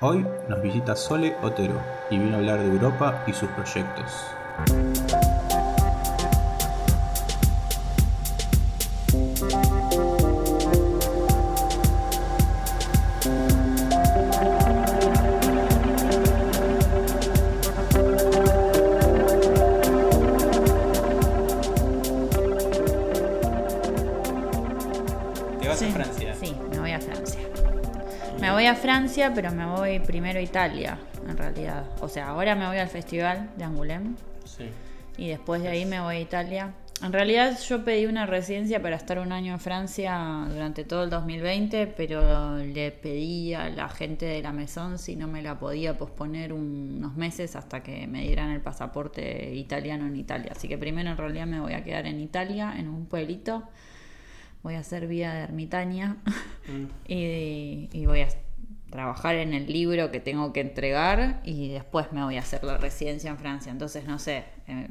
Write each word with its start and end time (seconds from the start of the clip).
Hoy 0.00 0.24
nos 0.48 0.62
visita 0.62 0.94
Sole 0.94 1.34
Otero 1.42 1.74
y 2.08 2.18
vino 2.18 2.36
a 2.36 2.38
hablar 2.38 2.60
de 2.60 2.66
Europa 2.66 3.24
y 3.26 3.32
sus 3.32 3.48
proyectos. 3.48 4.28
Francia, 29.34 29.52
pero 29.54 29.54
me 29.54 29.76
voy 29.78 29.98
primero 30.00 30.38
a 30.38 30.42
Italia, 30.42 30.98
en 31.28 31.36
realidad. 31.36 31.84
O 32.00 32.08
sea, 32.08 32.28
ahora 32.28 32.54
me 32.54 32.66
voy 32.66 32.78
al 32.78 32.88
festival 32.88 33.50
de 33.56 33.64
Angoulême 33.64 34.10
Sí. 34.44 34.64
y 35.16 35.28
después 35.28 35.62
de 35.62 35.68
ahí 35.68 35.84
me 35.84 36.00
voy 36.00 36.16
a 36.16 36.20
Italia. 36.20 36.74
En 37.00 37.12
realidad 37.12 37.56
yo 37.60 37.84
pedí 37.84 38.06
una 38.06 38.26
residencia 38.26 38.82
para 38.82 38.96
estar 38.96 39.20
un 39.20 39.30
año 39.30 39.52
en 39.52 39.60
Francia 39.60 40.46
durante 40.48 40.82
todo 40.82 41.04
el 41.04 41.10
2020, 41.10 41.86
pero 41.86 42.56
le 42.58 42.90
pedí 42.90 43.54
a 43.54 43.68
la 43.70 43.88
gente 43.88 44.26
de 44.26 44.42
la 44.42 44.52
Maison 44.52 44.98
si 44.98 45.14
no 45.14 45.28
me 45.28 45.40
la 45.40 45.60
podía 45.60 45.96
posponer 45.96 46.52
un- 46.52 46.96
unos 46.98 47.14
meses 47.16 47.54
hasta 47.54 47.84
que 47.84 48.08
me 48.08 48.22
dieran 48.22 48.50
el 48.50 48.60
pasaporte 48.60 49.54
italiano 49.54 50.08
en 50.08 50.16
Italia. 50.16 50.50
Así 50.56 50.66
que 50.66 50.76
primero 50.76 51.08
en 51.10 51.16
realidad 51.16 51.46
me 51.46 51.60
voy 51.60 51.74
a 51.74 51.84
quedar 51.84 52.06
en 52.06 52.18
Italia, 52.20 52.74
en 52.76 52.88
un 52.88 53.06
pueblito. 53.06 53.62
Voy 54.64 54.74
a 54.74 54.80
hacer 54.80 55.06
vida 55.06 55.32
de 55.34 55.40
ermitaña 55.42 56.16
Mm. 56.66 56.84
y, 57.08 57.88
y 57.92 58.06
voy 58.06 58.22
a 58.22 58.24
trabajar 58.90 59.36
en 59.36 59.52
el 59.54 59.66
libro 59.72 60.10
que 60.10 60.20
tengo 60.20 60.52
que 60.52 60.60
entregar 60.60 61.40
y 61.44 61.68
después 61.68 62.12
me 62.12 62.22
voy 62.24 62.36
a 62.36 62.40
hacer 62.40 62.64
la 62.64 62.78
residencia 62.78 63.30
en 63.30 63.38
Francia. 63.38 63.70
Entonces, 63.72 64.04
no 64.06 64.18
sé, 64.18 64.44
eh, 64.66 64.88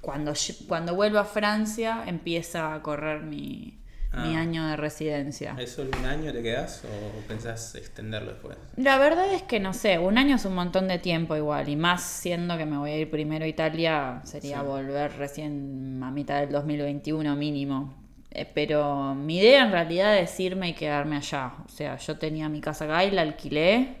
cuando, 0.00 0.32
cuando 0.68 0.94
vuelva 0.94 1.20
a 1.22 1.24
Francia 1.24 2.04
empieza 2.06 2.74
a 2.74 2.82
correr 2.82 3.22
mi, 3.22 3.74
mi 4.12 4.36
Ah. 4.36 4.40
año 4.40 4.66
de 4.68 4.76
residencia. 4.76 5.54
¿Es 5.58 5.72
solo 5.72 5.90
un 5.98 6.04
año 6.06 6.32
te 6.32 6.42
quedas 6.42 6.82
o 6.84 7.26
pensás 7.28 7.74
extenderlo 7.74 8.30
después? 8.32 8.56
La 8.76 8.96
verdad 8.98 9.30
es 9.34 9.42
que 9.42 9.60
no 9.60 9.74
sé, 9.74 9.98
un 9.98 10.16
año 10.16 10.36
es 10.36 10.44
un 10.46 10.54
montón 10.54 10.88
de 10.88 10.98
tiempo 10.98 11.36
igual, 11.36 11.68
y 11.68 11.76
más 11.76 12.02
siendo 12.02 12.56
que 12.56 12.64
me 12.64 12.78
voy 12.78 12.90
a 12.92 12.96
ir 12.98 13.10
primero 13.10 13.44
a 13.44 13.48
Italia, 13.48 14.20
sería 14.24 14.60
Sí. 14.60 14.66
volver 14.66 15.12
recién 15.18 16.00
a 16.02 16.10
mitad 16.10 16.40
del 16.40 16.50
2021 16.52 17.36
mínimo. 17.36 17.94
Eh, 18.30 18.50
pero 18.54 19.14
mi 19.14 19.38
idea 19.38 19.64
en 19.64 19.72
realidad 19.72 20.18
es 20.18 20.38
irme 20.38 20.70
y 20.70 20.74
quedarme 20.74 21.16
allá. 21.16 21.54
O 21.64 21.68
sea, 21.68 21.96
yo 21.96 22.18
tenía 22.18 22.48
mi 22.48 22.60
casa 22.60 22.84
acá 22.84 23.04
y 23.04 23.10
la 23.10 23.22
alquilé 23.22 23.96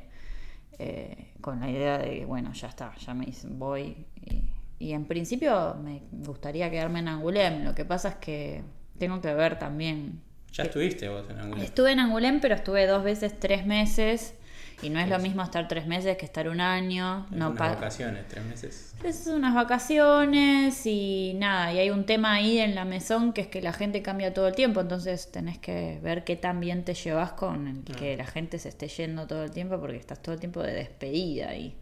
eh, 0.78 1.32
con 1.40 1.60
la 1.60 1.70
idea 1.70 1.98
de 1.98 2.20
que, 2.20 2.24
bueno, 2.24 2.52
ya 2.52 2.68
está, 2.68 2.94
ya 2.96 3.14
me 3.14 3.26
voy. 3.44 4.06
Y, 4.24 4.44
y 4.78 4.92
en 4.92 5.06
principio 5.06 5.76
me 5.82 6.02
gustaría 6.12 6.70
quedarme 6.70 7.00
en 7.00 7.08
Angoulême. 7.08 7.64
Lo 7.64 7.74
que 7.74 7.84
pasa 7.84 8.10
es 8.10 8.14
que 8.16 8.62
tengo 8.98 9.20
que 9.20 9.32
ver 9.34 9.58
también 9.58 10.22
¿Ya 10.52 10.64
estuviste 10.64 11.08
vos 11.08 11.26
en? 11.30 11.58
Estuve 11.60 11.92
en 11.92 12.00
Angoulême, 12.00 12.40
pero 12.40 12.54
estuve 12.54 12.86
dos 12.86 13.04
veces 13.04 13.38
tres 13.38 13.66
meses. 13.66 14.34
Y 14.82 14.90
no 14.90 15.00
es 15.00 15.08
lo 15.08 15.18
mismo 15.18 15.42
estar 15.42 15.66
tres 15.66 15.86
meses 15.86 16.16
que 16.16 16.24
estar 16.24 16.48
un 16.48 16.60
año. 16.60 17.26
Es 17.30 17.36
No 17.36 17.50
unas 17.50 17.58
vacaciones, 17.74 18.28
tres 18.28 18.44
meses. 18.44 18.94
es 19.02 19.26
unas 19.26 19.52
vacaciones 19.54 20.86
y 20.86 21.34
nada. 21.36 21.72
Y 21.72 21.78
hay 21.78 21.90
un 21.90 22.04
tema 22.06 22.34
ahí 22.34 22.58
en 22.58 22.74
la 22.74 22.84
mesón 22.84 23.32
que 23.32 23.40
es 23.40 23.46
que 23.48 23.60
la 23.60 23.72
gente 23.72 24.02
cambia 24.02 24.32
todo 24.32 24.46
el 24.48 24.54
tiempo. 24.54 24.80
Entonces 24.80 25.30
tenés 25.32 25.58
que 25.58 25.98
ver 26.02 26.24
qué 26.24 26.36
tan 26.36 26.60
bien 26.60 26.84
te 26.84 26.94
llevas 26.94 27.32
con 27.32 27.66
el 27.66 27.82
que 27.96 28.16
la 28.16 28.26
gente 28.26 28.58
se 28.58 28.68
esté 28.68 28.88
yendo 28.88 29.26
todo 29.26 29.42
el 29.44 29.50
tiempo 29.50 29.78
porque 29.80 29.96
estás 29.96 30.22
todo 30.22 30.34
el 30.34 30.40
tiempo 30.40 30.62
de 30.62 30.72
despedida. 30.74 31.54
Y, 31.56 31.76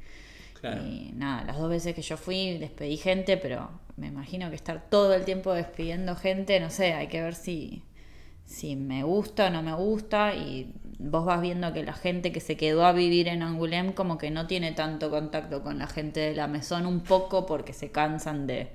Claro. 0.60 0.83
y 0.86 1.12
nada, 1.14 1.44
las 1.44 1.58
dos 1.58 1.69
veces 1.69 1.94
que 1.94 2.00
yo 2.00 2.16
fui 2.16 2.56
despedí 2.56 2.97
gente, 2.97 3.37
pero 3.37 3.70
me 3.97 4.06
imagino 4.06 4.49
que 4.49 4.56
estar 4.56 4.88
todo 4.88 5.12
el 5.12 5.25
tiempo 5.26 5.53
despidiendo 5.53 6.16
gente, 6.16 6.59
no 6.60 6.70
sé, 6.70 6.94
hay 6.94 7.09
que 7.09 7.20
ver 7.22 7.34
si, 7.34 7.82
si 8.46 8.76
me 8.76 9.02
gusta 9.02 9.48
o 9.48 9.50
no 9.50 9.62
me 9.62 9.74
gusta 9.74 10.34
y 10.34 10.72
vos 10.98 11.24
vas 11.26 11.42
viendo 11.42 11.72
que 11.72 11.82
la 11.82 11.92
gente 11.92 12.32
que 12.32 12.40
se 12.40 12.56
quedó 12.56 12.86
a 12.86 12.92
vivir 12.92 13.28
en 13.28 13.42
Angoulême 13.42 13.94
como 13.94 14.16
que 14.18 14.30
no 14.30 14.46
tiene 14.46 14.72
tanto 14.72 15.10
contacto 15.10 15.62
con 15.62 15.78
la 15.78 15.88
gente 15.88 16.20
de 16.20 16.34
la 16.34 16.46
mesón 16.46 16.86
un 16.86 17.00
poco 17.00 17.44
porque 17.44 17.72
se 17.72 17.90
cansan 17.90 18.46
de, 18.46 18.70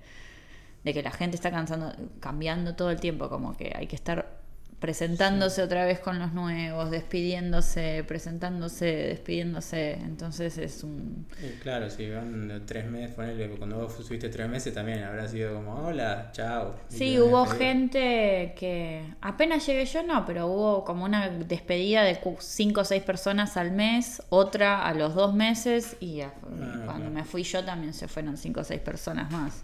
de 0.84 0.94
que 0.94 1.02
la 1.02 1.12
gente 1.12 1.36
está 1.36 1.52
cansando, 1.52 1.94
cambiando 2.20 2.76
todo 2.76 2.92
el 2.92 3.00
tiempo, 3.00 3.30
como 3.30 3.56
que 3.56 3.74
hay 3.76 3.88
que 3.88 3.96
estar 3.96 4.41
presentándose 4.82 5.62
otra 5.62 5.86
vez 5.86 6.00
con 6.00 6.18
los 6.18 6.34
nuevos, 6.34 6.90
despidiéndose, 6.90 8.04
presentándose, 8.08 8.86
despidiéndose, 8.86 9.94
entonces 9.94 10.58
es 10.58 10.84
un... 10.84 11.28
Y 11.40 11.60
claro, 11.60 11.88
si 11.92 12.10
van 12.10 12.64
tres 12.66 12.90
meses, 12.90 13.14
ponele, 13.14 13.48
cuando 13.58 13.78
vos 13.78 13.98
estuviste 14.00 14.30
tres 14.30 14.50
meses 14.50 14.74
también 14.74 15.04
habrá 15.04 15.28
sido 15.28 15.54
como, 15.54 15.76
hola, 15.86 16.32
chao. 16.34 16.76
Sí, 16.90 17.20
hubo 17.20 17.46
gente 17.46 18.56
que 18.58 19.04
apenas 19.22 19.68
llegué 19.68 19.86
yo, 19.86 20.02
no, 20.02 20.26
pero 20.26 20.48
hubo 20.48 20.84
como 20.84 21.06
una 21.06 21.30
despedida 21.30 22.02
de 22.02 22.20
cinco 22.40 22.82
o 22.82 22.84
seis 22.84 23.04
personas 23.04 23.58
al 23.58 23.72
mes, 23.72 24.24
otra 24.30 24.88
a 24.88 24.96
los 24.96 25.14
dos 25.14 25.36
meses 25.36 25.96
y 26.00 26.22
a- 26.22 26.32
cuando 26.32 26.84
claro. 26.84 27.12
me 27.12 27.24
fui 27.24 27.44
yo 27.44 27.64
también 27.64 27.94
se 27.94 28.08
fueron 28.08 28.36
cinco 28.36 28.62
o 28.62 28.64
seis 28.64 28.82
personas 28.82 29.32
más. 29.32 29.64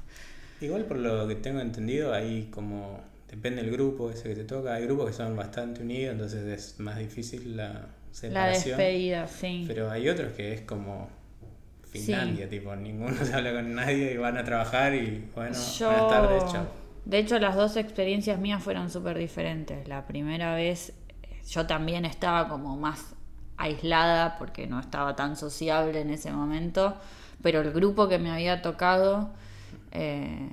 Igual 0.61 0.85
por 0.85 0.97
lo 0.97 1.27
que 1.27 1.33
tengo 1.35 1.59
entendido, 1.59 2.13
ahí 2.13 2.49
como 2.51 2.99
depende 3.29 3.61
del 3.61 3.71
grupo 3.71 4.09
ese 4.09 4.29
que 4.29 4.35
te 4.35 4.43
toca, 4.43 4.73
hay 4.75 4.83
grupos 4.85 5.07
que 5.07 5.13
son 5.13 5.35
bastante 5.35 5.81
unidos, 5.81 6.13
entonces 6.13 6.45
es 6.45 6.79
más 6.79 6.97
difícil 6.97 7.57
la 7.57 7.65
La 7.73 7.87
separación. 8.11 8.77
despedida, 8.77 9.27
sí. 9.27 9.65
Pero 9.67 9.91
hay 9.91 10.07
otros 10.09 10.33
que 10.33 10.53
es 10.53 10.61
como 10.61 11.09
Finlandia, 11.83 12.49
tipo, 12.49 12.75
ninguno 12.75 13.15
se 13.25 13.33
habla 13.33 13.53
con 13.53 13.73
nadie 13.75 14.13
y 14.13 14.17
van 14.17 14.37
a 14.37 14.43
trabajar 14.43 14.93
y 14.93 15.29
bueno, 15.35 15.55
Yo, 15.77 15.87
buenas 15.87 16.09
tardes, 16.09 16.51
chao. 16.51 16.65
de 17.05 17.17
hecho, 17.19 17.39
las 17.39 17.55
dos 17.55 17.77
experiencias 17.77 18.39
mías 18.39 18.61
fueron 18.63 18.89
súper 18.89 19.17
diferentes. 19.17 19.87
La 19.87 20.05
primera 20.05 20.53
vez 20.55 20.93
yo 21.49 21.65
también 21.65 22.03
estaba 22.05 22.49
como 22.49 22.75
más 22.77 23.13
aislada 23.55 24.37
porque 24.37 24.67
no 24.67 24.79
estaba 24.79 25.15
tan 25.15 25.35
sociable 25.37 26.01
en 26.01 26.09
ese 26.11 26.31
momento, 26.31 26.95
pero 27.41 27.61
el 27.61 27.71
grupo 27.71 28.07
que 28.09 28.19
me 28.19 28.31
había 28.31 28.61
tocado 28.61 29.29
eh, 29.91 30.49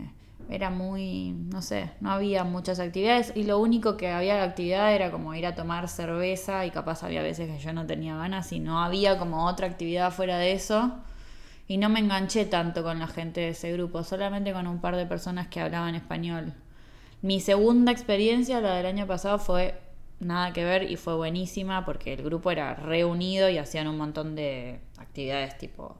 era 0.50 0.70
muy, 0.70 1.32
no 1.32 1.62
sé, 1.62 1.90
no 2.00 2.10
había 2.10 2.44
muchas 2.44 2.80
actividades 2.80 3.32
y 3.34 3.44
lo 3.44 3.58
único 3.58 3.96
que 3.96 4.10
había 4.10 4.36
de 4.36 4.42
actividad 4.42 4.94
era 4.94 5.10
como 5.10 5.34
ir 5.34 5.46
a 5.46 5.54
tomar 5.54 5.88
cerveza 5.88 6.66
y 6.66 6.70
capaz 6.70 7.02
había 7.02 7.22
veces 7.22 7.48
que 7.48 7.58
yo 7.58 7.72
no 7.72 7.86
tenía 7.86 8.16
ganas 8.16 8.52
y 8.52 8.60
no 8.60 8.82
había 8.82 9.18
como 9.18 9.46
otra 9.46 9.66
actividad 9.66 10.12
fuera 10.12 10.38
de 10.38 10.52
eso. 10.52 10.92
Y 11.66 11.78
no 11.78 11.88
me 11.88 12.00
enganché 12.00 12.44
tanto 12.44 12.82
con 12.82 12.98
la 12.98 13.06
gente 13.06 13.40
de 13.40 13.48
ese 13.50 13.72
grupo, 13.72 14.04
solamente 14.04 14.52
con 14.52 14.66
un 14.66 14.80
par 14.80 14.96
de 14.96 15.06
personas 15.06 15.48
que 15.48 15.60
hablaban 15.60 15.94
español. 15.94 16.52
Mi 17.22 17.40
segunda 17.40 17.90
experiencia, 17.90 18.60
la 18.60 18.74
del 18.74 18.84
año 18.84 19.06
pasado, 19.06 19.38
fue 19.38 19.80
nada 20.24 20.52
que 20.52 20.64
ver 20.64 20.90
y 20.90 20.96
fue 20.96 21.14
buenísima 21.14 21.84
porque 21.84 22.14
el 22.14 22.22
grupo 22.22 22.50
era 22.50 22.74
reunido 22.74 23.48
y 23.48 23.58
hacían 23.58 23.86
un 23.88 23.96
montón 23.96 24.34
de 24.34 24.80
actividades 24.98 25.56
tipo, 25.58 25.96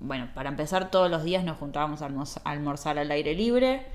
bueno, 0.00 0.30
para 0.34 0.48
empezar 0.48 0.90
todos 0.90 1.10
los 1.10 1.24
días 1.24 1.44
nos 1.44 1.58
juntábamos 1.58 2.02
a 2.02 2.08
almorzar 2.44 2.98
al 2.98 3.10
aire 3.10 3.34
libre 3.34 3.86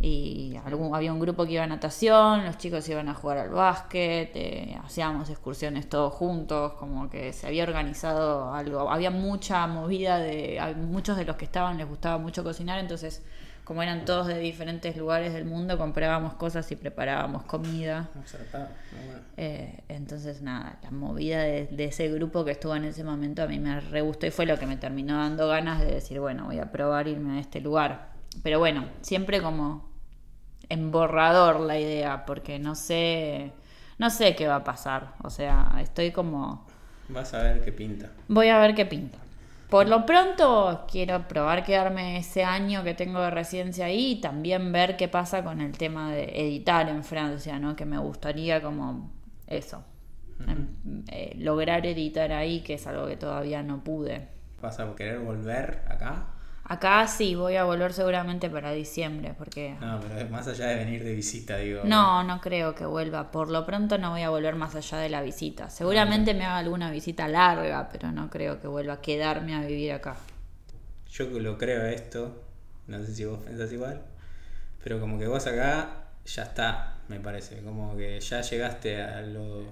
y 0.00 0.54
algún, 0.64 0.94
había 0.94 1.12
un 1.12 1.18
grupo 1.18 1.44
que 1.44 1.54
iba 1.54 1.64
a 1.64 1.66
natación, 1.66 2.44
los 2.44 2.56
chicos 2.56 2.88
iban 2.88 3.08
a 3.08 3.14
jugar 3.14 3.38
al 3.38 3.50
básquet, 3.50 4.30
eh, 4.34 4.78
hacíamos 4.84 5.28
excursiones 5.28 5.88
todos 5.88 6.14
juntos, 6.14 6.74
como 6.74 7.10
que 7.10 7.32
se 7.32 7.48
había 7.48 7.64
organizado 7.64 8.52
algo, 8.52 8.90
había 8.90 9.10
mucha 9.10 9.66
movida 9.66 10.18
de, 10.18 10.60
muchos 10.76 11.16
de 11.16 11.24
los 11.24 11.34
que 11.36 11.46
estaban 11.46 11.78
les 11.78 11.88
gustaba 11.88 12.18
mucho 12.18 12.44
cocinar, 12.44 12.78
entonces 12.78 13.24
como 13.68 13.82
eran 13.82 14.06
todos 14.06 14.28
de 14.28 14.38
diferentes 14.38 14.96
lugares 14.96 15.34
del 15.34 15.44
mundo, 15.44 15.76
comprábamos 15.76 16.32
cosas 16.32 16.72
y 16.72 16.76
preparábamos 16.76 17.42
comida. 17.42 18.08
Ah. 18.54 18.68
Eh, 19.36 19.80
entonces, 19.88 20.40
nada, 20.40 20.78
la 20.82 20.90
movida 20.90 21.42
de, 21.42 21.66
de 21.66 21.84
ese 21.84 22.08
grupo 22.08 22.46
que 22.46 22.52
estuvo 22.52 22.74
en 22.74 22.84
ese 22.84 23.04
momento 23.04 23.42
a 23.42 23.46
mí 23.46 23.58
me 23.58 23.78
re 23.78 24.00
gustó 24.00 24.26
y 24.26 24.30
fue 24.30 24.46
lo 24.46 24.58
que 24.58 24.64
me 24.64 24.78
terminó 24.78 25.18
dando 25.18 25.48
ganas 25.48 25.82
de 25.82 25.88
decir, 25.88 26.18
bueno, 26.18 26.46
voy 26.46 26.58
a 26.60 26.72
probar 26.72 27.08
irme 27.08 27.36
a 27.36 27.40
este 27.40 27.60
lugar. 27.60 28.12
Pero 28.42 28.58
bueno, 28.58 28.86
siempre 29.02 29.42
como 29.42 29.86
en 30.70 30.90
borrador 30.90 31.60
la 31.60 31.78
idea, 31.78 32.24
porque 32.24 32.58
no 32.58 32.74
sé, 32.74 33.52
no 33.98 34.08
sé 34.08 34.34
qué 34.34 34.48
va 34.48 34.56
a 34.56 34.64
pasar. 34.64 35.12
O 35.22 35.28
sea, 35.28 35.76
estoy 35.82 36.10
como, 36.10 36.66
Vas 37.10 37.34
a 37.34 37.42
ver 37.42 37.62
qué 37.62 37.72
pinta. 37.72 38.08
voy 38.28 38.48
a 38.48 38.58
ver 38.60 38.74
qué 38.74 38.86
pinta. 38.86 39.18
Por 39.68 39.88
lo 39.88 40.06
pronto 40.06 40.86
quiero 40.90 41.28
probar 41.28 41.62
quedarme 41.62 42.16
ese 42.16 42.42
año 42.42 42.82
que 42.84 42.94
tengo 42.94 43.20
de 43.20 43.30
residencia 43.30 43.86
ahí 43.86 44.12
y 44.12 44.20
también 44.20 44.72
ver 44.72 44.96
qué 44.96 45.08
pasa 45.08 45.44
con 45.44 45.60
el 45.60 45.76
tema 45.76 46.10
de 46.10 46.24
editar 46.46 46.88
en 46.88 47.04
Francia, 47.04 47.58
¿no? 47.58 47.76
Que 47.76 47.84
me 47.84 47.98
gustaría 47.98 48.62
como 48.62 49.12
eso, 49.46 49.84
em, 50.46 51.04
eh, 51.12 51.34
lograr 51.38 51.84
editar 51.84 52.32
ahí, 52.32 52.62
que 52.62 52.74
es 52.74 52.86
algo 52.86 53.06
que 53.06 53.16
todavía 53.16 53.62
no 53.62 53.84
pude. 53.84 54.28
¿Vas 54.62 54.80
a 54.80 54.94
querer 54.96 55.18
volver 55.18 55.82
acá? 55.86 56.28
Acá 56.68 57.06
sí, 57.08 57.34
voy 57.34 57.56
a 57.56 57.64
volver 57.64 57.94
seguramente 57.94 58.50
para 58.50 58.72
diciembre, 58.72 59.34
porque... 59.38 59.74
No, 59.80 59.98
pero 60.00 60.28
más 60.28 60.46
allá 60.48 60.66
de 60.66 60.76
venir 60.76 61.02
de 61.02 61.14
visita, 61.14 61.56
digo. 61.56 61.80
No, 61.84 62.22
no 62.24 62.42
creo 62.42 62.74
que 62.74 62.84
vuelva. 62.84 63.30
Por 63.30 63.50
lo 63.50 63.64
pronto 63.64 63.96
no 63.96 64.10
voy 64.10 64.20
a 64.20 64.28
volver 64.28 64.54
más 64.54 64.74
allá 64.74 64.98
de 64.98 65.08
la 65.08 65.22
visita. 65.22 65.70
Seguramente 65.70 66.34
me 66.34 66.44
haga 66.44 66.58
alguna 66.58 66.90
visita 66.90 67.26
larga, 67.26 67.88
pero 67.90 68.12
no 68.12 68.28
creo 68.28 68.60
que 68.60 68.68
vuelva 68.68 68.94
a 68.94 69.00
quedarme 69.00 69.54
a 69.54 69.62
vivir 69.62 69.92
acá. 69.92 70.16
Yo 71.10 71.24
lo 71.24 71.56
creo 71.56 71.84
a 71.84 71.90
esto, 71.90 72.44
no 72.86 72.98
sé 72.98 73.14
si 73.14 73.24
vos 73.24 73.38
pensás 73.42 73.72
igual, 73.72 74.02
pero 74.84 75.00
como 75.00 75.18
que 75.18 75.26
vos 75.26 75.46
acá 75.46 76.04
ya 76.26 76.42
está, 76.42 76.96
me 77.08 77.18
parece. 77.18 77.62
Como 77.62 77.96
que 77.96 78.20
ya 78.20 78.42
llegaste 78.42 79.00
a 79.00 79.22
lo 79.22 79.62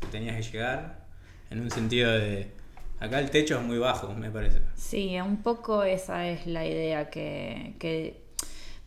que 0.00 0.08
tenías 0.08 0.34
que 0.34 0.42
llegar, 0.42 1.04
en 1.50 1.60
un 1.60 1.70
sentido 1.70 2.10
de 2.10 2.50
Acá 3.00 3.18
el 3.18 3.30
techo 3.30 3.58
es 3.58 3.64
muy 3.64 3.78
bajo, 3.78 4.12
me 4.14 4.30
parece. 4.30 4.60
Sí, 4.74 5.18
un 5.18 5.38
poco 5.38 5.82
esa 5.84 6.28
es 6.28 6.46
la 6.46 6.66
idea 6.66 7.08
que, 7.08 7.74
que 7.78 8.22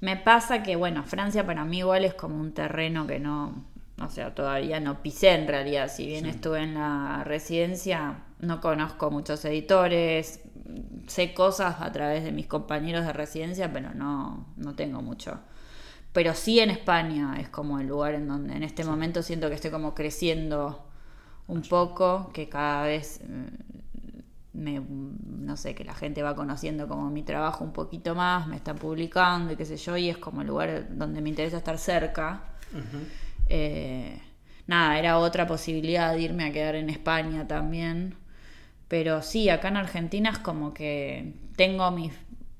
me 0.01 0.17
pasa 0.17 0.61
que, 0.61 0.75
bueno, 0.75 1.03
Francia 1.03 1.45
para 1.45 1.65
mí 1.65 1.79
igual 1.79 2.05
es 2.05 2.13
como 2.13 2.39
un 2.39 2.53
terreno 2.53 3.07
que 3.07 3.19
no, 3.19 3.65
o 3.99 4.09
sea, 4.09 4.35
todavía 4.35 4.79
no 4.79 5.01
pisé 5.01 5.31
en 5.31 5.47
realidad. 5.47 5.89
Si 5.89 6.05
bien 6.05 6.27
estuve 6.27 6.61
en 6.61 6.75
la 6.75 7.23
residencia, 7.23 8.23
no 8.39 8.61
conozco 8.61 9.09
muchos 9.09 9.43
editores, 9.45 10.41
sé 11.07 11.33
cosas 11.33 11.77
a 11.79 11.91
través 11.91 12.23
de 12.23 12.31
mis 12.31 12.47
compañeros 12.47 13.05
de 13.05 13.13
residencia, 13.13 13.71
pero 13.73 13.93
no, 13.93 14.45
no 14.57 14.75
tengo 14.75 15.01
mucho. 15.01 15.39
Pero 16.11 16.33
sí 16.35 16.59
en 16.59 16.69
España 16.69 17.37
es 17.39 17.49
como 17.49 17.79
el 17.79 17.87
lugar 17.87 18.13
en 18.13 18.27
donde 18.27 18.55
en 18.55 18.63
este 18.63 18.83
momento 18.83 19.23
siento 19.23 19.49
que 19.49 19.55
estoy 19.55 19.71
como 19.71 19.95
creciendo 19.95 20.85
un 21.47 21.61
poco, 21.63 22.31
que 22.33 22.49
cada 22.49 22.83
vez 22.83 23.21
mm, 23.27 23.72
me, 24.53 24.79
no 24.79 25.57
sé, 25.57 25.75
que 25.75 25.83
la 25.83 25.95
gente 25.95 26.21
va 26.21 26.35
conociendo 26.35 26.87
como 26.87 27.09
mi 27.09 27.23
trabajo 27.23 27.63
un 27.63 27.73
poquito 27.73 28.15
más, 28.15 28.47
me 28.47 28.55
están 28.55 28.77
publicando 28.77 29.53
y 29.53 29.55
qué 29.55 29.65
sé 29.65 29.77
yo, 29.77 29.97
y 29.97 30.09
es 30.09 30.17
como 30.17 30.41
el 30.41 30.47
lugar 30.47 30.87
donde 30.95 31.21
me 31.21 31.29
interesa 31.29 31.57
estar 31.57 31.77
cerca. 31.77 32.43
Eh, 33.49 34.19
nada, 34.67 34.99
era 34.99 35.17
otra 35.17 35.47
posibilidad 35.47 36.13
de 36.13 36.21
irme 36.21 36.45
a 36.45 36.51
quedar 36.51 36.75
en 36.75 36.89
España 36.89 37.47
también. 37.47 38.15
Pero 38.87 39.21
sí, 39.23 39.49
acá 39.49 39.69
en 39.69 39.77
Argentina 39.77 40.29
es 40.29 40.39
como 40.39 40.73
que 40.73 41.33
tengo 41.55 41.89
mis 41.89 42.13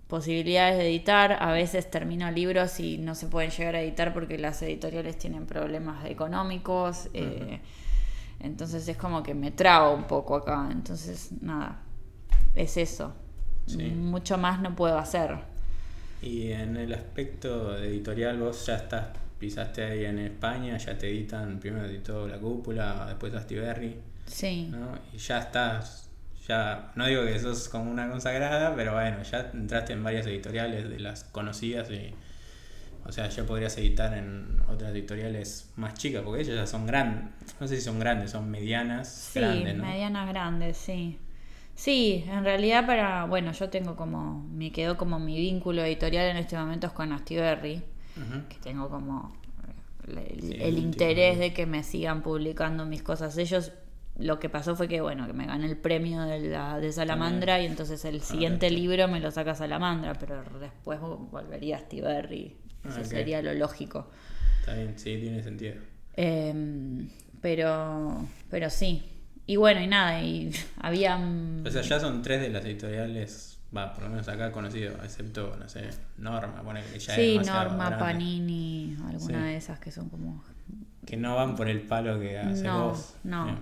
posibilidades 0.08 0.78
de 0.78 0.90
editar. 0.90 1.38
A 1.40 1.52
veces 1.52 1.92
termino 1.92 2.30
libros 2.32 2.80
y 2.80 2.98
no 2.98 3.14
se 3.14 3.28
pueden 3.28 3.52
llegar 3.52 3.76
a 3.76 3.82
editar 3.82 4.14
porque 4.14 4.40
las 4.40 4.62
editoriales 4.64 5.18
tienen 5.18 5.46
problemas 5.46 6.06
económicos. 6.06 7.10
Eh, 7.14 7.60
entonces 8.40 8.88
es 8.88 8.98
como 8.98 9.22
que 9.22 9.36
me 9.36 9.52
trago 9.52 9.94
un 9.94 10.06
poco 10.06 10.36
acá. 10.36 10.70
Entonces, 10.72 11.32
nada, 11.42 11.83
es 12.56 12.78
eso. 12.78 13.14
Mucho 13.78 14.38
más 14.38 14.62
no 14.62 14.76
puedo 14.76 14.98
hacer. 14.98 15.38
Y 16.22 16.52
en 16.52 16.78
el 16.78 16.94
aspecto 16.94 17.78
editorial, 17.78 18.40
vos 18.40 18.66
ya 18.66 18.76
estás, 18.76 19.08
pisaste 19.40 19.84
ahí 19.84 20.06
en 20.06 20.20
España, 20.20 20.78
ya 20.78 20.98
te 20.98 21.10
editan, 21.10 21.60
primero 21.60 21.86
editó 21.86 22.28
La 22.28 22.38
Cúpula, 22.38 23.06
después 23.08 23.34
Astiberri. 23.34 23.98
Sí. 24.26 24.72
Y 25.14 25.18
ya 25.18 25.40
estás, 25.40 26.10
ya, 26.48 26.92
no 26.96 27.08
digo 27.08 27.26
que 27.26 27.38
sos 27.40 27.68
como 27.68 27.92
una 27.92 28.10
consagrada, 28.10 28.74
pero 28.76 28.94
bueno, 28.94 29.22
ya 29.24 29.52
entraste 29.54 29.94
en 29.94 30.04
varias 30.04 30.26
editoriales 30.28 30.90
de 30.90 31.00
las 31.00 31.26
conocidas 31.26 31.90
y 31.92 32.14
o 33.06 33.12
sea, 33.12 33.28
ya 33.28 33.44
podrías 33.44 33.78
editar 33.78 34.18
en 34.18 34.62
otras 34.68 34.92
editoriales 34.92 35.72
más 35.76 35.94
chicas, 35.96 36.22
porque 36.24 36.42
ellas 36.42 36.56
ya 36.56 36.68
son 36.68 36.88
grandes. 36.88 37.34
No 37.60 37.68
sé 37.68 37.76
si 37.76 37.82
son 37.82 38.00
grandes, 38.00 38.32
son 38.32 38.50
medianas. 38.50 39.10
Sí, 39.34 39.40
medianas 39.40 40.30
grandes, 40.30 40.78
sí. 40.78 41.20
Sí, 41.76 42.24
en 42.28 42.44
realidad 42.44 42.86
para, 42.86 43.26
bueno, 43.26 43.52
yo 43.52 43.70
tengo 43.70 43.96
como, 43.96 44.48
me 44.52 44.72
quedó 44.72 44.98
como 44.98 45.20
mi 45.20 45.38
vínculo 45.38 45.84
editorial 45.84 46.28
en 46.28 46.38
este 46.38 46.56
momento 46.58 46.88
es 46.88 46.94
con 46.94 47.12
Astiberri, 47.12 47.82
que 48.50 48.58
tengo 48.62 48.90
como 48.90 49.36
el, 50.08 50.78
interés 50.78 51.40
de 51.40 51.54
que 51.54 51.66
me 51.66 51.84
sigan 51.84 52.22
publicando 52.22 52.86
mis 52.86 53.02
cosas. 53.02 53.38
Ellos, 53.38 53.72
lo 54.18 54.40
que 54.40 54.50
pasó 54.50 54.76
fue 54.76 54.88
que, 54.88 55.02
bueno, 55.02 55.26
que 55.26 55.34
me 55.34 55.48
gané 55.48 55.66
el 55.66 55.78
premio 55.78 56.22
de, 56.22 56.42
la, 56.42 56.80
de 56.80 56.92
Salamandra 56.92 57.60
y 57.60 57.66
entonces 57.66 58.06
el 58.06 58.18
ah, 58.18 58.24
siguiente 58.24 58.70
libro 58.70 59.08
me 59.08 59.20
lo 59.20 59.32
saca 59.32 59.56
Salamandra, 59.56 60.14
pero 60.14 60.44
después 60.60 61.00
volvería 61.00 61.78
a 61.78 61.80
Astiberri 61.80 62.58
eso 62.88 63.00
ah, 63.02 63.04
sería 63.06 63.42
lo 63.42 63.54
lógico. 63.54 64.08
Está 64.60 64.74
bien, 64.76 64.94
sí, 64.98 65.18
tiene 65.18 65.42
sentido. 65.42 65.76
Em, 66.16 67.10
pero, 67.42 68.28
pero 68.50 68.70
sí. 68.70 69.10
Y 69.46 69.58
bueno, 69.58 69.82
y 69.82 69.88
nada, 69.88 70.22
y 70.22 70.52
había... 70.80 71.18
O 71.66 71.70
sea, 71.70 71.82
ya 71.82 72.00
son 72.00 72.22
tres 72.22 72.42
de 72.42 72.50
las 72.50 72.64
editoriales, 72.64 73.60
va, 73.76 73.94
por 73.94 74.04
lo 74.04 74.10
menos 74.10 74.28
acá 74.28 74.52
conocido, 74.52 74.94
excepto, 75.04 75.56
no 75.60 75.68
sé, 75.68 75.90
Norma, 76.18 76.62
pone 76.64 76.82
que 76.84 77.00
ya 77.00 77.14
Sí, 77.14 77.40
Norma, 77.46 77.98
Panini, 77.98 78.96
alguna 79.06 79.46
de 79.46 79.58
esas 79.58 79.80
que 79.80 79.92
son 79.92 80.10
como... 80.10 80.44
Que 81.06 81.18
no 81.18 81.36
van 81.36 81.56
por 81.56 81.68
el 81.68 81.82
palo 81.82 82.20
que 82.20 82.38
hace 82.38 82.64
no, 82.64 82.90
vos. 82.90 83.16
No, 83.26 83.58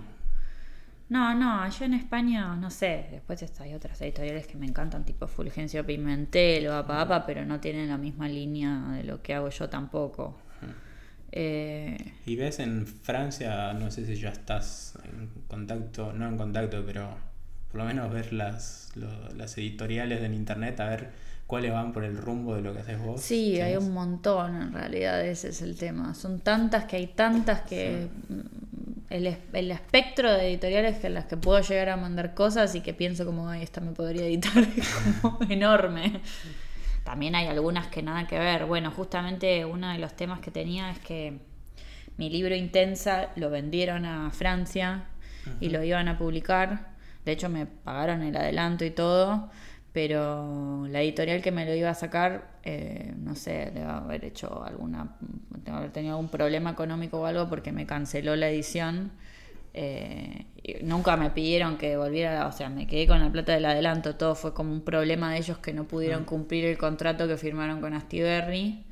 no, 1.12 1.34
no, 1.34 1.68
yo 1.68 1.84
en 1.84 1.92
España, 1.92 2.56
no 2.56 2.70
sé, 2.70 3.08
después 3.10 3.44
hay 3.60 3.74
otras 3.74 4.00
editoriales 4.00 4.46
que 4.46 4.56
me 4.56 4.64
encantan, 4.64 5.04
tipo 5.04 5.26
Fulgencio 5.26 5.84
Pimentel 5.84 6.68
o 6.68 6.74
Apa 6.74 7.26
pero 7.26 7.44
no 7.44 7.60
tienen 7.60 7.88
la 7.88 7.98
misma 7.98 8.28
línea 8.28 8.92
de 8.92 9.04
lo 9.04 9.20
que 9.20 9.34
hago 9.34 9.50
yo 9.50 9.68
tampoco. 9.68 10.38
Eh, 11.32 11.96
y 12.26 12.36
ves 12.36 12.58
en 12.58 12.86
Francia, 12.86 13.72
no 13.72 13.90
sé 13.90 14.04
si 14.04 14.16
ya 14.16 14.28
estás 14.28 14.98
en 15.04 15.30
contacto, 15.48 16.12
no 16.12 16.28
en 16.28 16.36
contacto, 16.36 16.84
pero 16.86 17.16
por 17.70 17.80
lo 17.80 17.86
menos 17.86 18.12
ver 18.12 18.34
las, 18.34 18.92
las 19.34 19.56
editoriales 19.56 20.22
en 20.22 20.34
internet, 20.34 20.78
a 20.80 20.90
ver 20.90 21.10
cuáles 21.46 21.72
van 21.72 21.92
por 21.92 22.04
el 22.04 22.18
rumbo 22.18 22.54
de 22.54 22.60
lo 22.60 22.74
que 22.74 22.80
haces 22.80 22.98
vos. 22.98 23.20
Sí, 23.20 23.60
hay 23.60 23.76
un 23.76 23.92
montón 23.92 24.60
en 24.60 24.72
realidad, 24.72 25.24
ese 25.24 25.48
es 25.48 25.62
el 25.62 25.76
tema. 25.76 26.14
Son 26.14 26.40
tantas 26.40 26.84
que 26.84 26.96
hay 26.96 27.06
tantas 27.06 27.62
que 27.62 28.08
el, 29.08 29.36
el, 29.52 29.70
espectro 29.70 30.32
de 30.32 30.48
editoriales 30.48 31.02
en 31.04 31.14
las 31.14 31.24
que 31.24 31.38
puedo 31.38 31.60
llegar 31.60 31.88
a 31.88 31.96
mandar 31.96 32.34
cosas 32.34 32.74
y 32.74 32.82
que 32.82 32.92
pienso 32.92 33.24
como, 33.24 33.48
ay, 33.48 33.62
esta 33.62 33.80
me 33.80 33.92
podría 33.92 34.26
editar, 34.26 34.66
es 34.76 34.88
como 35.22 35.38
enorme. 35.48 36.20
También 37.04 37.34
hay 37.34 37.46
algunas 37.46 37.88
que 37.88 38.02
nada 38.02 38.26
que 38.26 38.38
ver. 38.38 38.66
Bueno, 38.66 38.90
justamente 38.90 39.64
uno 39.64 39.90
de 39.90 39.98
los 39.98 40.14
temas 40.14 40.40
que 40.40 40.50
tenía 40.50 40.90
es 40.90 40.98
que 40.98 41.38
mi 42.16 42.30
libro 42.30 42.54
Intensa 42.54 43.30
lo 43.36 43.50
vendieron 43.50 44.04
a 44.04 44.30
Francia 44.30 45.04
y 45.60 45.70
lo 45.70 45.82
iban 45.82 46.08
a 46.08 46.18
publicar. 46.18 46.92
De 47.24 47.32
hecho, 47.32 47.48
me 47.48 47.66
pagaron 47.66 48.22
el 48.22 48.36
adelanto 48.36 48.84
y 48.84 48.90
todo 48.90 49.50
pero 49.92 50.86
la 50.88 51.02
editorial 51.02 51.42
que 51.42 51.52
me 51.52 51.66
lo 51.66 51.74
iba 51.74 51.90
a 51.90 51.94
sacar, 51.94 52.48
eh, 52.64 53.12
no 53.18 53.34
sé, 53.34 53.70
debe 53.74 53.84
haber 53.84 54.24
hecho 54.24 54.64
alguna, 54.64 55.16
debe 55.64 55.76
haber 55.76 55.90
tenido 55.90 56.14
algún 56.14 56.30
problema 56.30 56.70
económico 56.70 57.20
o 57.20 57.26
algo 57.26 57.48
porque 57.48 57.72
me 57.72 57.86
canceló 57.86 58.34
la 58.34 58.48
edición. 58.48 59.12
Eh, 59.74 60.46
nunca 60.82 61.16
me 61.16 61.30
pidieron 61.30 61.78
que 61.78 61.96
volviera, 61.96 62.46
o 62.46 62.52
sea, 62.52 62.68
me 62.68 62.86
quedé 62.86 63.06
con 63.06 63.20
la 63.20 63.32
plata 63.32 63.52
del 63.52 63.64
adelanto, 63.64 64.16
todo 64.16 64.34
fue 64.34 64.52
como 64.52 64.72
un 64.72 64.82
problema 64.82 65.32
de 65.32 65.38
ellos 65.38 65.58
que 65.58 65.72
no 65.72 65.84
pudieron 65.84 66.24
cumplir 66.24 66.64
el 66.66 66.78
contrato 66.78 67.26
que 67.26 67.36
firmaron 67.36 67.80
con 67.80 67.94
Astiberri. 67.94 68.84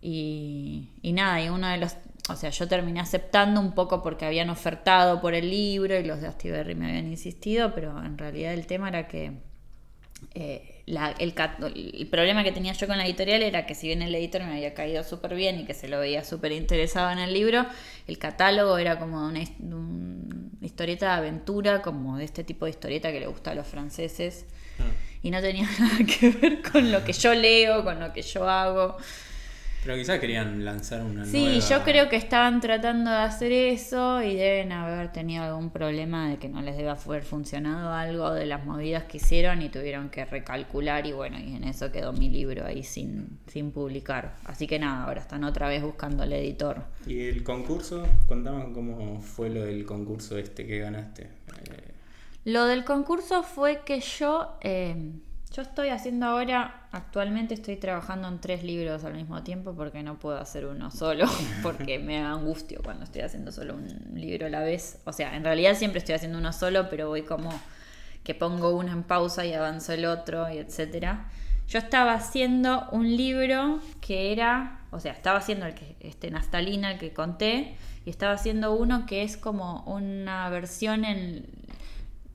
Y, 0.00 0.90
y 1.02 1.12
nada, 1.12 1.42
y 1.42 1.48
uno 1.48 1.68
de 1.68 1.78
los, 1.78 1.96
o 2.28 2.36
sea, 2.36 2.50
yo 2.50 2.68
terminé 2.68 3.00
aceptando 3.00 3.60
un 3.60 3.74
poco 3.74 4.02
porque 4.02 4.26
habían 4.26 4.50
ofertado 4.50 5.20
por 5.20 5.34
el 5.34 5.50
libro 5.50 5.98
y 5.98 6.04
los 6.04 6.20
de 6.20 6.28
Astiberri 6.28 6.74
me 6.74 6.88
habían 6.88 7.08
insistido, 7.08 7.74
pero 7.74 8.02
en 8.04 8.18
realidad 8.18 8.52
el 8.52 8.66
tema 8.66 8.88
era 8.88 9.08
que 9.08 9.32
eh, 10.34 10.77
el, 11.18 12.08
problema 12.10 12.44
que 12.44 12.52
tenía 12.52 12.72
yo 12.72 12.86
con 12.86 12.98
la 12.98 13.04
editorial 13.04 13.42
era 13.42 13.66
que 13.66 13.74
si 13.74 13.88
bien 13.88 14.02
el 14.02 14.14
editor 14.14 14.42
me 14.42 14.54
había 14.54 14.74
caído 14.74 15.04
súper 15.04 15.34
bien 15.34 15.60
y 15.60 15.64
que 15.64 15.74
se 15.74 15.88
lo 15.88 16.00
veía 16.00 16.24
súper 16.24 16.52
interesado 16.52 17.10
en 17.10 17.18
el 17.18 17.34
libro, 17.34 17.66
el 18.06 18.18
catálogo 18.18 18.78
era 18.78 18.98
como 18.98 19.26
una, 19.26 19.40
historieta 20.60 21.06
de 21.06 21.12
aventura, 21.12 21.82
como 21.82 22.16
de 22.16 22.24
este 22.24 22.44
tipo 22.44 22.64
de 22.64 22.70
historieta 22.70 23.12
que 23.12 23.20
le 23.20 23.26
gusta 23.26 23.50
a 23.50 23.54
los 23.54 23.66
franceses. 23.66 24.46
Ah. 24.78 24.84
Y 25.22 25.30
no 25.30 25.40
tenía 25.40 25.68
nada 25.78 25.98
que 26.04 26.30
ver 26.30 26.62
con 26.62 26.90
lo 26.90 27.04
que 27.04 27.12
yo 27.12 27.34
leo, 27.34 27.84
con 27.84 28.00
lo 28.00 28.12
que 28.12 28.22
yo 28.22 28.48
hago. 28.48 28.96
Pero 29.88 30.00
quizás 30.00 30.20
querían 30.20 30.66
lanzar 30.66 31.02
una 31.02 31.24
sí, 31.24 31.60
yo 31.66 31.82
creo 31.82 32.10
que 32.10 32.16
estaban 32.16 32.60
tratando 32.60 33.10
de 33.10 33.16
hacer 33.16 33.52
eso 33.52 34.22
y 34.22 34.36
deben 34.36 34.70
haber 34.70 35.10
tenido 35.12 35.44
algún 35.44 35.70
problema 35.70 36.28
de 36.28 36.36
que 36.36 36.50
no 36.50 36.60
les 36.60 36.76
debe 36.76 36.90
haber 36.90 37.22
funcionado 37.22 37.94
algo 37.94 38.34
de 38.34 38.44
las 38.44 38.66
movidas 38.66 39.04
que 39.04 39.16
hicieron 39.16 39.62
y 39.62 39.70
tuvieron 39.70 40.10
que 40.10 40.26
recalcular 40.26 41.06
y 41.06 41.12
bueno, 41.12 41.38
y 41.38 41.56
en 41.56 41.64
eso 41.64 41.90
quedó 41.90 42.12
mi 42.12 42.28
libro 42.28 42.66
ahí 42.66 42.82
sin, 42.82 43.38
sin 43.46 43.70
publicar. 43.70 44.36
Así 44.44 44.66
que 44.66 44.78
nada, 44.78 45.04
ahora 45.04 45.22
están 45.22 45.42
otra 45.42 45.70
vez 45.70 45.82
buscando 45.82 46.22
el 46.22 46.34
editor. 46.34 46.82
¿Y 47.06 47.26
el 47.26 47.42
concurso? 47.42 48.06
Contame 48.26 48.70
cómo 48.74 49.22
fue 49.22 49.48
lo 49.48 49.64
del 49.64 49.86
concurso 49.86 50.36
este 50.36 50.66
que 50.66 50.80
ganaste. 50.80 51.22
Eh, 51.22 51.94
lo 52.44 52.66
del 52.66 52.84
concurso 52.84 53.42
fue 53.42 53.80
que 53.86 54.00
yo... 54.00 54.58
Eh, 54.60 55.12
yo 55.54 55.62
estoy 55.62 55.88
haciendo 55.88 56.26
ahora, 56.26 56.86
actualmente 56.92 57.54
estoy 57.54 57.76
trabajando 57.76 58.28
en 58.28 58.38
tres 58.38 58.62
libros 58.62 59.04
al 59.04 59.14
mismo 59.14 59.42
tiempo 59.42 59.74
porque 59.74 60.02
no 60.02 60.18
puedo 60.18 60.38
hacer 60.38 60.66
uno 60.66 60.90
solo, 60.92 61.26
porque 61.62 61.98
me 61.98 62.20
da 62.20 62.32
angustio 62.32 62.80
cuando 62.82 63.04
estoy 63.04 63.22
haciendo 63.22 63.50
solo 63.50 63.74
un 63.74 64.12
libro 64.14 64.46
a 64.46 64.50
la 64.50 64.60
vez. 64.60 65.00
O 65.04 65.12
sea, 65.12 65.34
en 65.36 65.44
realidad 65.44 65.74
siempre 65.74 65.98
estoy 65.98 66.14
haciendo 66.14 66.38
uno 66.38 66.52
solo, 66.52 66.88
pero 66.90 67.08
voy 67.08 67.22
como 67.22 67.50
que 68.24 68.34
pongo 68.34 68.76
uno 68.76 68.92
en 68.92 69.04
pausa 69.04 69.46
y 69.46 69.54
avanzo 69.54 69.92
el 69.92 70.04
otro, 70.04 70.52
y 70.52 70.58
etcétera. 70.58 71.28
Yo 71.66 71.78
estaba 71.78 72.14
haciendo 72.14 72.86
un 72.92 73.16
libro 73.16 73.80
que 74.00 74.32
era, 74.32 74.80
o 74.90 75.00
sea, 75.00 75.12
estaba 75.12 75.38
haciendo 75.38 75.66
el 75.66 75.74
que, 75.74 75.96
este, 76.00 76.30
Naftalina, 76.30 76.92
el 76.92 76.98
que 76.98 77.12
conté, 77.12 77.76
y 78.04 78.10
estaba 78.10 78.32
haciendo 78.32 78.72
uno 78.72 79.06
que 79.06 79.22
es 79.22 79.36
como 79.36 79.82
una 79.84 80.48
versión 80.50 81.04
en 81.04 81.46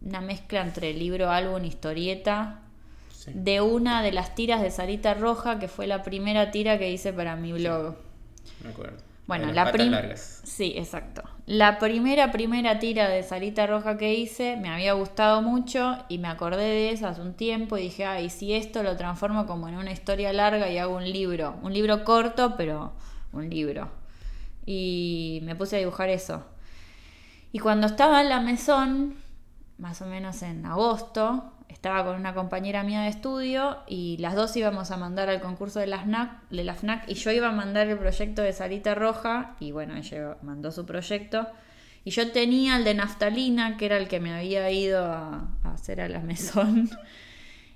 una 0.02 0.22
mezcla 0.22 0.62
entre 0.62 0.94
libro, 0.94 1.30
álbum, 1.30 1.64
historieta, 1.64 2.63
Sí. 3.24 3.32
de 3.34 3.62
una 3.62 4.02
de 4.02 4.12
las 4.12 4.36
tiras 4.36 4.62
de 4.62 4.70
Sarita 4.70 5.14
Roja, 5.14 5.58
que 5.58 5.70
fue 5.70 5.88
la 5.88 6.04
primera 6.04 6.52
tira 6.52 6.78
que 6.78 6.92
hice 6.92 7.14
para 7.14 7.38
mi 7.38 7.54
blog. 7.54 7.96
Me 8.62 8.72
acuerdo. 8.72 8.98
Bueno, 9.28 9.48
De 9.48 9.54
las 9.54 9.66
la 9.68 9.72
primera. 9.72 10.18
Sí, 10.18 10.74
exacto. 10.76 11.24
La 11.46 11.80
primera, 11.80 12.32
primera 12.34 12.80
tira 12.80 13.08
de 13.08 13.24
Sarita 13.24 13.66
Roja 13.66 13.98
que 13.98 14.14
hice 14.14 14.58
me 14.58 14.68
había 14.70 14.94
gustado 14.94 15.42
mucho 15.42 15.98
y 16.10 16.18
me 16.18 16.28
acordé 16.28 16.64
de 16.64 16.90
eso 16.92 17.08
hace 17.08 17.22
un 17.22 17.34
tiempo 17.34 17.78
y 17.78 17.84
dije, 17.84 18.06
ay, 18.06 18.30
si 18.30 18.54
esto 18.54 18.84
lo 18.84 18.98
transformo 18.98 19.46
como 19.46 19.70
en 19.70 19.76
una 19.76 19.92
historia 19.92 20.34
larga 20.34 20.70
y 20.70 20.78
hago 20.78 20.98
un 20.98 21.10
libro. 21.10 21.58
Un 21.64 21.74
libro 21.74 22.04
corto, 22.04 22.56
pero 22.58 22.92
un 23.32 23.50
libro. 23.50 23.90
Y 24.66 25.40
me 25.44 25.56
puse 25.56 25.78
a 25.78 25.80
dibujar 25.80 26.10
eso. 26.10 26.44
Y 27.54 27.60
cuando 27.60 27.88
estaba 27.88 28.22
en 28.22 28.30
la 28.30 28.42
mesón, 28.42 29.16
más 29.78 30.02
o 30.02 30.06
menos 30.06 30.42
en 30.44 30.66
agosto, 30.66 31.53
estaba 31.84 32.06
con 32.06 32.16
una 32.16 32.34
compañera 32.34 32.82
mía 32.84 33.02
de 33.02 33.10
estudio 33.10 33.80
y 33.90 34.16
las 34.20 34.36
dos 34.36 34.56
íbamos 34.56 34.90
a 34.92 34.96
mandar 34.96 35.28
al 35.28 35.42
concurso 35.42 35.82
de 35.82 35.88
la 35.88 36.00
FNAC, 36.00 37.10
y 37.10 37.16
yo 37.16 37.30
iba 37.32 37.50
a 37.50 37.52
mandar 37.52 37.88
el 37.88 37.98
proyecto 37.98 38.42
de 38.42 38.54
Sarita 38.54 38.96
Roja 38.96 39.58
y 39.60 39.74
bueno, 39.74 39.98
ella 39.98 40.38
mandó 40.44 40.72
su 40.72 40.86
proyecto. 40.86 41.46
Y 42.06 42.12
yo 42.12 42.32
tenía 42.32 42.78
el 42.78 42.86
de 42.86 42.94
Naftalina, 42.94 43.76
que 43.76 43.88
era 43.88 43.98
el 43.98 44.08
que 44.08 44.22
me 44.22 44.34
había 44.34 44.72
ido 44.72 45.04
a, 45.04 45.50
a 45.62 45.74
hacer 45.74 46.00
a 46.00 46.08
la 46.08 46.22
mesón. 46.22 46.90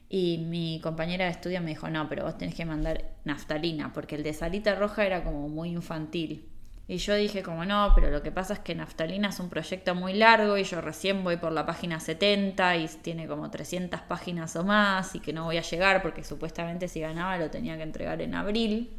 Y 0.09 0.37
mi 0.37 0.79
compañera 0.81 1.25
de 1.25 1.31
estudio 1.31 1.59
me 1.59 1.71
dijo, 1.71 1.89
no, 1.89 2.07
pero 2.07 2.23
vos 2.23 2.37
tenés 2.37 2.55
que 2.55 2.63
mandar 2.63 3.11
naftalina, 3.25 3.91
porque 3.91 4.15
el 4.15 4.23
de 4.23 4.31
Sarita 4.31 4.73
Roja 4.73 5.05
era 5.05 5.25
como 5.25 5.49
muy 5.49 5.71
infantil. 5.71 6.47
Y 6.89 6.97
yo 6.97 7.15
dije 7.15 7.43
como 7.43 7.65
no, 7.65 7.91
pero 7.95 8.09
lo 8.09 8.23
que 8.23 8.31
pasa 8.31 8.53
es 8.53 8.59
que 8.59 8.73
Naftalina 8.73 9.27
es 9.27 9.39
un 9.41 9.49
proyecto 9.49 9.93
muy 9.93 10.13
largo 10.13 10.57
y 10.57 10.63
yo 10.63 10.79
recién 10.79 11.21
voy 11.21 11.35
por 11.35 11.51
la 11.51 11.65
página 11.65 11.99
70 11.99 12.77
y 12.77 12.87
tiene 13.01 13.27
como 13.27 13.51
300 13.51 13.99
páginas 14.01 14.55
o 14.55 14.63
más 14.63 15.13
y 15.13 15.19
que 15.19 15.33
no 15.33 15.43
voy 15.43 15.57
a 15.57 15.61
llegar 15.61 16.01
porque 16.01 16.23
supuestamente 16.23 16.87
si 16.87 17.01
ganaba 17.01 17.37
lo 17.37 17.49
tenía 17.49 17.75
que 17.75 17.83
entregar 17.83 18.21
en 18.21 18.35
abril. 18.35 18.89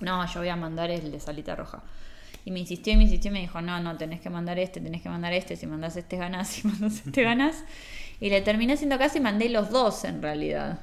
No, 0.00 0.26
yo 0.26 0.40
voy 0.40 0.48
a 0.48 0.56
mandar 0.56 0.90
el 0.90 1.12
de 1.12 1.20
Salita 1.20 1.54
Roja. 1.54 1.84
Y 2.44 2.50
me 2.50 2.58
insistió 2.58 2.92
y 2.92 2.96
me 2.96 3.04
insistió 3.04 3.30
y 3.30 3.34
me 3.34 3.40
dijo, 3.40 3.60
no, 3.62 3.78
no, 3.80 3.96
tenés 3.96 4.20
que 4.20 4.28
mandar 4.28 4.58
este, 4.58 4.80
tenés 4.80 5.00
que 5.00 5.08
mandar 5.08 5.32
este, 5.32 5.54
si 5.54 5.66
mandás 5.68 5.96
este 5.96 6.16
ganás, 6.16 6.48
si 6.48 6.66
mandás 6.66 7.06
este 7.06 7.22
ganás. 7.22 7.64
Y 8.18 8.28
le 8.28 8.40
terminé 8.40 8.72
haciendo 8.72 8.98
caso 8.98 9.18
y 9.18 9.20
mandé 9.20 9.48
los 9.50 9.70
dos 9.70 10.04
en 10.04 10.20
realidad. 10.20 10.80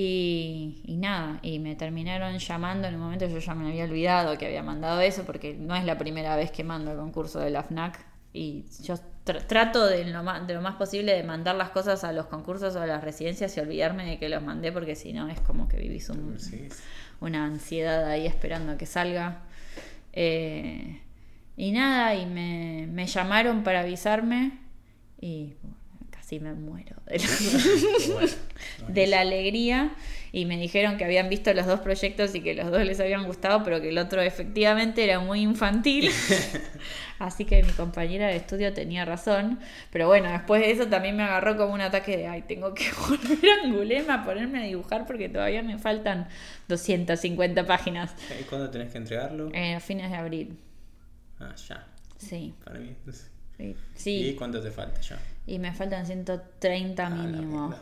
Y, 0.00 0.80
y 0.84 0.96
nada, 0.96 1.40
y 1.42 1.58
me 1.58 1.74
terminaron 1.74 2.38
llamando 2.38 2.86
en 2.86 2.94
un 2.94 3.00
momento, 3.00 3.26
yo 3.26 3.38
ya 3.40 3.52
me 3.56 3.66
había 3.68 3.82
olvidado 3.82 4.38
que 4.38 4.46
había 4.46 4.62
mandado 4.62 5.00
eso, 5.00 5.24
porque 5.24 5.54
no 5.54 5.74
es 5.74 5.84
la 5.84 5.98
primera 5.98 6.36
vez 6.36 6.52
que 6.52 6.62
mando 6.62 6.92
el 6.92 6.98
concurso 6.98 7.40
de 7.40 7.50
la 7.50 7.64
FNAC. 7.64 7.98
Y 8.32 8.64
yo 8.84 8.94
tr- 9.26 9.44
trato 9.48 9.84
de 9.86 10.04
lo, 10.04 10.22
más, 10.22 10.46
de 10.46 10.54
lo 10.54 10.62
más 10.62 10.76
posible 10.76 11.14
de 11.14 11.24
mandar 11.24 11.56
las 11.56 11.70
cosas 11.70 12.04
a 12.04 12.12
los 12.12 12.26
concursos 12.26 12.76
o 12.76 12.80
a 12.80 12.86
las 12.86 13.02
residencias 13.02 13.56
y 13.56 13.60
olvidarme 13.60 14.04
de 14.06 14.18
que 14.20 14.28
los 14.28 14.40
mandé, 14.40 14.70
porque 14.70 14.94
si 14.94 15.12
no 15.12 15.26
es 15.28 15.40
como 15.40 15.66
que 15.66 15.78
vivís 15.78 16.08
un, 16.10 16.38
Sí. 16.38 16.68
una 17.20 17.44
ansiedad 17.46 18.06
ahí 18.06 18.24
esperando 18.24 18.74
a 18.74 18.76
que 18.78 18.86
salga. 18.86 19.42
Eh, 20.12 21.00
y 21.56 21.72
nada, 21.72 22.14
y 22.14 22.24
me, 22.24 22.86
me 22.88 23.08
llamaron 23.08 23.64
para 23.64 23.80
avisarme 23.80 24.60
y 25.20 25.54
casi 26.28 26.40
me 26.40 26.52
muero 26.52 26.96
de 27.06 27.18
la, 27.18 28.28
de 28.88 29.06
la 29.06 29.20
alegría. 29.20 29.92
Y 30.30 30.44
me 30.44 30.58
dijeron 30.58 30.98
que 30.98 31.04
habían 31.06 31.30
visto 31.30 31.54
los 31.54 31.64
dos 31.64 31.80
proyectos 31.80 32.34
y 32.34 32.42
que 32.42 32.54
los 32.54 32.70
dos 32.70 32.84
les 32.84 33.00
habían 33.00 33.24
gustado, 33.24 33.64
pero 33.64 33.80
que 33.80 33.88
el 33.88 33.96
otro 33.96 34.20
efectivamente 34.20 35.02
era 35.02 35.20
muy 35.20 35.40
infantil. 35.40 36.10
Así 37.18 37.46
que 37.46 37.62
mi 37.62 37.72
compañera 37.72 38.26
de 38.28 38.36
estudio 38.36 38.74
tenía 38.74 39.06
razón. 39.06 39.58
Pero 39.90 40.06
bueno, 40.06 40.30
después 40.30 40.60
de 40.60 40.70
eso 40.70 40.86
también 40.88 41.16
me 41.16 41.22
agarró 41.22 41.56
como 41.56 41.72
un 41.72 41.80
ataque 41.80 42.18
de, 42.18 42.26
ay, 42.26 42.42
tengo 42.42 42.74
que 42.74 42.84
volver 43.08 43.38
a 43.50 43.64
Angulema 43.66 44.14
a 44.16 44.24
ponerme 44.24 44.58
a 44.58 44.62
dibujar 44.66 45.06
porque 45.06 45.30
todavía 45.30 45.62
me 45.62 45.78
faltan 45.78 46.28
250 46.68 47.66
páginas. 47.66 48.14
¿Y 48.38 48.44
cuándo 48.44 48.68
tenés 48.68 48.92
que 48.92 48.98
entregarlo? 48.98 49.48
Eh, 49.54 49.74
a 49.76 49.80
fines 49.80 50.10
de 50.10 50.16
abril. 50.18 50.58
Ah, 51.40 51.54
ya. 51.68 51.86
Sí, 52.18 52.52
Para 52.64 52.80
mí. 52.80 52.94
sí. 53.10 53.64
¿Y 53.64 53.76
Sí, 53.94 54.34
cuánto 54.36 54.60
te 54.60 54.70
falta 54.70 55.00
ya? 55.00 55.18
Y 55.48 55.58
me 55.58 55.72
faltan 55.72 56.06
130 56.06 57.06
Ah, 57.06 57.10
mínimo. 57.10 57.74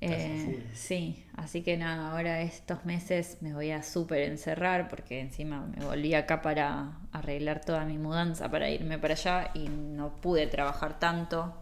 Eh, 0.00 0.62
sí, 0.74 1.24
así 1.36 1.62
que 1.62 1.76
nada, 1.78 2.10
ahora 2.10 2.42
estos 2.42 2.84
meses 2.84 3.38
me 3.40 3.54
voy 3.54 3.70
a 3.70 3.82
súper 3.82 4.22
encerrar 4.22 4.88
porque 4.88 5.20
encima 5.20 5.64
me 5.64 5.84
volví 5.84 6.12
acá 6.14 6.42
para 6.42 6.98
arreglar 7.12 7.64
toda 7.64 7.84
mi 7.86 7.96
mudanza, 7.96 8.50
para 8.50 8.68
irme 8.68 8.98
para 8.98 9.14
allá 9.14 9.50
y 9.54 9.68
no 9.68 10.16
pude 10.16 10.46
trabajar 10.46 10.98
tanto. 10.98 11.54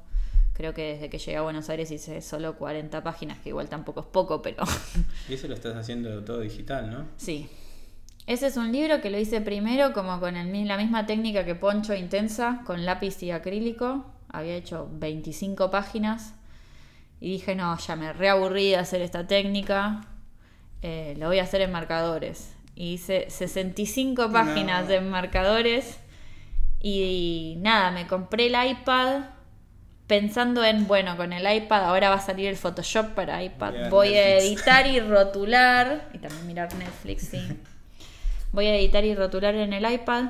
Creo 0.54 0.74
que 0.74 0.94
desde 0.94 1.08
que 1.08 1.18
llegué 1.18 1.36
a 1.36 1.42
Buenos 1.42 1.70
Aires 1.70 1.90
hice 1.90 2.20
solo 2.20 2.56
40 2.56 3.02
páginas, 3.02 3.38
que 3.38 3.50
igual 3.50 3.68
tampoco 3.68 4.00
es 4.00 4.06
poco, 4.06 4.42
pero 4.42 4.64
Y 5.28 5.34
eso 5.34 5.46
lo 5.46 5.54
estás 5.54 5.76
haciendo 5.76 6.22
todo 6.24 6.40
digital, 6.40 6.90
¿no? 6.90 7.04
sí. 7.16 7.48
Ese 8.24 8.46
es 8.46 8.56
un 8.56 8.70
libro 8.70 9.00
que 9.00 9.10
lo 9.10 9.18
hice 9.18 9.40
primero 9.40 9.92
como 9.92 10.20
con 10.20 10.36
el 10.36 10.68
la 10.68 10.76
misma 10.76 11.06
técnica 11.06 11.44
que 11.44 11.56
Poncho 11.56 11.92
Intensa, 11.92 12.62
con 12.64 12.84
lápiz 12.84 13.20
y 13.24 13.32
acrílico. 13.32 14.06
Había 14.32 14.54
hecho 14.54 14.88
25 14.92 15.70
páginas 15.70 16.34
y 17.20 17.30
dije, 17.32 17.54
no, 17.54 17.76
ya 17.78 17.96
me 17.96 18.12
reaburrí 18.12 18.70
de 18.70 18.76
hacer 18.76 19.00
esta 19.02 19.26
técnica, 19.26 20.06
eh, 20.82 21.14
lo 21.18 21.28
voy 21.28 21.38
a 21.38 21.44
hacer 21.44 21.60
en 21.60 21.70
marcadores. 21.70 22.54
Y 22.74 22.94
hice 22.94 23.28
65 23.28 24.32
páginas 24.32 24.88
No. 24.88 24.94
en 24.94 25.10
marcadores 25.10 25.98
y, 26.80 27.56
nada, 27.60 27.90
me 27.90 28.06
compré 28.06 28.46
el 28.46 28.70
iPad 28.70 29.26
pensando 30.06 30.64
en, 30.64 30.86
bueno, 30.86 31.16
con 31.16 31.32
el 31.32 31.56
iPad 31.56 31.84
ahora 31.84 32.08
va 32.10 32.16
a 32.16 32.20
salir 32.20 32.48
el 32.48 32.56
Photoshop 32.56 33.14
para 33.14 33.42
iPad, 33.42 33.88
voy 33.88 34.14
a 34.14 34.38
editar 34.38 34.86
y 34.86 34.98
rotular, 35.00 36.10
y 36.12 36.18
también 36.18 36.46
mirar 36.46 36.74
Netflix, 36.74 37.28
sí. 37.28 37.40
Voy 38.52 38.66
a 38.66 38.76
editar 38.76 39.02
y 39.02 39.14
rotular 39.14 39.54
en 39.54 39.72
el 39.72 39.90
iPad. 39.90 40.24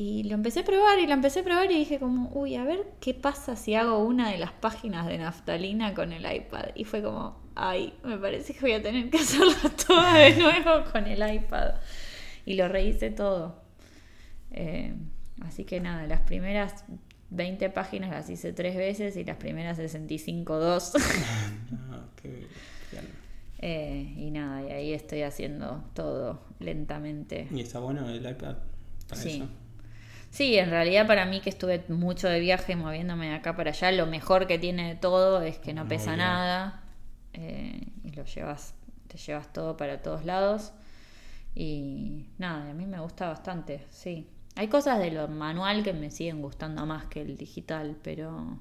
Y 0.00 0.22
lo 0.22 0.34
empecé 0.34 0.60
a 0.60 0.64
probar 0.64 1.00
y 1.00 1.08
lo 1.08 1.12
empecé 1.12 1.40
a 1.40 1.42
probar 1.42 1.68
y 1.72 1.76
dije 1.78 1.98
como, 1.98 2.30
uy, 2.32 2.54
a 2.54 2.62
ver 2.62 2.86
qué 3.00 3.14
pasa 3.14 3.56
si 3.56 3.74
hago 3.74 3.98
una 3.98 4.30
de 4.30 4.38
las 4.38 4.52
páginas 4.52 5.08
de 5.08 5.18
naftalina 5.18 5.92
con 5.92 6.12
el 6.12 6.22
iPad. 6.32 6.66
Y 6.76 6.84
fue 6.84 7.02
como, 7.02 7.36
ay, 7.56 7.92
me 8.04 8.16
parece 8.16 8.54
que 8.54 8.60
voy 8.60 8.72
a 8.74 8.80
tener 8.82 9.10
que 9.10 9.18
hacerla 9.18 9.56
toda 9.86 10.14
de 10.18 10.36
nuevo 10.36 10.84
con 10.92 11.04
el 11.08 11.34
iPad. 11.34 11.74
Y 12.46 12.54
lo 12.54 12.68
rehice 12.68 13.10
todo. 13.10 13.60
Eh, 14.52 14.94
así 15.40 15.64
que 15.64 15.80
nada, 15.80 16.06
las 16.06 16.20
primeras 16.20 16.84
20 17.30 17.68
páginas 17.70 18.10
las 18.10 18.30
hice 18.30 18.52
tres 18.52 18.76
veces 18.76 19.16
y 19.16 19.24
las 19.24 19.36
primeras 19.36 19.78
65 19.78 20.58
dos. 20.60 20.92
Ah, 21.90 22.04
qué. 22.22 22.46
Eh, 23.60 24.14
y 24.16 24.30
nada, 24.30 24.62
y 24.62 24.70
ahí 24.70 24.92
estoy 24.92 25.22
haciendo 25.22 25.82
todo 25.94 26.40
lentamente. 26.60 27.48
¿Y 27.50 27.60
está 27.60 27.80
bueno 27.80 28.08
el 28.08 28.18
iPad 28.24 28.58
para 29.08 29.20
Sí. 29.20 29.30
eso? 29.38 29.48
Sí, 30.38 30.56
en 30.56 30.70
realidad 30.70 31.08
para 31.08 31.26
mí 31.26 31.40
que 31.40 31.50
estuve 31.50 31.84
mucho 31.88 32.28
de 32.28 32.38
viaje 32.38 32.76
moviéndome 32.76 33.30
de 33.30 33.34
acá 33.34 33.56
para 33.56 33.70
allá, 33.70 33.90
lo 33.90 34.06
mejor 34.06 34.46
que 34.46 34.56
tiene 34.56 34.86
de 34.90 34.94
todo 34.94 35.42
es 35.42 35.58
que 35.58 35.74
no 35.74 35.80
Muy 35.80 35.88
pesa 35.88 36.12
bien. 36.12 36.18
nada 36.18 36.84
eh, 37.32 37.88
y 38.04 38.12
lo 38.12 38.24
llevas, 38.24 38.72
te 39.08 39.18
llevas 39.18 39.52
todo 39.52 39.76
para 39.76 40.00
todos 40.00 40.24
lados 40.24 40.72
y 41.56 42.28
nada, 42.38 42.70
a 42.70 42.72
mí 42.72 42.86
me 42.86 43.00
gusta 43.00 43.26
bastante, 43.28 43.84
sí. 43.90 44.28
Hay 44.54 44.68
cosas 44.68 45.00
de 45.00 45.10
lo 45.10 45.26
manual 45.26 45.82
que 45.82 45.92
me 45.92 46.08
siguen 46.08 46.40
gustando 46.40 46.86
más 46.86 47.06
que 47.06 47.20
el 47.20 47.36
digital, 47.36 47.96
pero 48.04 48.60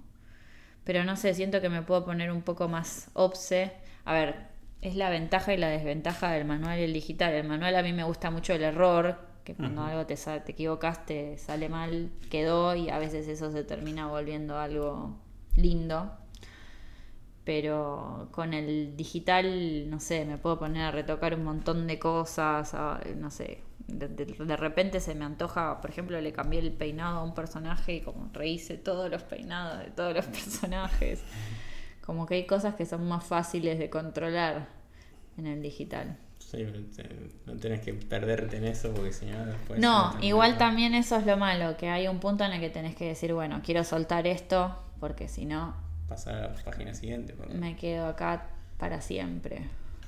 pero 0.83 1.03
no 1.03 1.15
sé, 1.15 1.35
siento 1.35 1.61
que 1.61 1.69
me 1.69 1.83
puedo 1.83 2.03
poner 2.05 2.31
un 2.31 2.41
poco 2.41 2.67
más 2.67 3.11
obse. 3.13 3.71
A 4.03 4.13
ver, 4.13 4.47
es 4.81 4.95
la 4.95 5.11
ventaja 5.11 5.53
y 5.53 5.57
la 5.57 5.69
desventaja 5.69 6.31
del 6.31 6.45
manual 6.45 6.79
y 6.79 6.83
el 6.85 6.93
digital. 6.93 7.33
El 7.35 7.47
manual 7.47 7.75
a 7.75 7.83
mí 7.83 7.93
me 7.93 8.03
gusta 8.03 8.31
mucho 8.31 8.53
el 8.53 8.63
error, 8.63 9.26
que 9.47 9.55
cuando 9.55 9.81
algo 9.83 10.05
te, 10.05 10.15
te 10.17 10.51
equivocaste, 10.51 11.37
sale 11.37 11.69
mal, 11.69 12.09
quedó 12.29 12.75
y 12.75 12.89
a 12.89 12.99
veces 12.99 13.29
eso 13.29 13.49
se 13.49 13.63
termina 13.63 14.07
volviendo 14.07 14.57
algo 14.59 15.15
lindo. 15.55 16.11
Pero 17.45 18.27
con 18.31 18.53
el 18.53 18.97
digital, 18.97 19.89
no 19.89 20.01
sé, 20.01 20.25
me 20.25 20.37
puedo 20.37 20.59
poner 20.59 20.83
a 20.83 20.91
retocar 20.91 21.33
un 21.33 21.45
montón 21.45 21.87
de 21.87 21.97
cosas, 21.97 22.73
a- 22.73 22.99
no 23.15 23.31
sé. 23.31 23.63
De, 23.87 24.09
de- 24.09 24.25
de 24.25 24.57
repente 24.57 24.99
se 24.99 25.15
me 25.15 25.23
antoja, 25.23 25.79
por 25.79 25.89
ejemplo, 25.89 26.19
le 26.19 26.33
cambié 26.33 26.59
el 26.59 26.73
peinado 26.73 27.19
a 27.19 27.23
un 27.23 27.33
personaje 27.33 27.95
y 27.95 28.01
como 28.01 28.29
rehice 28.33 28.75
todos 28.77 29.09
los 29.09 29.23
peinados 29.23 29.79
de 29.79 29.91
todos 29.91 30.13
los 30.13 30.25
personajes. 30.37 31.23
Como 32.05 32.25
que 32.25 32.35
hay 32.35 32.45
cosas 32.45 32.75
que 32.75 32.85
son 32.85 33.07
más 33.07 33.23
fáciles 33.23 33.79
de 33.79 33.89
controlar 33.89 34.67
en 35.37 35.47
el 35.47 35.61
digital. 35.61 36.17
Sí, 36.49 36.65
no 37.45 37.57
tenés 37.57 37.81
que 37.81 37.93
perderte 37.93 38.55
en 38.55 38.63
eso 38.63 38.93
porque 38.93 39.11
si 39.11 39.25
no 39.25 39.45
después... 39.45 39.79
No, 39.81 40.15
igual 40.21 40.57
también 40.57 40.95
eso 40.95 41.17
es 41.17 41.25
lo 41.25 41.35
malo, 41.35 41.75
que 41.75 41.89
hay 41.89 42.07
un 42.07 42.19
punto 42.19 42.45
en 42.45 42.53
el 42.53 42.61
que 42.61 42.69
tenés 42.69 42.95
que 42.95 43.05
decir, 43.05 43.33
bueno, 43.33 43.59
quiero 43.65 43.83
soltar 43.83 44.25
esto, 44.27 44.81
porque 45.01 45.27
si 45.27 45.43
no, 45.45 45.75
pasar 46.07 46.35
a 46.35 46.41
la 46.47 46.53
página 46.63 46.93
siguiente. 46.93 47.33
porque 47.37 47.53
Me 47.53 47.75
quedo 47.75 48.07
acá 48.07 48.45
para 48.77 49.01
siempre. 49.01 49.63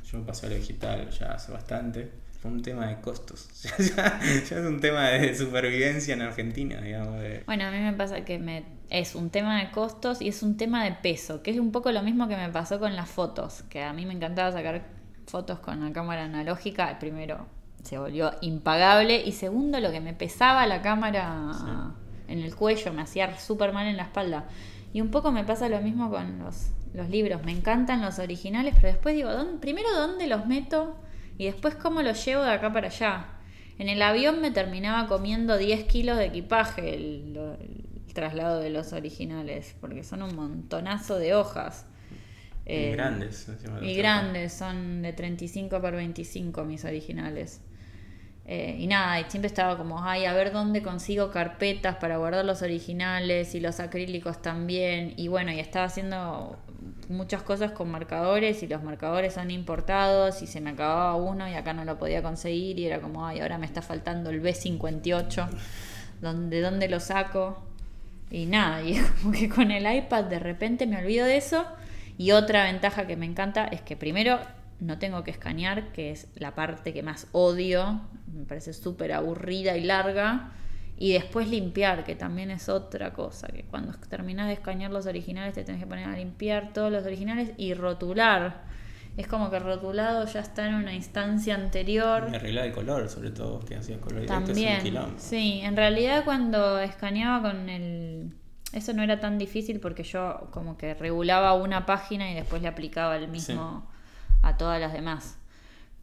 Yo 0.10 0.20
me 0.20 0.24
pasé 0.26 0.46
a 0.46 0.50
lo 0.50 0.56
digital 0.56 1.10
ya 1.10 1.34
hace 1.34 1.52
bastante. 1.52 2.10
Fue 2.42 2.50
un 2.50 2.62
tema 2.62 2.88
de 2.88 3.02
costos. 3.02 3.50
ya, 3.98 4.18
ya 4.22 4.60
es 4.60 4.66
un 4.66 4.80
tema 4.80 5.10
de 5.10 5.36
supervivencia 5.36 6.14
en 6.14 6.22
Argentina, 6.22 6.80
digamos. 6.80 7.20
de- 7.20 7.44
Bueno, 7.48 7.66
a 7.66 7.72
mí 7.72 7.80
me 7.80 7.92
pasa 7.92 8.24
que 8.24 8.40
me, 8.40 8.64
es 8.90 9.14
un 9.14 9.30
tema 9.30 9.60
de 9.62 9.72
costos 9.72 10.22
y 10.22 10.30
es 10.30 10.42
un 10.42 10.56
tema 10.56 10.86
de 10.86 10.94
peso, 10.94 11.44
que 11.44 11.52
es 11.52 11.60
un 11.60 11.74
poco 11.74 11.92
lo 11.92 12.02
mismo 12.02 12.30
que 12.30 12.38
me 12.38 12.48
pasó 12.48 12.80
con 12.80 12.96
las 12.96 13.10
fotos, 13.10 13.64
que 13.70 13.84
a 13.84 13.92
mí 13.92 14.06
me 14.06 14.14
encantaba 14.14 14.54
sacar 14.54 14.84
fotos 15.30 15.60
con 15.60 15.84
la 15.84 15.92
cámara 15.94 16.26
analógica. 16.26 16.98
Primero, 17.00 17.46
se 17.84 17.98
volvió 17.98 18.32
impagable 18.42 19.22
y 19.26 19.32
segundo, 19.32 19.80
lo 19.80 19.92
que 19.92 20.02
me 20.02 20.14
pesaba 20.14 20.66
la 20.68 20.82
cámara 20.82 21.94
en 22.28 22.40
el 22.40 22.56
cuello, 22.56 22.94
me 22.94 23.02
hacía 23.02 23.38
súper 23.40 23.74
mal 23.74 23.88
en 23.88 23.98
la 23.98 24.04
espalda. 24.04 24.46
Y 24.94 25.02
un 25.02 25.10
poco 25.12 25.32
me 25.32 25.44
pasa 25.44 25.70
lo 25.70 25.80
mismo 25.82 26.10
con 26.10 26.40
los, 26.40 26.72
los 26.94 27.10
libros. 27.10 27.44
Me 27.44 27.52
encantan 27.52 28.02
los 28.02 28.20
originales, 28.20 28.74
pero 28.76 28.90
después 28.94 29.16
digo, 29.16 29.32
¿dónde- 29.32 29.60
primero 29.60 29.90
dónde 29.96 30.28
los 30.28 30.46
meto 30.46 30.96
y 31.38 31.46
después 31.46 31.76
cómo 31.76 32.02
los 32.02 32.24
llevo 32.26 32.44
de 32.44 32.52
acá 32.52 32.74
para 32.74 32.88
allá. 32.88 33.26
En 33.78 33.88
el 33.88 34.02
avión 34.02 34.42
me 34.42 34.52
terminaba 34.52 35.08
comiendo 35.08 35.58
10 35.58 35.86
kilos 35.86 36.18
de 36.18 36.26
equipaje 36.26 36.96
el 36.96 37.40
traslado 38.14 38.60
de 38.60 38.70
los 38.70 38.92
originales, 38.92 39.76
porque 39.80 40.04
son 40.04 40.22
un 40.24 40.36
montonazo 40.36 41.18
de 41.18 41.34
hojas. 41.36 41.86
Y 42.70 42.74
Eh, 42.76 42.92
grandes. 42.92 43.50
encima 43.50 43.80
de 43.80 43.86
y 43.86 43.90
los 43.90 43.98
grandes, 43.98 44.54
son 44.54 45.02
de 45.02 45.14
35 45.14 45.82
por 45.82 45.96
25 45.96 46.64
mis 46.66 46.86
originales. 46.86 47.62
Eh, 48.46 48.78
y 48.80 48.88
nada, 48.88 49.20
y 49.20 49.26
siempre 49.28 49.48
estaba 49.48 49.78
como, 49.78 50.04
ay, 50.04 50.26
a 50.26 50.34
ver 50.34 50.52
dónde 50.52 50.82
consigo 50.82 51.30
carpetas 51.30 51.98
para 51.98 52.18
guardar 52.18 52.46
los 52.46 52.64
originales 52.64 53.54
y 53.54 53.60
los 53.60 53.80
acrílicos 53.80 54.42
también. 54.42 55.14
Y 55.18 55.28
bueno, 55.28 55.52
y 55.52 55.60
estaba 55.60 55.86
haciendo 55.86 56.58
muchas 57.10 57.44
cosas 57.44 57.72
con 57.72 57.92
marcadores 57.92 58.64
y 58.64 58.68
los 58.68 58.82
marcadores 58.84 59.34
son 59.34 59.52
importados 59.52 60.42
y 60.42 60.48
se 60.48 60.62
me 60.62 60.72
acababa 60.72 61.16
uno 61.16 61.48
y 61.48 61.54
acá 61.54 61.74
no 61.74 61.86
lo 61.86 61.98
podía 62.00 62.24
conseguir 62.24 62.80
y 62.80 62.86
era 62.86 63.00
como, 63.02 63.26
ay, 63.26 63.40
ahora 63.40 63.58
me 63.58 63.66
está 63.68 63.82
faltando 63.82 64.30
el 64.32 64.42
B58, 64.42 65.48
¿dónde, 66.22 66.58
¿de 66.58 66.62
dónde 66.64 66.88
lo 66.88 67.00
saco? 67.00 67.64
Y 68.32 68.46
nada, 68.46 68.82
y 68.84 69.00
como 69.22 69.32
que 69.32 69.50
con 69.50 69.72
el 69.72 69.92
iPad 69.92 70.24
de 70.26 70.40
repente 70.40 70.88
me 70.88 70.98
olvido 70.98 71.26
de 71.26 71.38
eso. 71.38 71.66
Y 72.20 72.34
otra 72.34 72.66
ventaja 72.66 73.08
que 73.08 73.16
me 73.16 73.26
encanta 73.26 73.64
es 73.64 73.82
que 73.82 73.96
primero 73.96 74.40
no 74.82 75.00
tengo 75.00 75.24
que 75.24 75.32
escanear, 75.32 75.94
que 75.94 76.12
es 76.12 76.28
la 76.36 76.54
parte 76.54 76.92
que 76.92 77.02
más 77.02 77.28
odio, 77.32 78.02
me 78.34 78.44
parece 78.44 78.74
súper 78.74 79.14
aburrida 79.14 79.78
y 79.78 79.86
larga. 79.86 80.52
Y 80.98 81.14
después 81.14 81.48
limpiar, 81.48 82.04
que 82.04 82.16
también 82.16 82.52
es 82.52 82.68
otra 82.68 83.14
cosa, 83.14 83.48
que 83.48 83.64
cuando 83.64 83.94
terminas 84.10 84.48
de 84.48 84.54
escanear 84.56 84.92
los 84.92 85.06
originales 85.06 85.54
te 85.54 85.64
tenés 85.64 85.80
que 85.80 85.88
poner 85.88 86.10
a 86.10 86.18
limpiar 86.18 86.74
todos 86.74 86.92
los 86.92 87.06
originales 87.06 87.54
y 87.56 87.74
rotular. 87.74 88.64
Es 89.16 89.26
como 89.26 89.50
que 89.50 89.58
rotulado 89.60 90.26
ya 90.26 90.42
está 90.42 90.68
en 90.68 90.76
una 90.76 90.94
instancia 90.94 91.56
anterior. 91.56 92.28
Y 92.30 92.36
arreglar 92.36 92.66
el 92.66 92.74
color, 92.74 93.08
sobre 93.08 93.32
todo, 93.32 93.62
que 93.62 93.78
hacías 93.78 94.00
color 94.00 94.24
directo, 94.24 94.34
es 94.34 94.40
un 94.42 94.46
También, 94.46 94.84
quilombo. 94.84 95.14
sí, 95.18 95.62
en 95.64 95.78
realidad 95.78 96.26
cuando 96.26 96.80
escaneaba 96.80 97.50
con 97.50 97.70
el... 97.70 98.34
Eso 98.72 98.94
no 98.94 99.02
era 99.02 99.20
tan 99.20 99.38
difícil 99.38 99.80
porque 99.80 100.04
yo 100.04 100.48
como 100.52 100.78
que 100.78 100.94
regulaba 100.94 101.54
una 101.54 101.86
página 101.86 102.32
y 102.32 102.36
después 102.36 102.62
le 102.62 102.68
aplicaba 102.68 103.16
el 103.18 103.28
mismo 103.28 103.84
a 104.44 104.58
todas 104.58 104.80
las 104.80 104.94
demás. 104.94 105.38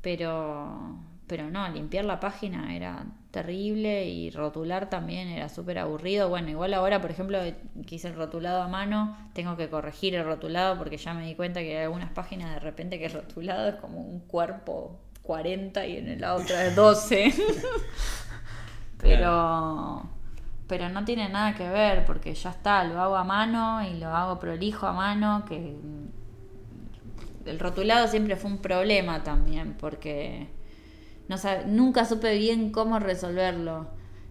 Pero, 0.02 0.99
pero 1.26 1.49
no, 1.50 1.68
limpiar 1.68 2.04
la 2.04 2.18
página 2.18 2.75
era 2.75 3.04
terrible 3.30 4.06
y 4.06 4.30
rotular 4.30 4.88
también 4.90 5.28
era 5.28 5.49
súper 5.49 5.78
aburrido. 5.78 6.28
Bueno, 6.28 6.49
igual 6.49 6.75
ahora, 6.75 7.00
por 7.00 7.11
ejemplo, 7.11 7.38
que 7.87 7.94
hice 7.94 8.08
el 8.08 8.14
rotulado 8.14 8.62
a 8.62 8.68
mano, 8.68 9.16
tengo 9.32 9.56
que 9.56 9.68
corregir 9.68 10.14
el 10.14 10.25
rotulado 10.25 10.76
porque 10.76 10.96
ya 10.96 11.14
me 11.14 11.26
di 11.26 11.35
cuenta 11.35 11.61
que 11.61 11.76
hay 11.76 11.85
algunas 11.85 12.11
páginas 12.11 12.52
de 12.54 12.61
repente 12.61 12.99
que 12.99 13.06
el 13.06 13.12
rotulado 13.12 13.68
es 13.68 13.75
como 13.76 14.00
un 14.00 14.20
cuerpo 14.20 14.99
40 15.23 15.87
y 15.87 15.96
en 15.99 16.20
la 16.20 16.35
otra 16.35 16.66
es 16.66 16.75
12. 16.76 17.35
pero 18.99 20.15
pero 20.68 20.88
no 20.88 21.04
tiene 21.04 21.28
nada 21.28 21.54
que 21.54 21.68
ver 21.68 22.04
porque 22.04 22.35
ya 22.35 22.50
está, 22.50 22.85
lo 22.85 23.00
hago 23.00 23.16
a 23.16 23.25
mano 23.25 23.82
y 23.87 23.99
lo 23.99 24.08
hago 24.08 24.38
prolijo 24.38 24.87
a 24.87 24.92
mano, 24.92 25.44
que 25.48 25.76
el 27.44 27.59
rotulado 27.59 28.09
siempre 28.09 28.37
fue 28.37 28.50
un 28.50 28.59
problema 28.59 29.22
también 29.22 29.74
porque 29.79 30.48
no 31.29 31.37
sab- 31.37 31.66
nunca 31.66 32.05
supe 32.05 32.37
bien 32.37 32.70
cómo 32.70 32.98
resolverlo. 32.98 33.88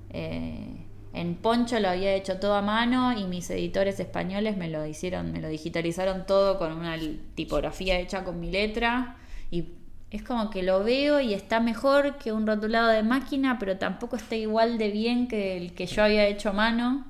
Eh, 0.09 0.85
en 1.13 1.35
Poncho 1.35 1.79
lo 1.79 1.89
había 1.89 2.13
hecho 2.13 2.39
todo 2.39 2.55
a 2.55 2.61
mano 2.61 3.17
y 3.17 3.25
mis 3.25 3.49
editores 3.49 3.99
españoles 3.99 4.57
me 4.57 4.69
lo 4.69 4.85
hicieron, 4.85 5.31
me 5.31 5.39
lo 5.41 5.47
digitalizaron 5.47 6.25
todo 6.25 6.57
con 6.57 6.73
una 6.73 6.97
tipografía 7.35 7.99
hecha 7.99 8.23
con 8.25 8.39
mi 8.39 8.51
letra 8.51 9.17
y 9.49 9.69
es 10.15 10.23
como 10.23 10.49
que 10.49 10.63
lo 10.63 10.83
veo 10.83 11.19
y 11.19 11.33
está 11.33 11.59
mejor 11.59 12.17
que 12.17 12.31
un 12.31 12.45
rotulado 12.47 12.87
de 12.89 13.03
máquina, 13.03 13.57
pero 13.59 13.77
tampoco 13.77 14.15
está 14.15 14.35
igual 14.35 14.77
de 14.77 14.89
bien 14.91 15.27
que 15.27 15.57
el 15.57 15.73
que 15.73 15.85
yo 15.85 16.03
había 16.03 16.25
hecho 16.27 16.49
a 16.49 16.53
mano. 16.53 17.05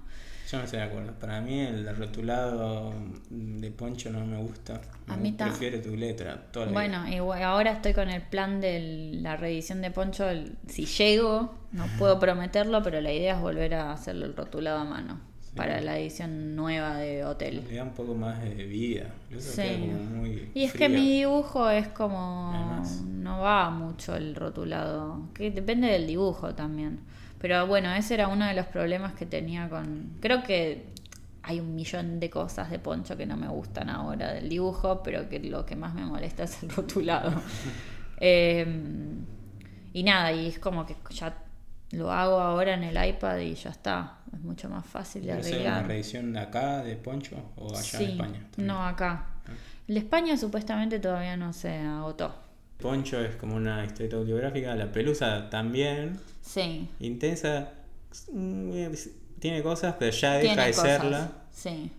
Yo 0.52 0.60
no 0.60 0.64
estoy 0.66 0.80
de 0.80 0.86
acuerdo. 0.86 1.12
Para 1.14 1.42
mí 1.42 1.60
el 1.60 1.96
rotulado 1.98 2.94
de 3.32 3.72
poncho 3.72 4.12
no 4.12 4.24
me 4.26 4.38
gusta. 4.38 4.80
A 5.08 5.18
mí 5.18 5.32
ta- 5.32 5.46
Prefiero 5.46 5.82
tu 5.82 5.96
letra. 5.96 6.40
Toda 6.52 6.68
la 6.68 6.72
Bueno, 6.72 7.08
igual 7.08 7.42
ahora 7.44 7.72
estoy 7.72 7.94
con 7.94 8.10
el 8.10 8.22
plan 8.22 8.62
de 8.62 9.12
la 9.22 9.38
reedición 9.38 9.82
de 9.82 9.90
Poncho. 9.90 10.26
Si 10.68 10.86
llego, 10.86 11.56
no 11.72 11.86
puedo 11.98 12.20
prometerlo, 12.20 12.84
pero 12.84 13.02
la 13.02 13.12
idea 13.12 13.34
es 13.36 13.42
volver 13.42 13.74
a 13.74 13.92
hacerlo 13.94 14.26
el 14.28 14.36
rotulado 14.36 14.80
a 14.80 14.84
mano 14.86 15.20
para 15.56 15.80
la 15.82 15.98
edición 15.98 16.56
nueva 16.56 16.98
de 16.98 17.24
Hotel. 17.24 17.64
Le 17.70 17.78
da 17.78 17.84
un 17.84 17.94
poco 17.94 18.14
más 18.14 18.44
de 18.44 18.66
vida. 18.66 19.06
Sí. 19.38 19.62
muy 20.14 20.50
Y 20.54 20.66
es 20.66 20.74
que 20.74 20.90
mi 20.90 21.20
dibujo 21.20 21.70
es 21.70 21.88
como. 21.88 22.52
Además. 22.54 23.02
No 23.02 23.40
va 23.40 23.70
mucho 23.70 24.16
el 24.16 24.36
rotulado. 24.36 25.30
Que 25.34 25.52
depende 25.52 25.88
del 25.88 26.08
dibujo 26.08 26.54
también. 26.54 27.00
Pero 27.40 27.66
bueno, 27.68 27.94
ese 27.94 28.16
era 28.16 28.28
uno 28.28 28.46
de 28.46 28.54
los 28.54 28.66
problemas 28.68 29.14
que 29.14 29.26
tenía 29.26 29.70
con. 29.70 30.18
Creo 30.20 30.44
que 30.44 30.88
hay 31.44 31.60
un 31.60 31.76
millón 31.76 32.20
de 32.20 32.30
cosas 32.30 32.70
de 32.70 32.80
Poncho 32.80 33.16
que 33.16 33.26
no 33.26 33.38
me 33.38 33.48
gustan 33.48 33.90
ahora 33.90 34.34
del 34.34 34.50
dibujo, 34.50 35.02
pero 35.04 35.30
que 35.30 35.40
lo 35.40 35.66
que 35.66 35.76
más 35.76 35.94
me 35.94 36.04
molesta 36.06 36.44
es 36.44 36.62
el 36.64 36.70
rotulado. 36.70 37.32
Eh, 38.18 38.66
y 39.92 40.04
nada, 40.04 40.32
y 40.32 40.48
es 40.48 40.58
como 40.58 40.86
que 40.86 40.96
ya 41.10 41.38
lo 41.92 42.12
hago 42.12 42.40
ahora 42.40 42.74
en 42.74 42.84
el 42.84 43.10
iPad 43.10 43.40
y 43.40 43.56
ya 43.56 43.70
está. 43.70 44.20
Es 44.36 44.42
mucho 44.42 44.70
más 44.70 44.86
fácil 44.86 45.22
de 45.22 45.28
¿Quieres 45.30 45.46
hacer 45.48 45.62
una 45.62 45.78
arreglar. 45.80 46.24
de 46.26 46.40
acá, 46.40 46.84
de 46.84 46.96
poncho, 46.98 47.38
o 47.56 47.70
allá 47.72 47.82
Sí, 47.82 48.04
en 48.04 48.12
España? 48.12 48.40
también? 48.52 48.68
no 48.68 48.86
acá. 48.86 49.26
El 49.88 49.96
de 49.96 50.00
España 50.02 50.38
supuestamente 50.38 51.00
todavía 51.00 51.38
no 51.38 51.54
se 51.54 51.78
agotó. 51.78 52.36
Poncho 52.80 53.20
es 53.22 53.36
como 53.38 53.56
una 53.56 53.86
historia 53.86 54.14
autobiográfica. 54.18 54.76
La 54.76 54.92
pelusa 54.92 55.50
también. 55.50 56.20
Sí. 56.42 56.90
Intensa. 57.00 57.72
mm, 58.32 58.72
Tiene 59.40 59.62
cosas, 59.64 59.96
pero 60.00 60.12
ya 60.12 60.34
deja 60.34 60.42
Tiene 60.54 60.62
de 60.68 60.72
cosas. 60.72 60.84
serla. 61.02 61.32
Sí. 61.52 61.92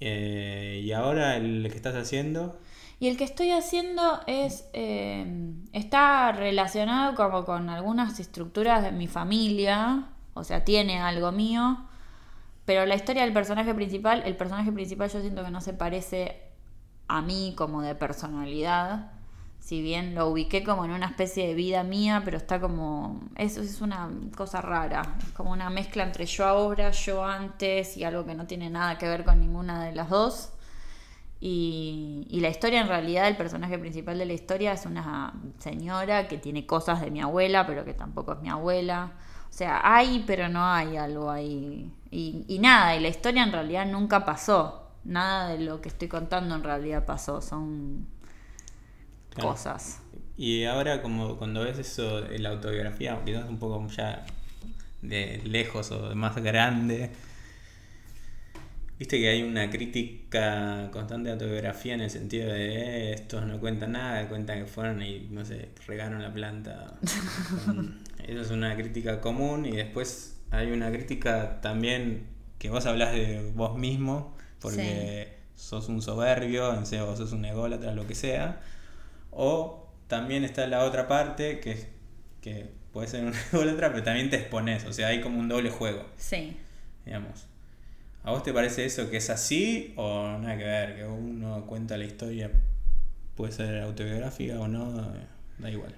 Eh, 0.00 0.80
y 0.84 0.92
ahora 0.92 1.36
el 1.36 1.66
que 1.70 1.76
estás 1.76 1.94
haciendo. 1.94 2.58
Y 2.98 3.08
el 3.08 3.16
que 3.16 3.24
estoy 3.24 3.50
haciendo 3.50 4.20
es. 4.26 4.66
eh, 4.72 5.26
está 5.72 6.32
relacionado 6.32 7.14
como 7.14 7.44
con 7.44 7.68
algunas 7.70 8.20
estructuras 8.20 8.82
de 8.82 8.92
mi 8.92 9.06
familia. 9.08 10.09
O 10.34 10.44
sea, 10.44 10.64
tiene 10.64 11.00
algo 11.00 11.32
mío. 11.32 11.78
Pero 12.64 12.86
la 12.86 12.94
historia 12.94 13.22
del 13.22 13.32
personaje 13.32 13.74
principal, 13.74 14.22
el 14.24 14.36
personaje 14.36 14.70
principal 14.70 15.10
yo 15.10 15.20
siento 15.20 15.44
que 15.44 15.50
no 15.50 15.60
se 15.60 15.72
parece 15.72 16.50
a 17.08 17.22
mí 17.22 17.54
como 17.56 17.82
de 17.82 17.94
personalidad. 17.94 19.12
Si 19.58 19.82
bien 19.82 20.14
lo 20.14 20.28
ubiqué 20.28 20.64
como 20.64 20.84
en 20.84 20.92
una 20.92 21.06
especie 21.06 21.46
de 21.46 21.54
vida 21.54 21.82
mía, 21.82 22.22
pero 22.24 22.38
está 22.38 22.60
como. 22.60 23.20
Eso 23.36 23.60
es 23.60 23.80
una 23.80 24.08
cosa 24.36 24.60
rara. 24.62 25.16
Es 25.20 25.32
como 25.32 25.50
una 25.50 25.68
mezcla 25.68 26.02
entre 26.02 26.24
yo 26.26 26.46
ahora, 26.46 26.92
yo 26.92 27.24
antes 27.24 27.96
y 27.96 28.04
algo 28.04 28.24
que 28.24 28.34
no 28.34 28.46
tiene 28.46 28.70
nada 28.70 28.96
que 28.96 29.08
ver 29.08 29.24
con 29.24 29.40
ninguna 29.40 29.84
de 29.84 29.92
las 29.92 30.08
dos. 30.08 30.52
Y, 31.40 32.26
y 32.30 32.40
la 32.40 32.48
historia, 32.48 32.80
en 32.80 32.88
realidad, 32.88 33.26
el 33.28 33.36
personaje 33.36 33.78
principal 33.78 34.18
de 34.18 34.26
la 34.26 34.32
historia 34.34 34.72
es 34.72 34.86
una 34.86 35.34
señora 35.58 36.28
que 36.28 36.38
tiene 36.38 36.66
cosas 36.66 37.00
de 37.00 37.10
mi 37.10 37.20
abuela, 37.20 37.66
pero 37.66 37.84
que 37.84 37.94
tampoco 37.94 38.34
es 38.34 38.40
mi 38.40 38.48
abuela. 38.48 39.12
O 39.50 39.52
sea, 39.52 39.80
hay, 39.82 40.24
pero 40.26 40.48
no 40.48 40.64
hay 40.64 40.96
algo 40.96 41.30
ahí. 41.30 41.90
Y, 42.10 42.44
y 42.48 42.58
nada, 42.60 42.96
y 42.96 43.00
la 43.00 43.08
historia 43.08 43.42
en 43.42 43.52
realidad 43.52 43.86
nunca 43.86 44.24
pasó. 44.24 44.88
Nada 45.04 45.48
de 45.50 45.58
lo 45.64 45.80
que 45.80 45.88
estoy 45.88 46.08
contando 46.08 46.54
en 46.54 46.62
realidad 46.62 47.04
pasó. 47.04 47.40
Son 47.42 48.06
Claro. 49.34 49.50
cosas. 49.50 50.00
Y 50.36 50.64
ahora 50.64 51.02
como 51.02 51.36
cuando 51.36 51.62
ves 51.62 51.78
eso, 51.78 52.22
de 52.22 52.38
la 52.38 52.48
autobiografía, 52.50 53.20
quizás 53.24 53.48
un 53.48 53.58
poco 53.58 53.86
ya 53.88 54.24
de 55.02 55.40
lejos 55.44 55.90
o 55.92 56.08
de 56.08 56.14
más 56.14 56.34
grande, 56.36 57.10
viste 58.98 59.18
que 59.18 59.28
hay 59.28 59.42
una 59.42 59.70
crítica 59.70 60.88
constante 60.92 61.28
de 61.28 61.32
autobiografía 61.34 61.94
en 61.94 62.00
el 62.02 62.10
sentido 62.10 62.52
de 62.52 63.10
"Eh, 63.10 63.12
estos 63.14 63.46
no 63.46 63.58
cuentan 63.60 63.92
nada, 63.92 64.28
cuentan 64.28 64.58
que 64.60 64.66
fueron 64.66 65.02
y 65.02 65.28
no 65.30 65.44
sé, 65.44 65.70
regaron 65.86 66.22
la 66.22 66.32
planta. 66.32 66.94
Con- 67.66 67.98
Eso 68.26 68.40
es 68.42 68.50
una 68.50 68.76
crítica 68.76 69.20
común 69.20 69.66
y 69.66 69.72
después 69.72 70.40
hay 70.50 70.70
una 70.72 70.90
crítica 70.90 71.60
también 71.60 72.26
que 72.58 72.70
vos 72.70 72.86
hablas 72.86 73.12
de 73.12 73.52
vos 73.54 73.78
mismo 73.78 74.36
porque 74.60 75.38
sos 75.54 75.88
un 75.88 76.02
soberbio, 76.02 76.74
en 76.74 76.86
serio, 76.86 77.16
sos 77.16 77.32
un 77.32 77.44
ególatra, 77.44 77.92
lo 77.92 78.06
que 78.06 78.14
sea. 78.14 78.60
O 79.30 79.88
también 80.08 80.44
está 80.44 80.66
la 80.66 80.84
otra 80.84 81.06
parte 81.06 81.60
que, 81.60 81.88
que 82.40 82.70
puede 82.92 83.08
ser 83.08 83.24
un 83.24 83.34
ególatra, 83.52 83.90
pero 83.90 84.02
también 84.02 84.30
te 84.30 84.36
expones, 84.36 84.84
o 84.84 84.92
sea, 84.92 85.08
hay 85.08 85.20
como 85.20 85.38
un 85.38 85.48
doble 85.48 85.70
juego. 85.70 86.04
Sí. 86.16 86.56
Digamos. 87.04 87.46
¿A 88.22 88.32
vos 88.32 88.42
te 88.42 88.52
parece 88.52 88.84
eso 88.84 89.08
que 89.08 89.16
es 89.16 89.30
así 89.30 89.94
o 89.96 90.36
nada 90.38 90.58
que 90.58 90.64
ver? 90.64 90.96
Que 90.96 91.06
uno 91.06 91.64
cuenta 91.66 91.96
la 91.96 92.04
historia, 92.04 92.50
puede 93.34 93.52
ser 93.52 93.80
autobiográfica 93.80 94.60
o 94.60 94.68
no, 94.68 94.92
da 95.58 95.70
igual. 95.70 95.94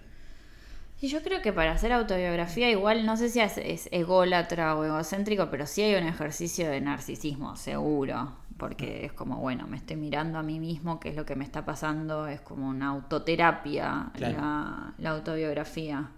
Y 1.02 1.08
yo 1.08 1.22
creo 1.22 1.42
que 1.42 1.52
para 1.52 1.72
hacer 1.72 1.92
autobiografía 1.92 2.70
igual, 2.70 3.04
no 3.04 3.16
sé 3.16 3.28
si 3.28 3.40
es, 3.40 3.58
es 3.58 3.88
ególatra 3.92 4.76
o 4.76 4.84
egocéntrico, 4.84 5.50
pero 5.50 5.66
sí 5.66 5.82
hay 5.82 6.00
un 6.00 6.06
ejercicio 6.08 6.70
de 6.70 6.80
narcisismo, 6.80 7.56
seguro. 7.56 8.32
Porque 8.56 9.04
es 9.04 9.12
como, 9.12 9.38
bueno, 9.38 9.66
me 9.66 9.76
estoy 9.78 9.96
mirando 9.96 10.38
a 10.38 10.44
mí 10.44 10.60
mismo, 10.60 11.00
qué 11.00 11.08
es 11.08 11.16
lo 11.16 11.26
que 11.26 11.34
me 11.34 11.42
está 11.44 11.64
pasando, 11.64 12.28
es 12.28 12.40
como 12.40 12.68
una 12.68 12.88
autoterapia 12.90 14.10
Claro. 14.14 14.38
la, 14.38 14.94
la 14.98 15.10
autobiografía. 15.10 16.10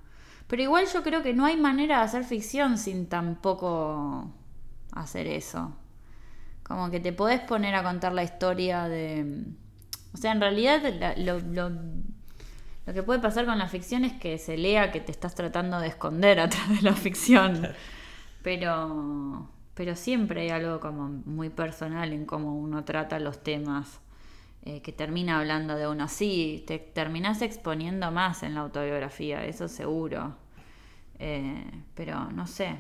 Pero 0.49 0.63
igual 0.63 0.85
yo 0.93 1.03
creo 1.03 1.23
que 1.23 1.33
no 1.33 1.47
hay 1.47 1.57
manera 1.57 1.99
de 1.99 2.05
hacer 2.05 2.25
ficción 2.25 2.77
sin 2.77 3.07
tampoco 3.09 4.31
hacer 4.93 5.27
eso. 5.27 5.73
Como 6.63 6.91
que 6.91 7.01
te 7.01 7.13
podés 7.15 7.41
poner 7.41 7.75
a 7.75 7.83
contar 7.83 8.13
la 8.13 8.23
historia 8.25 8.85
de... 8.89 9.45
O 10.13 10.19
sea, 10.19 10.33
en 10.33 10.41
realidad 10.43 10.83
la- 11.01 11.17
lo, 11.17 11.41
lo, 11.41 11.71
lo 12.87 12.93
que 12.93 13.03
puede 13.03 13.21
pasar 13.21 13.47
con 13.47 13.59
la 13.59 13.69
ficción 13.69 14.05
es 14.05 14.13
que 14.15 14.39
se 14.39 14.57
lea 14.57 14.93
que 14.93 15.01
te 15.01 15.13
estás 15.13 15.35
tratando 15.35 15.81
de 15.81 15.89
esconder 15.89 16.41
atrás 16.41 16.69
de 16.69 16.83
la 16.83 16.95
ficción. 16.95 17.69
Pero, 18.43 19.49
pero 19.75 19.97
siempre 19.97 20.43
hay 20.43 20.51
algo 20.51 20.81
como 20.81 21.09
muy 21.09 21.49
personal 21.49 22.13
en 22.13 22.27
cómo 22.27 22.55
uno 22.55 22.85
trata 22.85 23.19
los 23.19 23.43
temas 23.43 24.01
eh, 24.67 24.83
que 24.83 24.93
termina 24.93 25.39
hablando 25.39 25.77
de 25.77 25.89
uno. 25.89 26.09
Sí, 26.09 26.65
te 26.67 26.79
terminás 26.79 27.43
exponiendo 27.43 28.11
más 28.11 28.43
en 28.43 28.55
la 28.55 28.61
autobiografía, 28.61 29.45
eso 29.45 29.69
seguro. 29.69 30.37
Eh, 31.19 31.65
pero 31.95 32.31
no 32.33 32.47
sé, 32.47 32.77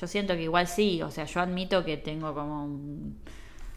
yo 0.00 0.06
siento 0.06 0.34
que 0.34 0.42
igual 0.42 0.66
sí, 0.66 1.02
o 1.02 1.10
sea, 1.10 1.24
yo 1.24 1.40
admito 1.40 1.84
que 1.84 1.96
tengo 1.96 2.34
como 2.34 2.64
un, 2.64 3.18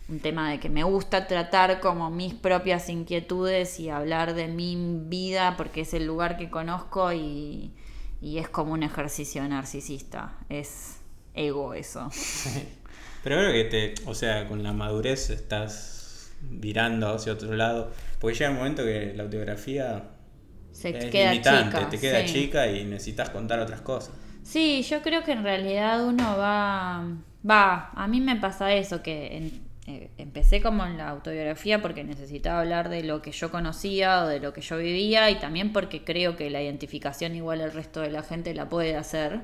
un 0.07 0.19
tema 0.19 0.51
de 0.51 0.59
que 0.59 0.69
me 0.69 0.83
gusta 0.83 1.27
tratar 1.27 1.79
como 1.79 2.11
mis 2.11 2.33
propias 2.33 2.89
inquietudes 2.89 3.79
y 3.79 3.89
hablar 3.89 4.33
de 4.35 4.47
mi 4.47 4.75
vida 5.07 5.55
porque 5.57 5.81
es 5.81 5.93
el 5.93 6.05
lugar 6.05 6.37
que 6.37 6.49
conozco 6.49 7.11
y, 7.13 7.73
y 8.21 8.37
es 8.37 8.47
como 8.49 8.73
un 8.73 8.83
ejercicio 8.83 9.47
narcisista, 9.47 10.37
es 10.49 10.97
ego 11.33 11.73
eso. 11.73 12.09
Pero 13.23 13.37
creo 13.37 13.51
que 13.53 13.63
te, 13.65 13.95
o 14.05 14.13
sea, 14.13 14.47
con 14.47 14.61
la 14.63 14.73
madurez 14.73 15.29
estás 15.31 16.31
virando 16.41 17.09
hacia 17.13 17.33
otro 17.33 17.53
lado. 17.55 17.91
Porque 18.19 18.37
llega 18.37 18.51
un 18.51 18.57
momento 18.57 18.83
que 18.83 19.13
la 19.15 19.23
autobiografía 19.23 20.11
Se 20.71 20.91
es 20.91 21.05
queda 21.11 21.31
limitante, 21.31 21.77
chica. 21.77 21.89
te 21.89 21.99
queda 21.99 22.23
sí. 22.27 22.33
chica 22.33 22.67
y 22.67 22.83
necesitas 22.85 23.29
contar 23.31 23.59
otras 23.59 23.81
cosas. 23.81 24.13
Sí, 24.43 24.83
yo 24.83 25.01
creo 25.01 25.23
que 25.23 25.31
en 25.31 25.43
realidad 25.43 26.05
uno 26.05 26.37
va, 26.37 27.03
va, 27.49 27.89
a 27.95 28.07
mí 28.07 28.21
me 28.21 28.35
pasa 28.35 28.73
eso, 28.73 29.01
que 29.01 29.37
en- 29.37 29.64
eh, 29.87 30.09
empecé 30.17 30.61
como 30.61 30.83
en 30.83 30.97
la 30.97 31.09
autobiografía 31.09 31.79
porque 31.79 32.03
necesitaba 32.03 32.61
hablar 32.61 32.89
de 32.89 33.03
lo 33.03 33.21
que 33.21 33.31
yo 33.31 33.51
conocía 33.51 34.23
o 34.23 34.27
de 34.27 34.39
lo 34.39 34.51
que 34.51 34.61
yo 34.61 34.77
vivía 34.77 35.29
y 35.29 35.35
también 35.35 35.73
porque 35.73 36.03
creo 36.03 36.35
que 36.35 36.49
la 36.49 36.61
identificación 36.63 37.35
igual 37.35 37.61
el 37.61 37.71
resto 37.71 38.01
de 38.01 38.09
la 38.09 38.23
gente 38.23 38.55
la 38.55 38.67
puede 38.67 38.95
hacer. 38.95 39.41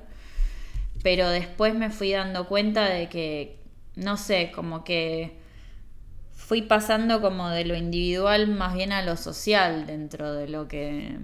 Pero 1.03 1.29
después 1.29 1.75
me 1.75 1.91
fui 1.91 2.11
dando 2.11 2.47
cuenta 2.47 2.85
de 2.85 3.07
que, 3.07 3.59
no 3.95 4.17
sé, 4.17 4.51
como 4.51 4.83
que 4.83 5.37
fui 6.33 6.63
pasando 6.63 7.21
como 7.21 7.49
de 7.49 7.63
lo 7.65 7.75
individual 7.75 8.47
más 8.47 8.73
bien 8.73 8.91
a 8.91 9.03
lo 9.03 9.17
social 9.17 9.85
dentro 9.85 10.33
de 10.33 10.47
lo 10.49 10.67
que 10.67 11.19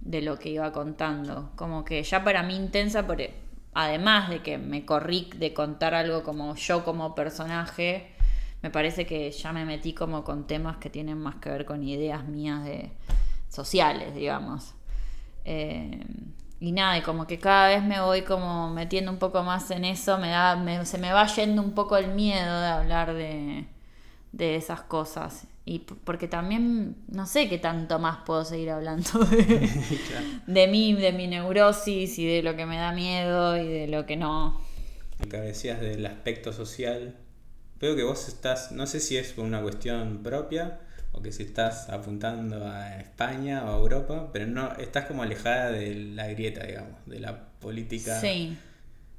de 0.00 0.22
lo 0.22 0.38
que 0.38 0.50
iba 0.50 0.70
contando 0.72 1.50
como 1.56 1.84
que 1.84 2.02
ya 2.02 2.22
para 2.24 2.42
mí 2.42 2.56
intensa 2.56 3.06
por 3.06 3.20
además 3.74 4.30
de 4.30 4.42
que 4.42 4.58
me 4.58 4.84
corrí 4.84 5.28
de 5.36 5.52
contar 5.54 5.94
algo 5.94 6.22
como 6.22 6.54
yo 6.56 6.84
como 6.84 7.14
personaje 7.14 8.12
me 8.62 8.70
parece 8.70 9.06
que 9.06 9.30
ya 9.30 9.52
me 9.52 9.64
metí 9.64 9.92
como 9.94 10.24
con 10.24 10.46
temas 10.46 10.76
que 10.78 10.90
tienen 10.90 11.18
más 11.18 11.36
que 11.36 11.50
ver 11.50 11.64
con 11.66 11.82
ideas 11.86 12.26
mías 12.28 12.64
de 12.64 12.90
sociales 13.48 14.14
digamos 14.14 14.74
Eh, 15.44 16.04
y 16.60 16.72
nada, 16.72 16.98
y 16.98 17.02
como 17.02 17.26
que 17.26 17.38
cada 17.38 17.68
vez 17.68 17.82
me 17.82 18.00
voy 18.02 18.22
como 18.22 18.70
metiendo 18.70 19.10
un 19.10 19.18
poco 19.18 19.42
más 19.42 19.70
en 19.70 19.84
eso, 19.86 20.18
me 20.18 20.28
da, 20.30 20.56
me- 20.56 20.84
se 20.86 20.98
me 20.98 21.12
va 21.12 21.26
yendo 21.26 21.62
un 21.62 21.72
poco 21.72 21.96
el 21.96 22.08
miedo 22.14 22.60
de 22.60 22.66
hablar 22.68 23.14
de, 23.14 23.66
de 24.32 24.56
esas 24.56 24.82
cosas. 24.82 25.46
Y 25.64 25.80
porque 25.80 26.28
también 26.28 26.96
no 27.08 27.26
sé 27.26 27.48
qué 27.48 27.58
tanto 27.58 27.98
más 27.98 28.18
puedo 28.26 28.44
seguir 28.44 28.70
hablando 28.70 29.20
de, 29.20 29.68
de 30.46 30.66
mí, 30.68 30.94
de 30.94 31.12
mi 31.12 31.26
neurosis 31.28 32.18
y 32.18 32.26
de 32.26 32.42
lo 32.42 32.56
que 32.56 32.66
me 32.66 32.76
da 32.78 32.92
miedo 32.92 33.56
y 33.56 33.68
de 33.68 33.88
lo 33.88 34.06
que 34.06 34.16
no. 34.16 34.60
Lo 35.18 35.28
que 35.28 35.36
decías 35.36 35.80
del 35.80 36.04
aspecto 36.06 36.52
social. 36.52 37.16
Veo 37.80 37.96
que 37.96 38.02
vos 38.02 38.28
estás, 38.28 38.72
no 38.72 38.86
sé 38.86 39.00
si 39.00 39.16
es 39.16 39.32
por 39.32 39.44
una 39.44 39.62
cuestión 39.62 40.22
propia 40.22 40.80
o 41.12 41.22
que 41.22 41.32
si 41.32 41.44
estás 41.44 41.88
apuntando 41.88 42.66
a 42.66 43.00
España 43.00 43.64
o 43.64 43.74
a 43.74 43.78
Europa, 43.78 44.28
pero 44.32 44.46
no 44.46 44.72
estás 44.76 45.06
como 45.06 45.22
alejada 45.22 45.70
de 45.70 45.94
la 45.94 46.26
grieta, 46.28 46.66
digamos, 46.66 47.04
de 47.06 47.20
la 47.20 47.48
política. 47.58 48.20
Sí. 48.20 48.56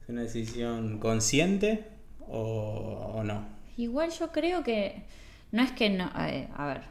¿Es 0.04 0.10
una 0.10 0.22
decisión 0.22 1.00
consciente 1.00 1.86
o, 2.28 3.14
o 3.16 3.24
no? 3.24 3.48
Igual 3.78 4.12
yo 4.12 4.32
creo 4.32 4.64
que 4.64 5.06
no 5.52 5.64
es 5.64 5.72
que 5.72 5.90
no, 5.90 6.12
eh, 6.20 6.48
a 6.56 6.68
ver, 6.68 6.82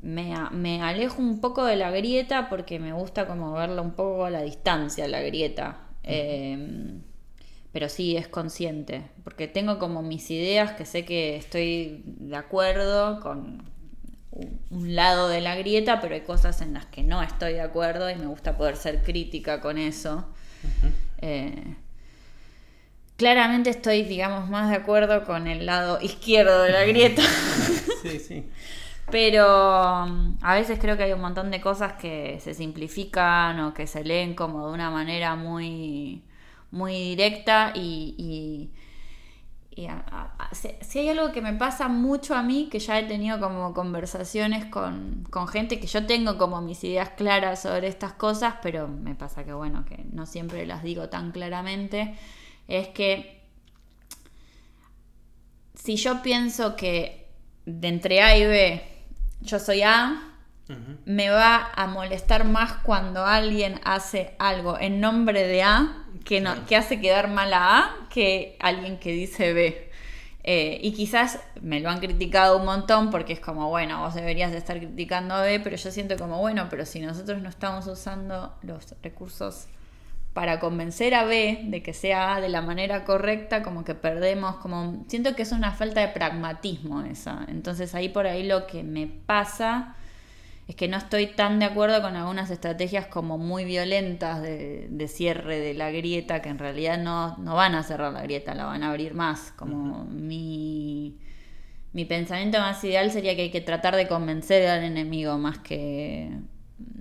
me, 0.00 0.34
me 0.52 0.82
alejo 0.82 1.20
un 1.20 1.42
poco 1.42 1.66
de 1.66 1.76
la 1.76 1.90
grieta 1.90 2.48
porque 2.48 2.78
me 2.78 2.94
gusta 2.94 3.26
como 3.26 3.52
verla 3.52 3.82
un 3.82 3.92
poco 3.92 4.24
a 4.24 4.30
la 4.30 4.40
distancia, 4.40 5.06
la 5.06 5.20
grieta. 5.20 5.82
Eh, 6.02 6.98
pero 7.72 7.88
sí 7.88 8.16
es 8.16 8.28
consciente, 8.28 9.02
porque 9.24 9.48
tengo 9.48 9.78
como 9.78 10.02
mis 10.02 10.30
ideas 10.30 10.72
que 10.72 10.84
sé 10.86 11.04
que 11.04 11.36
estoy 11.36 12.02
de 12.04 12.36
acuerdo 12.36 13.20
con 13.20 13.62
un- 14.70 14.96
lado 14.96 15.28
de 15.28 15.40
la 15.40 15.54
grieta, 15.56 16.00
pero 16.00 16.14
hay 16.14 16.22
cosas 16.22 16.60
en 16.62 16.72
las 16.74 16.86
que 16.86 17.02
no 17.02 17.22
estoy 17.22 17.54
de 17.54 17.60
acuerdo 17.62 18.10
y 18.10 18.16
me 18.16 18.26
gusta 18.26 18.56
poder 18.56 18.76
ser 18.76 19.02
crítica 19.02 19.60
con 19.60 19.78
eso. 19.78 20.26
Eh, 21.22 21.74
claramente 23.16 23.70
estoy, 23.70 24.02
digamos, 24.02 24.48
más 24.48 24.70
de 24.70 24.76
acuerdo 24.76 25.24
con 25.24 25.46
el 25.46 25.66
lado 25.66 26.00
izquierdo 26.00 26.62
de 26.62 26.72
la 26.72 26.84
grieta. 26.84 27.22
Sí, 28.02 28.18
sí. 28.18 28.44
Pero 29.10 30.04
um, 30.04 30.38
a 30.40 30.54
veces 30.54 30.78
creo 30.80 30.96
que 30.96 31.02
hay 31.02 31.12
un 31.12 31.20
montón 31.20 31.50
de 31.50 31.60
cosas 31.60 31.94
que 32.00 32.38
se 32.40 32.54
simplifican 32.54 33.60
o 33.60 33.74
que 33.74 33.86
se 33.86 34.04
leen 34.04 34.34
como 34.34 34.66
de 34.68 34.72
una 34.72 34.90
manera 34.90 35.34
muy, 35.36 36.22
muy 36.70 36.92
directa 36.94 37.72
y, 37.74 38.14
y- 38.18 38.70
y 39.82 39.86
a- 39.86 40.04
a- 40.10 40.34
a- 40.38 40.54
si, 40.54 40.68
si 40.80 40.98
hay 41.00 41.08
algo 41.10 41.32
que 41.32 41.40
me 41.42 41.52
pasa 41.54 41.88
mucho 41.88 42.34
a 42.34 42.42
mí, 42.42 42.68
que 42.70 42.78
ya 42.80 42.98
he 42.98 43.04
tenido 43.04 43.40
como 43.40 43.72
conversaciones 43.72 44.64
con, 44.66 45.24
con 45.30 45.46
gente 45.48 45.78
que 45.80 45.86
yo 45.86 46.06
tengo 46.06 46.38
como 46.38 46.60
mis 46.60 46.82
ideas 46.84 47.10
claras 47.10 47.62
sobre 47.62 47.88
estas 47.88 48.12
cosas, 48.14 48.54
pero 48.62 48.88
me 48.88 49.14
pasa 49.14 49.44
que 49.44 49.52
bueno, 49.52 49.84
que 49.84 50.04
no 50.12 50.26
siempre 50.26 50.66
las 50.66 50.82
digo 50.82 51.08
tan 51.08 51.30
claramente, 51.32 52.16
es 52.68 52.88
que 52.88 53.40
si 55.74 55.96
yo 55.96 56.22
pienso 56.22 56.76
que 56.76 57.28
de 57.64 57.88
entre 57.88 58.22
A 58.22 58.36
y 58.36 58.44
B 58.44 58.82
yo 59.40 59.58
soy 59.58 59.82
A, 59.82 60.22
me 61.04 61.30
va 61.30 61.70
a 61.74 61.86
molestar 61.86 62.44
más 62.44 62.74
cuando 62.84 63.24
alguien 63.24 63.80
hace 63.84 64.36
algo 64.38 64.78
en 64.78 65.00
nombre 65.00 65.46
de 65.46 65.62
A 65.62 65.99
que, 66.24 66.40
no, 66.40 66.66
que 66.66 66.76
hace 66.76 67.00
quedar 67.00 67.28
mal 67.28 67.52
a 67.52 67.78
A 67.78 68.08
que 68.08 68.56
alguien 68.60 68.98
que 68.98 69.12
dice 69.12 69.52
B. 69.52 69.90
Eh, 70.42 70.80
y 70.82 70.92
quizás 70.92 71.38
me 71.60 71.80
lo 71.80 71.90
han 71.90 72.00
criticado 72.00 72.56
un 72.56 72.64
montón 72.64 73.10
porque 73.10 73.34
es 73.34 73.40
como, 73.40 73.68
bueno, 73.68 74.00
vos 74.00 74.14
deberías 74.14 74.52
de 74.52 74.58
estar 74.58 74.78
criticando 74.78 75.34
a 75.34 75.42
B, 75.42 75.60
pero 75.60 75.76
yo 75.76 75.90
siento 75.90 76.16
como, 76.16 76.38
bueno, 76.38 76.68
pero 76.70 76.86
si 76.86 77.00
nosotros 77.00 77.42
no 77.42 77.48
estamos 77.48 77.86
usando 77.86 78.56
los 78.62 78.94
recursos 79.02 79.66
para 80.32 80.60
convencer 80.60 81.14
a 81.14 81.24
B 81.24 81.60
de 81.64 81.82
que 81.82 81.92
sea 81.92 82.36
A 82.36 82.40
de 82.40 82.48
la 82.48 82.62
manera 82.62 83.04
correcta, 83.04 83.62
como 83.62 83.84
que 83.84 83.94
perdemos, 83.94 84.56
como 84.56 85.04
siento 85.08 85.34
que 85.34 85.42
es 85.42 85.52
una 85.52 85.72
falta 85.72 86.00
de 86.00 86.08
pragmatismo 86.08 87.02
esa. 87.02 87.44
Entonces 87.48 87.94
ahí 87.94 88.08
por 88.08 88.26
ahí 88.26 88.46
lo 88.46 88.66
que 88.66 88.82
me 88.82 89.06
pasa 89.06 89.96
es 90.70 90.76
que 90.76 90.86
no 90.86 90.98
estoy 90.98 91.26
tan 91.26 91.58
de 91.58 91.64
acuerdo 91.64 92.00
con 92.00 92.14
algunas 92.14 92.48
estrategias 92.48 93.06
como 93.06 93.38
muy 93.38 93.64
violentas 93.64 94.40
de, 94.40 94.86
de 94.88 95.08
cierre 95.08 95.58
de 95.58 95.74
la 95.74 95.90
grieta, 95.90 96.42
que 96.42 96.48
en 96.48 96.60
realidad 96.60 96.96
no, 96.96 97.36
no 97.38 97.56
van 97.56 97.74
a 97.74 97.82
cerrar 97.82 98.12
la 98.12 98.22
grieta, 98.22 98.54
la 98.54 98.66
van 98.66 98.84
a 98.84 98.90
abrir 98.90 99.14
más. 99.14 99.52
Como 99.56 100.04
mi, 100.04 101.18
mi 101.92 102.04
pensamiento 102.04 102.60
más 102.60 102.84
ideal 102.84 103.10
sería 103.10 103.34
que 103.34 103.42
hay 103.42 103.50
que 103.50 103.60
tratar 103.60 103.96
de 103.96 104.06
convencer 104.06 104.68
al 104.68 104.84
enemigo 104.84 105.38
más 105.38 105.58
que, 105.58 106.30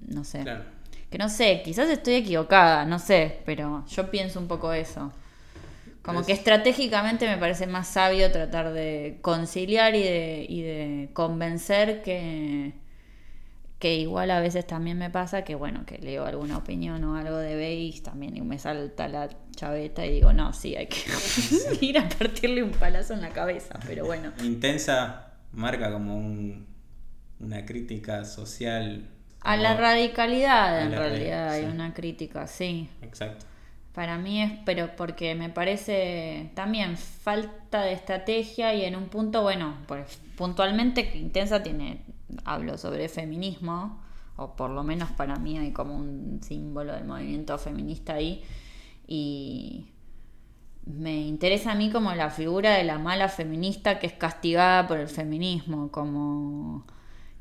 no 0.08 0.24
sé. 0.24 0.42
Claro. 0.42 0.64
Que 1.12 1.20
no 1.20 1.30
sé, 1.30 1.62
quizás 1.64 1.92
estoy 1.92 2.16
equivocada, 2.16 2.86
no 2.86 2.98
sé, 2.98 3.38
pero 3.46 3.86
yo 3.86 4.10
pienso 4.10 4.40
un 4.40 4.48
poco 4.48 4.74
eso. 4.74 5.12
Como 6.02 6.26
que 6.26 6.32
estratégicamente 6.32 7.28
me 7.28 7.38
parece 7.38 7.68
más 7.68 7.88
sabio 7.88 8.32
tratar 8.32 8.74
de 8.74 9.20
conciliar 9.22 9.94
y 9.94 10.02
de, 10.02 10.46
y 10.50 10.64
de 10.64 11.10
convencer 11.14 12.02
que, 12.02 12.74
que 13.80 13.96
igual 13.96 14.30
a 14.32 14.40
veces 14.42 14.68
también 14.68 14.98
me 14.98 15.10
pasa 15.10 15.44
que, 15.44 15.56
bueno, 15.56 15.86
que 15.86 15.98
leo 16.00 16.26
alguna 16.26 16.58
opinión 16.58 17.02
o 17.06 17.16
algo 17.16 17.38
de 17.38 17.56
Beis 17.56 18.04
también 18.04 18.36
y 18.36 18.42
me 18.42 18.60
salta 18.60 19.08
la 19.08 19.30
chaveta 19.56 20.06
y 20.06 20.12
digo, 20.12 20.34
no, 20.34 20.52
sí, 20.54 20.76
hay 20.76 20.88
que 20.88 21.00
ir 21.86 21.98
a 21.98 22.08
partirle 22.10 22.62
un 22.62 22.72
palazo 22.72 23.14
en 23.14 23.22
la 23.22 23.30
cabeza, 23.30 23.80
pero 23.88 24.06
bueno. 24.06 24.34
Intensa 24.44 25.32
marca 25.54 25.92
como 25.92 26.18
un- 26.18 26.68
una 27.40 27.66
crítica 27.66 28.26
social. 28.26 29.08
A 29.42 29.56
la 29.56 29.78
radicalidad 29.78 30.76
A 30.80 30.82
en 30.84 30.92
la 30.92 31.00
realidad 31.00 31.50
hay 31.52 31.64
sí. 31.64 31.70
una 31.72 31.94
crítica, 31.94 32.48
sí. 32.48 32.90
Exacto. 33.02 33.46
Para 34.00 34.18
mí 34.18 34.42
es, 34.42 34.54
pero 34.64 34.96
porque 34.96 35.36
me 35.36 35.50
parece 35.50 36.52
también 36.54 36.96
falta 36.96 37.82
de 37.82 37.92
estrategia 37.92 38.74
y 38.74 38.86
en 38.86 38.96
un 38.96 39.10
punto, 39.10 39.42
bueno, 39.42 39.76
pues 39.90 40.22
puntualmente 40.38 41.12
Intensa 41.18 41.62
tiene, 41.62 42.06
hablo 42.46 42.78
sobre 42.78 43.10
feminismo, 43.10 44.02
o 44.38 44.56
por 44.56 44.70
lo 44.70 44.86
menos 44.86 45.12
para 45.12 45.36
mí 45.36 45.58
hay 45.58 45.74
como 45.74 45.98
un 45.98 46.40
símbolo 46.42 46.94
del 46.94 47.04
movimiento 47.04 47.58
feminista 47.58 48.14
ahí, 48.14 48.42
y 49.06 49.88
me 50.86 51.20
interesa 51.20 51.74
a 51.74 51.76
mí 51.76 51.92
como 51.92 52.16
la 52.16 52.30
figura 52.30 52.76
de 52.76 52.86
la 52.86 53.00
mala 53.00 53.28
feminista 53.28 54.00
que 54.00 54.08
es 54.08 54.14
castigada 54.14 54.88
por 54.88 54.98
el 54.98 55.10
feminismo, 55.10 55.92
como 55.92 56.86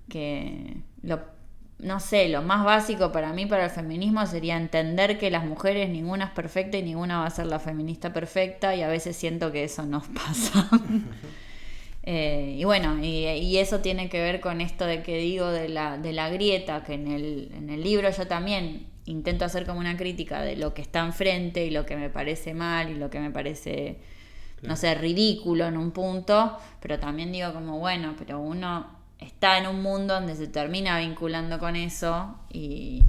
que 0.08 0.82
lo 1.02 1.37
no 1.78 2.00
sé, 2.00 2.28
lo 2.28 2.42
más 2.42 2.64
básico 2.64 3.12
para 3.12 3.32
mí, 3.32 3.46
para 3.46 3.66
el 3.66 3.70
feminismo, 3.70 4.26
sería 4.26 4.56
entender 4.56 5.16
que 5.18 5.30
las 5.30 5.44
mujeres 5.44 5.88
ninguna 5.88 6.26
es 6.26 6.30
perfecta 6.32 6.76
y 6.76 6.82
ninguna 6.82 7.20
va 7.20 7.26
a 7.26 7.30
ser 7.30 7.46
la 7.46 7.60
feminista 7.60 8.12
perfecta 8.12 8.74
y 8.74 8.82
a 8.82 8.88
veces 8.88 9.16
siento 9.16 9.52
que 9.52 9.64
eso 9.64 9.84
nos 9.86 10.08
pasa. 10.08 10.68
Eh, 12.02 12.56
y 12.58 12.64
bueno, 12.64 12.98
y, 13.02 13.26
y 13.26 13.58
eso 13.58 13.80
tiene 13.80 14.08
que 14.08 14.20
ver 14.20 14.40
con 14.40 14.60
esto 14.60 14.86
de 14.86 15.02
que 15.02 15.18
digo 15.18 15.48
de 15.48 15.68
la, 15.68 15.98
de 15.98 16.12
la 16.12 16.30
grieta, 16.30 16.82
que 16.82 16.94
en 16.94 17.06
el, 17.06 17.52
en 17.54 17.70
el 17.70 17.82
libro 17.82 18.10
yo 18.10 18.26
también 18.26 18.86
intento 19.04 19.44
hacer 19.44 19.66
como 19.66 19.78
una 19.78 19.96
crítica 19.96 20.42
de 20.42 20.56
lo 20.56 20.74
que 20.74 20.82
está 20.82 21.04
enfrente 21.04 21.64
y 21.64 21.70
lo 21.70 21.86
que 21.86 21.96
me 21.96 22.10
parece 22.10 22.54
mal 22.54 22.90
y 22.90 22.94
lo 22.94 23.10
que 23.10 23.20
me 23.20 23.30
parece, 23.30 23.98
no 24.62 24.74
sé, 24.74 24.94
ridículo 24.94 25.66
en 25.66 25.76
un 25.76 25.92
punto, 25.92 26.58
pero 26.80 26.98
también 26.98 27.30
digo 27.30 27.52
como, 27.52 27.78
bueno, 27.78 28.14
pero 28.18 28.40
uno 28.40 28.97
está 29.18 29.58
en 29.58 29.66
un 29.66 29.82
mundo 29.82 30.14
donde 30.14 30.36
se 30.36 30.46
termina 30.48 30.98
vinculando 30.98 31.58
con 31.58 31.76
eso 31.76 32.36
y, 32.52 33.04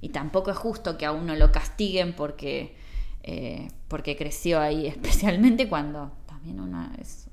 y 0.00 0.10
tampoco 0.10 0.50
es 0.50 0.56
justo 0.56 0.96
que 0.98 1.06
a 1.06 1.12
uno 1.12 1.34
lo 1.36 1.52
castiguen 1.52 2.14
porque, 2.14 2.76
eh, 3.22 3.68
porque 3.88 4.16
creció 4.16 4.60
ahí, 4.60 4.86
especialmente 4.94 5.68
cuando 5.68 6.12
también 6.26 6.60
uno 6.60 6.90
es- 7.00 7.28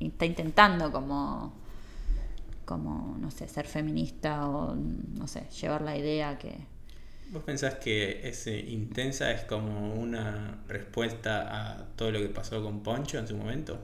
está 0.00 0.24
intentando 0.26 0.90
como, 0.92 1.52
como, 2.64 3.16
no 3.18 3.30
sé, 3.30 3.48
ser 3.48 3.66
feminista 3.66 4.48
o, 4.48 4.74
no 4.76 5.26
sé, 5.26 5.48
llevar 5.60 5.82
la 5.82 5.96
idea 5.96 6.38
que... 6.38 6.56
¿Vos 7.28 7.44
pensás 7.44 7.76
que 7.76 8.28
ese 8.28 8.58
intensa 8.58 9.30
es 9.32 9.42
como 9.44 9.94
una 9.94 10.58
respuesta 10.68 11.32
a 11.78 11.86
todo 11.96 12.10
lo 12.12 12.18
que 12.18 12.28
pasó 12.28 12.62
con 12.62 12.82
Poncho 12.82 13.18
en 13.18 13.26
su 13.28 13.36
momento? 13.36 13.78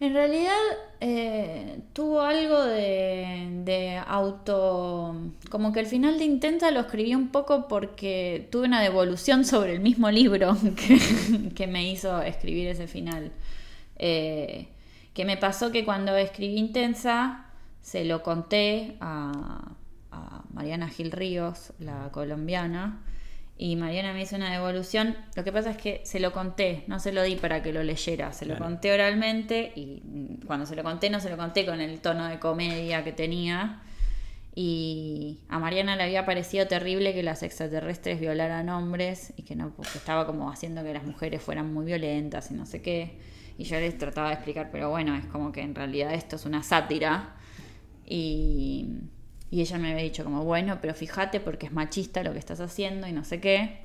En 0.00 0.14
realidad 0.14 0.54
eh, 1.00 1.80
tuvo 1.92 2.20
algo 2.20 2.62
de, 2.62 4.00
auto... 4.06 5.16
Como 5.50 5.72
que 5.72 5.80
el 5.80 5.86
final 5.86 6.18
de 6.18 6.24
Intensa 6.24 6.70
lo 6.70 6.80
escribí 6.80 7.14
un 7.14 7.30
poco 7.30 7.66
porque 7.66 8.46
tuve 8.50 8.66
una 8.66 8.80
devolución 8.80 9.44
sobre 9.44 9.74
el 9.74 9.80
mismo 9.80 10.10
libro 10.10 10.56
que, 10.76 11.50
que 11.54 11.66
me 11.66 11.90
hizo 11.90 12.22
escribir 12.22 12.68
ese 12.68 12.86
final. 12.86 13.32
Eh, 13.96 14.68
que 15.14 15.24
me 15.24 15.36
pasó 15.36 15.72
que 15.72 15.84
cuando 15.84 16.16
escribí 16.16 16.58
Intensa 16.58 17.46
se 17.80 18.04
lo 18.04 18.22
conté 18.22 18.96
a, 19.00 19.72
a 20.12 20.44
Mariana 20.52 20.88
Gil 20.88 21.10
Ríos, 21.10 21.72
la 21.80 22.10
colombiana, 22.12 23.00
y 23.60 23.74
Mariana 23.74 24.12
me 24.12 24.22
hizo 24.22 24.36
una 24.36 24.52
devolución. 24.52 25.16
Lo 25.34 25.42
que 25.42 25.50
pasa 25.50 25.72
es 25.72 25.76
que 25.76 26.00
se 26.04 26.20
lo 26.20 26.32
conté, 26.32 26.84
no 26.86 27.00
se 27.00 27.10
lo 27.10 27.24
di 27.24 27.34
para 27.34 27.60
que 27.60 27.72
lo 27.72 27.82
leyera, 27.82 28.32
se 28.32 28.46
lo 28.46 28.56
conté 28.56 28.92
oralmente 28.92 29.72
y 29.74 30.38
cuando 30.46 30.64
se 30.64 30.76
lo 30.76 30.84
conté 30.84 31.10
no 31.10 31.18
se 31.18 31.28
lo 31.28 31.36
conté 31.36 31.66
con 31.66 31.80
el 31.80 32.00
tono 32.00 32.28
de 32.28 32.38
comedia 32.38 33.02
que 33.02 33.12
tenía. 33.12 33.82
Y 34.54 35.40
a 35.48 35.58
Mariana 35.58 35.96
le 35.96 36.04
había 36.04 36.24
parecido 36.24 36.68
terrible 36.68 37.12
que 37.14 37.24
las 37.24 37.42
extraterrestres 37.42 38.20
violaran 38.20 38.68
hombres 38.68 39.32
y 39.36 39.42
que 39.42 39.56
no, 39.56 39.70
porque 39.70 39.98
estaba 39.98 40.24
como 40.24 40.50
haciendo 40.50 40.84
que 40.84 40.94
las 40.94 41.04
mujeres 41.04 41.42
fueran 41.42 41.72
muy 41.74 41.84
violentas 41.84 42.52
y 42.52 42.54
no 42.54 42.64
sé 42.64 42.80
qué. 42.80 43.18
Y 43.56 43.64
yo 43.64 43.80
les 43.80 43.98
trataba 43.98 44.28
de 44.28 44.34
explicar, 44.34 44.70
pero 44.70 44.88
bueno, 44.90 45.16
es 45.16 45.26
como 45.26 45.50
que 45.50 45.62
en 45.62 45.74
realidad 45.74 46.14
esto 46.14 46.36
es 46.36 46.46
una 46.46 46.62
sátira. 46.62 47.34
Y, 48.06 48.88
y 49.50 49.60
ella 49.62 49.78
me 49.78 49.92
había 49.92 50.04
dicho 50.04 50.24
como, 50.24 50.44
bueno, 50.44 50.78
pero 50.80 50.94
fíjate 50.94 51.40
porque 51.40 51.66
es 51.66 51.72
machista 51.72 52.22
lo 52.22 52.32
que 52.32 52.38
estás 52.38 52.60
haciendo 52.60 53.06
y 53.06 53.12
no 53.12 53.24
sé 53.24 53.40
qué. 53.40 53.80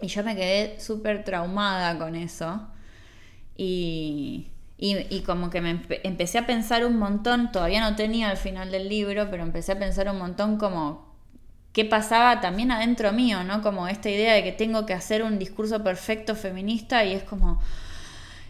Y 0.00 0.08
yo 0.08 0.24
me 0.24 0.36
quedé 0.36 0.80
súper 0.80 1.24
traumada 1.24 1.98
con 1.98 2.14
eso. 2.16 2.68
Y, 3.56 4.48
y, 4.78 4.96
y 5.14 5.22
como 5.22 5.50
que 5.50 5.60
me 5.60 5.74
empe- 5.74 6.00
empecé 6.04 6.38
a 6.38 6.46
pensar 6.46 6.84
un 6.84 6.98
montón, 6.98 7.52
todavía 7.52 7.80
no 7.80 7.96
tenía 7.96 8.30
el 8.30 8.36
final 8.36 8.70
del 8.70 8.88
libro, 8.88 9.28
pero 9.30 9.42
empecé 9.42 9.72
a 9.72 9.78
pensar 9.78 10.08
un 10.10 10.18
montón 10.18 10.58
como 10.58 11.06
qué 11.72 11.84
pasaba 11.84 12.40
también 12.40 12.70
adentro 12.72 13.12
mío, 13.12 13.44
¿no? 13.44 13.62
Como 13.62 13.88
esta 13.88 14.10
idea 14.10 14.34
de 14.34 14.44
que 14.44 14.52
tengo 14.52 14.86
que 14.86 14.94
hacer 14.94 15.22
un 15.22 15.38
discurso 15.38 15.82
perfecto 15.84 16.34
feminista 16.36 17.04
y 17.04 17.14
es 17.14 17.24
como, 17.24 17.60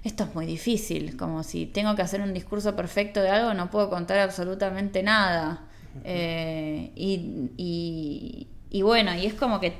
esto 0.04 0.24
es 0.24 0.34
muy 0.34 0.46
difícil, 0.46 1.16
como 1.16 1.42
si 1.42 1.66
tengo 1.66 1.96
que 1.96 2.02
hacer 2.02 2.20
un 2.20 2.32
discurso 2.34 2.76
perfecto 2.76 3.20
de 3.22 3.30
algo, 3.30 3.54
no 3.54 3.70
puedo 3.70 3.90
contar 3.90 4.18
absolutamente 4.20 5.02
nada. 5.02 5.62
Eh, 6.04 6.92
y, 6.94 7.50
y- 7.56 8.48
y 8.70 8.82
bueno, 8.82 9.14
y 9.14 9.26
es 9.26 9.34
como 9.34 9.60
que 9.60 9.72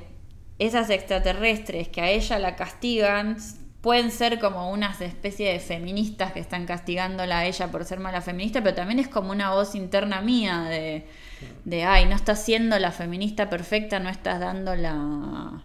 esas 0.59 0.89
extraterrestres 0.89 1.87
que 1.89 2.01
a 2.01 2.09
ella 2.09 2.39
la 2.39 2.55
castigan 2.55 3.37
pueden 3.81 4.11
ser 4.11 4.39
como 4.39 4.71
unas 4.71 5.01
especie 5.01 5.51
de 5.53 5.59
feministas 5.59 6.33
que 6.33 6.39
están 6.39 6.65
castigándola 6.65 7.39
a 7.39 7.45
ella 7.45 7.67
por 7.71 7.85
ser 7.85 7.99
mala 7.99 8.21
feminista, 8.21 8.61
pero 8.63 8.75
también 8.75 8.99
es 8.99 9.07
como 9.07 9.31
una 9.31 9.53
voz 9.53 9.75
interna 9.75 10.19
mía 10.21 10.63
de, 10.63 11.05
de 11.65 11.83
ay, 11.83 12.05
no 12.05 12.15
estás 12.15 12.43
siendo 12.43 12.77
la 12.79 12.91
feminista 12.91 13.49
perfecta, 13.49 13.99
no 13.99 14.09
estás 14.09 14.39
dando 14.39 14.75
la, 14.75 15.63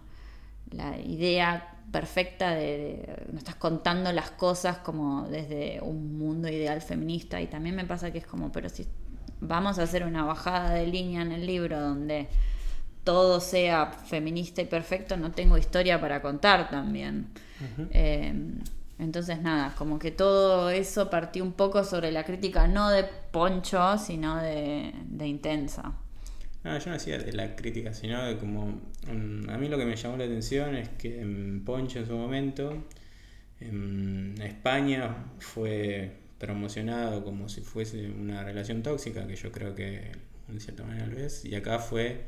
la 0.71 0.99
idea 0.99 1.69
perfecta 1.91 2.51
de, 2.55 2.61
de- 2.61 3.23
no 3.31 3.37
estás 3.37 3.55
contando 3.55 4.11
las 4.11 4.31
cosas 4.31 4.77
como 4.79 5.27
desde 5.27 5.79
un 5.81 6.17
mundo 6.17 6.47
ideal 6.49 6.81
feminista 6.81 7.39
y 7.41 7.47
también 7.47 7.75
me 7.75 7.85
pasa 7.85 8.11
que 8.11 8.17
es 8.19 8.25
como 8.25 8.51
pero 8.51 8.69
si 8.69 8.87
vamos 9.47 9.79
a 9.79 9.83
hacer 9.83 10.03
una 10.03 10.23
bajada 10.23 10.71
de 10.71 10.87
línea 10.87 11.21
en 11.21 11.31
el 11.31 11.45
libro 11.45 11.79
donde 11.79 12.27
todo 13.03 13.39
sea 13.39 13.87
feminista 13.87 14.61
y 14.61 14.65
perfecto 14.65 15.17
no 15.17 15.31
tengo 15.31 15.57
historia 15.57 15.99
para 15.99 16.21
contar 16.21 16.69
también. 16.69 17.27
Eh, 17.91 18.33
entonces 18.99 19.41
nada 19.41 19.73
como 19.77 19.99
que 19.99 20.11
todo 20.11 20.69
eso 20.69 21.09
partió 21.09 21.43
un 21.43 21.53
poco 21.53 21.83
sobre 21.83 22.11
la 22.11 22.23
crítica 22.23 22.67
no 22.67 22.89
de 22.89 23.05
Poncho 23.31 23.97
sino 23.97 24.37
de, 24.37 24.93
de 25.05 25.27
Intensa. 25.27 25.93
No, 26.63 26.77
yo 26.77 26.85
no 26.87 26.93
decía 26.93 27.17
de 27.17 27.33
la 27.33 27.55
crítica, 27.55 27.93
sino 27.93 28.23
de 28.23 28.37
como... 28.37 28.67
mm, 29.11 29.49
a 29.49 29.57
mí 29.57 29.67
lo 29.67 29.77
que 29.77 29.85
me 29.85 29.95
llamó 29.97 30.15
la 30.15 30.23
atención 30.23 30.75
es 30.75 30.89
que 30.89 31.19
en 31.21 31.63
Poncho 31.65 31.99
en 31.99 32.07
su 32.07 32.15
momento, 32.15 32.85
en 33.59 34.35
España 34.41 35.13
fue 35.39 36.22
promocionado 36.43 37.23
como 37.23 37.47
si 37.47 37.61
fuese 37.61 38.11
una 38.11 38.43
relación 38.43 38.83
tóxica, 38.83 39.25
que 39.25 39.37
yo 39.37 39.49
creo 39.49 39.73
que 39.75 40.11
en 40.49 40.59
cierta 40.59 40.83
manera 40.83 41.07
lo 41.07 41.17
es, 41.17 41.45
y 41.45 41.55
acá 41.55 41.79
fue 41.79 42.25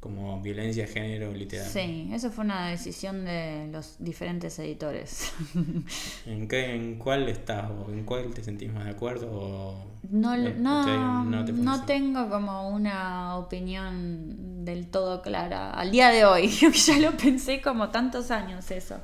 como 0.00 0.42
violencia 0.42 0.84
de 0.84 0.92
género 0.92 1.32
literal. 1.32 1.64
sí 1.64 2.10
eso 2.12 2.30
fue 2.30 2.44
una 2.44 2.68
decisión 2.68 3.24
de 3.24 3.68
los 3.70 3.94
diferentes 4.00 4.58
editores 4.58 5.32
¿En, 6.26 6.48
qué, 6.48 6.74
¿En 6.74 6.98
cuál 6.98 7.28
estás 7.28 7.70
o 7.70 7.90
en 7.90 8.04
cuál 8.04 8.34
te 8.34 8.42
sentís 8.42 8.70
más 8.70 8.84
de 8.84 8.90
acuerdo? 8.90 9.30
O 9.30 9.86
No, 10.10 10.36
no, 10.36 11.44
te 11.44 11.52
no 11.52 11.86
tengo 11.86 12.28
como 12.28 12.68
una 12.68 13.36
opinión 13.36 14.64
del 14.64 14.88
todo 14.88 15.22
clara 15.22 15.70
al 15.70 15.90
día 15.92 16.10
de 16.10 16.24
hoy. 16.24 16.48
ya 16.86 16.98
lo 16.98 17.16
pensé 17.16 17.62
como 17.62 17.90
tantos 17.90 18.30
años 18.32 18.70
eso. 18.72 18.96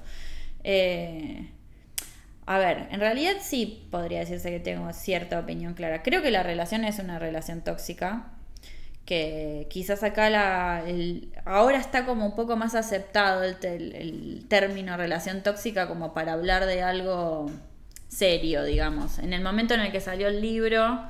Eh, 0.65 1.49
a 2.49 2.59
ver, 2.59 2.89
en 2.91 3.01
realidad 3.01 3.35
sí 3.41 3.87
podría 3.91 4.21
decirse 4.21 4.51
que 4.51 4.61
tengo 4.61 4.93
cierta 4.93 5.39
opinión 5.39 5.75
clara. 5.75 6.03
Creo 6.03 6.23
que 6.23 6.31
la 6.31 6.43
relación 6.43 6.85
es 6.85 6.99
una 6.99 7.19
relación 7.19 7.63
tóxica. 7.63 8.33
Que 9.05 9.67
quizás 9.71 10.03
acá 10.03 10.29
la, 10.29 10.83
el- 10.87 11.33
ahora 11.47 11.79
está 11.79 12.05
como 12.05 12.27
un 12.27 12.35
poco 12.35 12.57
más 12.57 12.75
aceptado 12.75 13.43
el, 13.43 13.57
el 13.63 14.45
término 14.49 14.97
relación 14.99 15.43
tóxica 15.43 15.89
como 15.89 16.13
para 16.13 16.35
hablar 16.35 16.67
de 16.67 16.83
algo 16.83 17.51
serio, 18.09 18.65
digamos. 18.65 19.19
En 19.19 19.33
el 19.33 19.43
momento 19.43 19.73
en 19.73 19.81
el 19.81 19.93
que 19.93 20.01
salió 20.03 20.29
el 20.29 20.43
libro, 20.43 21.01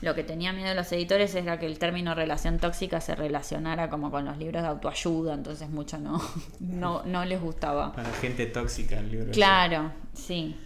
lo 0.00 0.14
que 0.14 0.24
tenía 0.24 0.54
miedo 0.54 0.74
los 0.74 0.90
editores 0.92 1.34
era 1.34 1.58
que 1.58 1.66
el 1.66 1.78
término 1.78 2.14
relación 2.14 2.58
tóxica 2.58 3.02
se 3.02 3.14
relacionara 3.14 3.90
como 3.90 4.10
con 4.10 4.24
los 4.24 4.38
libros 4.38 4.62
de 4.62 4.68
autoayuda, 4.68 5.34
entonces 5.34 5.68
mucho 5.68 5.98
no, 5.98 6.22
no, 6.60 7.02
no 7.04 7.26
les 7.26 7.42
gustaba. 7.42 7.92
Para 7.92 8.10
gente 8.12 8.46
tóxica 8.46 8.98
el 8.98 9.10
libro. 9.10 9.32
Claro, 9.32 9.92
sí. 10.14 10.56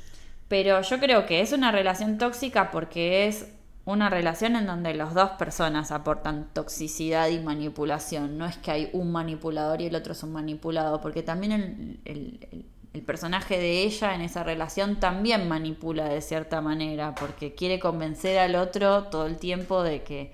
Pero 0.48 0.80
yo 0.80 0.98
creo 0.98 1.26
que 1.26 1.40
es 1.40 1.52
una 1.52 1.70
relación 1.70 2.18
tóxica 2.18 2.70
porque 2.70 3.26
es 3.26 3.48
una 3.84 4.10
relación 4.10 4.56
en 4.56 4.66
donde 4.66 4.92
las 4.94 5.14
dos 5.14 5.30
personas 5.30 5.92
aportan 5.92 6.48
toxicidad 6.52 7.28
y 7.28 7.38
manipulación. 7.38 8.36
No 8.38 8.46
es 8.46 8.56
que 8.58 8.70
hay 8.70 8.90
un 8.92 9.12
manipulador 9.12 9.80
y 9.80 9.86
el 9.86 9.94
otro 9.94 10.12
es 10.12 10.22
un 10.22 10.32
manipulado, 10.32 11.00
porque 11.00 11.22
también 11.22 12.00
el, 12.04 12.66
el 12.92 13.02
personaje 13.02 13.58
de 13.58 13.82
ella 13.82 14.14
en 14.14 14.22
esa 14.22 14.42
relación 14.42 15.00
también 15.00 15.48
manipula 15.48 16.08
de 16.08 16.20
cierta 16.20 16.60
manera, 16.60 17.14
porque 17.14 17.54
quiere 17.54 17.78
convencer 17.78 18.38
al 18.38 18.56
otro 18.56 19.04
todo 19.04 19.26
el 19.26 19.36
tiempo 19.36 19.82
de 19.82 20.02
que 20.02 20.32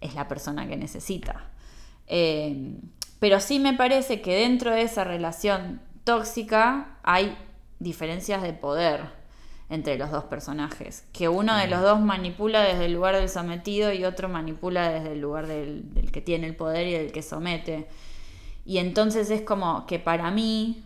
es 0.00 0.14
la 0.14 0.28
persona 0.28 0.66
que 0.68 0.76
necesita. 0.76 1.46
Eh, 2.06 2.76
pero 3.18 3.40
sí 3.40 3.58
me 3.58 3.74
parece 3.74 4.20
que 4.20 4.36
dentro 4.36 4.72
de 4.72 4.82
esa 4.82 5.04
relación 5.04 5.80
tóxica 6.04 6.98
hay 7.02 7.36
diferencias 7.78 8.42
de 8.42 8.52
poder 8.52 9.17
entre 9.70 9.98
los 9.98 10.10
dos 10.10 10.24
personajes, 10.24 11.04
que 11.12 11.28
uno 11.28 11.56
de 11.56 11.66
los 11.66 11.82
dos 11.82 12.00
manipula 12.00 12.62
desde 12.62 12.86
el 12.86 12.94
lugar 12.94 13.16
del 13.16 13.28
sometido 13.28 13.92
y 13.92 14.04
otro 14.04 14.28
manipula 14.28 14.88
desde 14.88 15.12
el 15.12 15.20
lugar 15.20 15.46
del, 15.46 15.92
del 15.92 16.10
que 16.10 16.22
tiene 16.22 16.46
el 16.46 16.56
poder 16.56 16.86
y 16.86 16.92
del 16.92 17.12
que 17.12 17.22
somete. 17.22 17.86
Y 18.64 18.78
entonces 18.78 19.30
es 19.30 19.42
como 19.42 19.86
que 19.86 19.98
para 19.98 20.30
mí 20.30 20.84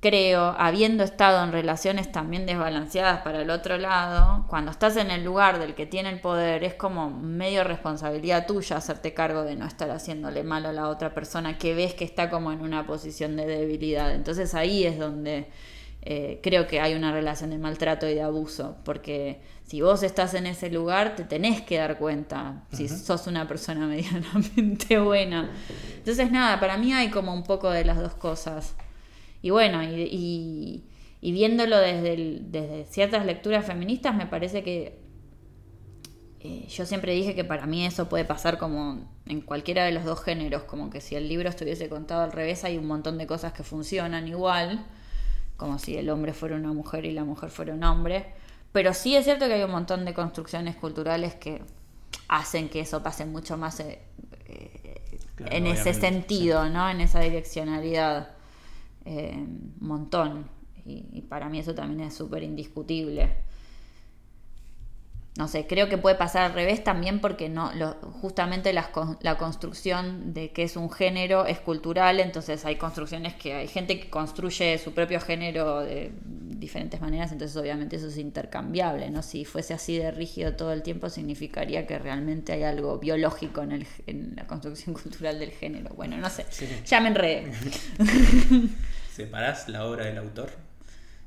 creo, 0.00 0.54
habiendo 0.58 1.02
estado 1.02 1.42
en 1.42 1.52
relaciones 1.52 2.12
también 2.12 2.46
desbalanceadas 2.46 3.22
para 3.22 3.42
el 3.42 3.50
otro 3.50 3.76
lado, 3.76 4.46
cuando 4.48 4.70
estás 4.70 4.96
en 4.96 5.10
el 5.10 5.24
lugar 5.24 5.58
del 5.58 5.74
que 5.74 5.86
tiene 5.86 6.10
el 6.10 6.20
poder, 6.20 6.64
es 6.64 6.74
como 6.74 7.10
medio 7.10 7.64
responsabilidad 7.64 8.46
tuya 8.46 8.76
hacerte 8.76 9.14
cargo 9.14 9.42
de 9.42 9.56
no 9.56 9.66
estar 9.66 9.90
haciéndole 9.90 10.44
mal 10.44 10.66
a 10.66 10.72
la 10.72 10.88
otra 10.88 11.12
persona 11.14 11.58
que 11.58 11.74
ves 11.74 11.94
que 11.94 12.04
está 12.04 12.30
como 12.30 12.52
en 12.52 12.60
una 12.60 12.86
posición 12.86 13.36
de 13.36 13.46
debilidad. 13.46 14.14
Entonces 14.14 14.54
ahí 14.54 14.84
es 14.84 14.98
donde 14.98 15.50
eh, 16.08 16.38
creo 16.40 16.68
que 16.68 16.78
hay 16.78 16.94
una 16.94 17.10
relación 17.10 17.50
de 17.50 17.58
maltrato 17.58 18.08
y 18.08 18.14
de 18.14 18.22
abuso, 18.22 18.76
porque 18.84 19.40
si 19.64 19.80
vos 19.80 20.04
estás 20.04 20.34
en 20.34 20.46
ese 20.46 20.70
lugar, 20.70 21.16
te 21.16 21.24
tenés 21.24 21.62
que 21.62 21.78
dar 21.78 21.98
cuenta 21.98 22.64
si 22.70 22.86
sos 22.86 23.26
una 23.26 23.48
persona 23.48 23.86
medianamente 23.88 25.00
buena. 25.00 25.50
Entonces 25.96 26.30
nada, 26.30 26.60
para 26.60 26.78
mí 26.78 26.92
hay 26.92 27.10
como 27.10 27.34
un 27.34 27.42
poco 27.42 27.70
de 27.70 27.84
las 27.84 27.98
dos 27.98 28.14
cosas. 28.14 28.76
Y 29.42 29.50
bueno, 29.50 29.82
y, 29.82 30.84
viéndolo 31.20 31.76
desde, 31.78 32.38
desde, 32.40 32.84
ciertas 32.84 33.26
lecturas 33.26 33.66
feministas, 33.66 34.14
me 34.14 34.26
parece 34.26 34.62
que 34.62 35.00
eh, 36.38 36.68
yo 36.68 36.86
siempre 36.86 37.14
dije 37.14 37.34
que 37.34 37.42
para 37.42 37.66
mí 37.66 37.84
eso 37.84 38.08
puede 38.08 38.24
pasar 38.24 38.58
como 38.58 39.10
en 39.26 39.40
cualquiera 39.40 39.84
de 39.84 39.90
los 39.90 40.04
dos 40.04 40.22
géneros, 40.22 40.62
como 40.62 40.88
que 40.88 41.00
si 41.00 41.16
el 41.16 41.28
libro 41.28 41.48
estuviese 41.48 41.88
contado 41.88 42.22
al 42.22 42.30
revés, 42.30 42.62
hay 42.62 42.78
un 42.78 42.86
montón 42.86 43.18
de 43.18 43.26
cosas 43.26 43.52
que 43.52 43.64
funcionan 43.64 44.28
igual, 44.28 44.86
como 45.56 45.78
si 45.78 45.96
el 45.96 46.10
hombre 46.10 46.32
fuera 46.32 46.56
una 46.56 46.72
mujer 46.72 47.04
y 47.04 47.12
la 47.12 47.24
mujer 47.24 47.50
fuera 47.50 47.74
un 47.74 47.84
hombre. 47.84 48.26
Pero 48.72 48.92
sí 48.92 49.16
es 49.16 49.24
cierto 49.24 49.46
que 49.46 49.54
hay 49.54 49.62
un 49.62 49.70
montón 49.70 50.04
de 50.04 50.12
construcciones 50.12 50.76
culturales 50.76 51.34
que 51.34 51.62
hacen 52.28 52.68
que 52.68 52.80
eso 52.80 53.02
pase 53.02 53.24
mucho 53.24 53.56
más 53.56 53.80
eh, 53.80 54.00
eh, 54.48 55.00
en 55.38 55.66
ese 55.66 55.94
sentido, 55.94 56.68
¿no? 56.68 56.88
En 56.88 57.00
esa 57.00 57.20
direccionalidad 57.20 58.30
eh, 59.04 59.34
un 59.36 59.76
montón. 59.80 60.48
Y, 60.84 61.22
para 61.22 61.48
mí 61.48 61.58
eso 61.58 61.74
también 61.74 62.00
es 62.08 62.14
súper 62.14 62.44
indiscutible. 62.44 63.34
No 65.36 65.48
sé, 65.48 65.66
creo 65.66 65.90
que 65.90 65.98
puede 65.98 66.16
pasar 66.16 66.44
al 66.44 66.54
revés 66.54 66.82
también 66.82 67.20
porque 67.20 67.50
no, 67.50 67.70
justamente 68.22 68.72
la, 68.72 68.90
la 69.20 69.36
construcción 69.36 70.32
de 70.32 70.50
que 70.50 70.62
es 70.62 70.76
un 70.76 70.90
género 70.90 71.44
es 71.44 71.60
cultural, 71.60 72.20
entonces 72.20 72.64
hay 72.64 72.76
construcciones 72.76 73.34
que 73.34 73.52
hay 73.52 73.68
gente 73.68 74.00
que 74.00 74.08
construye 74.08 74.78
su 74.78 74.94
propio 74.94 75.20
género 75.20 75.80
de 75.80 76.10
diferentes 76.22 77.02
maneras, 77.02 77.32
entonces 77.32 77.54
obviamente 77.56 77.96
eso 77.96 78.06
es 78.06 78.16
intercambiable, 78.16 79.10
¿no? 79.10 79.22
Si 79.22 79.44
fuese 79.44 79.74
así 79.74 79.98
de 79.98 80.10
rígido 80.10 80.54
todo 80.54 80.72
el 80.72 80.82
tiempo 80.82 81.10
significaría 81.10 81.86
que 81.86 81.98
realmente 81.98 82.52
hay 82.52 82.62
algo 82.62 82.98
biológico 82.98 83.62
en, 83.62 83.72
el, 83.72 83.86
en 84.06 84.36
la 84.36 84.46
construcción 84.46 84.94
cultural 85.02 85.38
del 85.38 85.50
género. 85.50 85.94
Bueno, 85.94 86.16
no 86.16 86.30
sé, 86.30 86.46
ya 86.86 87.00
me 87.00 87.08
enredé. 87.08 87.52
¿Separás 89.14 89.68
la 89.68 89.84
obra 89.84 90.06
del 90.06 90.16
autor? 90.16 90.50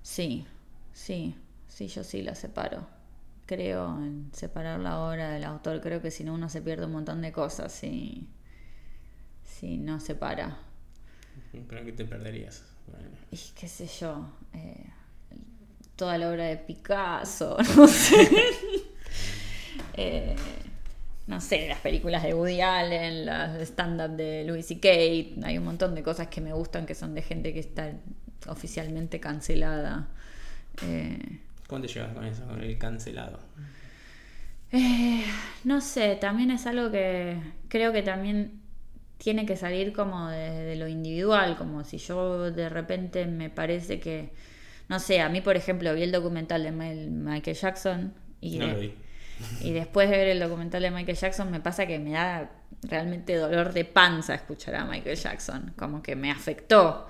Sí, 0.02 0.48
sí, 0.94 1.36
sí, 1.68 1.88
yo 1.88 2.04
sí 2.04 2.24
la 2.24 2.34
separo. 2.34 2.99
Creo 3.50 3.98
en 3.98 4.30
separar 4.32 4.80
la 4.80 5.00
obra 5.00 5.32
del 5.32 5.44
autor. 5.44 5.82
Creo 5.82 6.04
que 6.04 6.12
si 6.12 6.24
no 6.24 6.36
uno 6.36 6.50
se 6.50 6.62
pierde 6.62 6.86
un 6.86 6.92
montón 6.92 7.20
de 7.24 7.32
cosas 7.32 7.72
si, 7.72 8.28
si 9.44 9.80
no 9.80 10.00
separa. 10.00 10.60
¿Pero 11.68 11.84
qué 11.84 11.92
te 11.92 12.06
perderías? 12.06 12.64
Y 13.32 13.40
qué 13.60 13.68
sé 13.68 13.88
yo. 13.88 14.30
Eh, 14.54 14.86
toda 15.96 16.20
la 16.20 16.30
obra 16.30 16.44
de 16.44 16.58
Picasso, 16.58 17.58
no 17.76 17.88
sé. 17.88 18.30
Eh, 19.96 20.36
no 21.28 21.42
sé, 21.42 21.68
las 21.68 21.80
películas 21.80 22.24
de 22.24 22.34
Woody 22.34 22.62
Allen, 22.62 23.26
las 23.26 23.60
stand-up 23.62 24.16
de 24.16 24.46
Louis 24.46 24.66
C.K. 24.66 24.88
Hay 25.46 25.58
un 25.58 25.66
montón 25.66 25.96
de 25.96 26.04
cosas 26.04 26.28
que 26.28 26.40
me 26.40 26.54
gustan 26.54 26.86
que 26.86 26.96
son 26.96 27.16
de 27.16 27.22
gente 27.22 27.52
que 27.52 27.60
está 27.60 27.94
oficialmente 28.48 29.20
cancelada. 29.20 30.08
Eh, 30.84 31.40
¿Cómo 31.70 31.84
te 31.84 31.88
llevas 31.88 32.14
con 32.14 32.26
eso, 32.26 32.44
con 32.48 32.64
el 32.64 32.80
cancelado? 32.80 33.40
Eh, 34.72 35.24
no 35.66 35.82
sé, 35.82 36.16
también 36.16 36.50
es 36.50 36.66
algo 36.66 36.90
que 36.90 37.38
creo 37.68 37.94
que 37.94 38.02
también 38.02 38.60
tiene 39.20 39.46
que 39.46 39.56
salir 39.56 39.94
como 39.94 40.30
de, 40.30 40.76
lo 40.78 40.88
individual, 40.88 41.58
como 41.58 41.84
si 41.84 42.00
yo 42.00 42.50
de 42.50 42.70
repente 42.70 43.28
me 43.28 43.52
parece 43.52 44.00
que, 44.00 44.32
no 44.88 45.00
sé, 45.00 45.22
a 45.22 45.30
mí 45.30 45.42
por 45.42 45.58
ejemplo 45.58 45.94
vi 45.94 46.02
el 46.02 46.12
documental 46.12 46.64
de 46.64 46.72
Michael 46.72 47.56
Jackson 47.56 48.14
y 48.42 48.58
no 48.58 48.68
lo 48.68 48.80
vi. 48.80 48.94
Y 49.62 49.72
después 49.72 50.10
de 50.10 50.18
ver 50.18 50.28
el 50.30 50.40
documental 50.40 50.82
de 50.82 50.92
Michael 50.92 51.18
Jackson 51.18 51.52
me 51.52 51.62
pasa 51.62 51.86
que 51.86 52.00
me 52.00 52.12
da 52.12 52.50
realmente 52.82 53.36
dolor 53.36 53.74
de 53.74 53.86
panza 53.86 54.34
escuchar 54.34 54.76
a 54.76 54.86
Michael 54.86 55.16
Jackson, 55.16 55.74
como 55.78 56.02
que 56.02 56.16
me 56.16 56.32
afectó. 56.32 57.08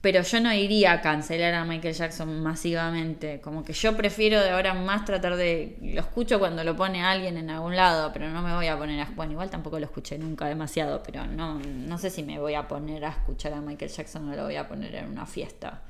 Pero 0.00 0.22
yo 0.22 0.40
no 0.40 0.52
iría 0.52 0.92
a 0.92 1.00
cancelar 1.00 1.54
a 1.54 1.64
Michael 1.64 1.94
Jackson 1.94 2.40
masivamente, 2.40 3.40
como 3.40 3.64
que 3.64 3.72
yo 3.72 3.96
prefiero 3.96 4.40
de 4.40 4.50
ahora 4.50 4.72
más 4.74 5.04
tratar 5.04 5.34
de... 5.34 5.76
Lo 5.82 6.00
escucho 6.00 6.38
cuando 6.38 6.62
lo 6.62 6.76
pone 6.76 7.02
alguien 7.02 7.36
en 7.36 7.50
algún 7.50 7.74
lado, 7.74 8.12
pero 8.12 8.30
no 8.30 8.40
me 8.40 8.54
voy 8.54 8.68
a 8.68 8.78
poner 8.78 9.00
a... 9.00 9.10
Bueno, 9.16 9.32
igual 9.32 9.50
tampoco 9.50 9.78
lo 9.80 9.86
escuché 9.86 10.16
nunca 10.16 10.46
demasiado, 10.46 11.02
pero 11.02 11.26
no, 11.26 11.58
no 11.58 11.98
sé 11.98 12.10
si 12.10 12.22
me 12.22 12.38
voy 12.38 12.54
a 12.54 12.68
poner 12.68 13.04
a 13.04 13.10
escuchar 13.10 13.52
a 13.54 13.60
Michael 13.60 13.90
Jackson 13.90 14.28
o 14.28 14.36
lo 14.36 14.44
voy 14.44 14.56
a 14.56 14.68
poner 14.68 14.94
en 14.94 15.06
una 15.10 15.26
fiesta. 15.26 15.82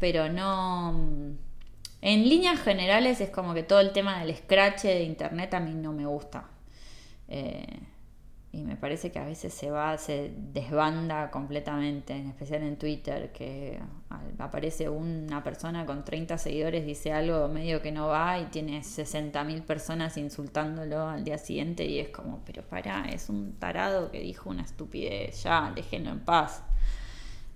Pero 0.00 0.28
no 0.28 1.38
en 2.02 2.28
líneas 2.28 2.60
generales 2.60 3.20
es 3.20 3.30
como 3.30 3.52
que 3.52 3.62
todo 3.62 3.80
el 3.80 3.92
tema 3.92 4.20
del 4.20 4.34
scratch 4.34 4.82
de 4.82 5.02
internet 5.02 5.52
a 5.54 5.60
mí 5.60 5.74
no 5.74 5.92
me 5.92 6.06
gusta. 6.06 6.44
Eh, 7.28 7.78
y 8.52 8.64
me 8.64 8.76
parece 8.76 9.12
que 9.12 9.20
a 9.20 9.24
veces 9.24 9.54
se 9.54 9.70
va, 9.70 9.96
se 9.96 10.34
desbanda 10.36 11.30
completamente, 11.30 12.16
en 12.16 12.26
especial 12.26 12.62
en 12.64 12.76
Twitter, 12.78 13.30
que 13.32 13.80
aparece 14.38 14.88
una 14.88 15.44
persona 15.44 15.86
con 15.86 16.04
30 16.04 16.36
seguidores, 16.36 16.84
dice 16.84 17.12
algo 17.12 17.46
medio 17.46 17.80
que 17.80 17.92
no 17.92 18.08
va 18.08 18.40
y 18.40 18.46
tiene 18.46 18.80
60.000 18.80 19.62
personas 19.62 20.16
insultándolo 20.16 21.08
al 21.08 21.22
día 21.22 21.38
siguiente 21.38 21.84
y 21.84 22.00
es 22.00 22.08
como, 22.08 22.40
pero 22.44 22.62
para, 22.64 23.08
es 23.08 23.28
un 23.28 23.52
tarado 23.52 24.10
que 24.10 24.18
dijo 24.18 24.50
una 24.50 24.62
estupidez, 24.62 25.44
ya, 25.44 25.72
déjenlo 25.72 26.10
en 26.10 26.20
paz. 26.20 26.64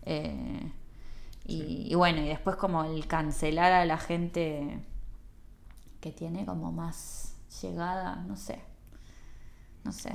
Eh, 0.02 0.70
y, 1.46 1.94
bueno, 1.94 2.22
y 2.22 2.28
después 2.28 2.57
como 2.57 2.85
el 2.85 3.07
cancelar 3.07 3.72
a 3.72 3.85
la 3.85 3.98
gente 3.98 4.80
que 6.00 6.12
tiene 6.12 6.46
como 6.46 6.72
más 6.72 7.37
llegada, 7.61 8.16
no 8.26 8.37
sé. 8.37 8.61
No 9.83 9.92
sé. 9.92 10.12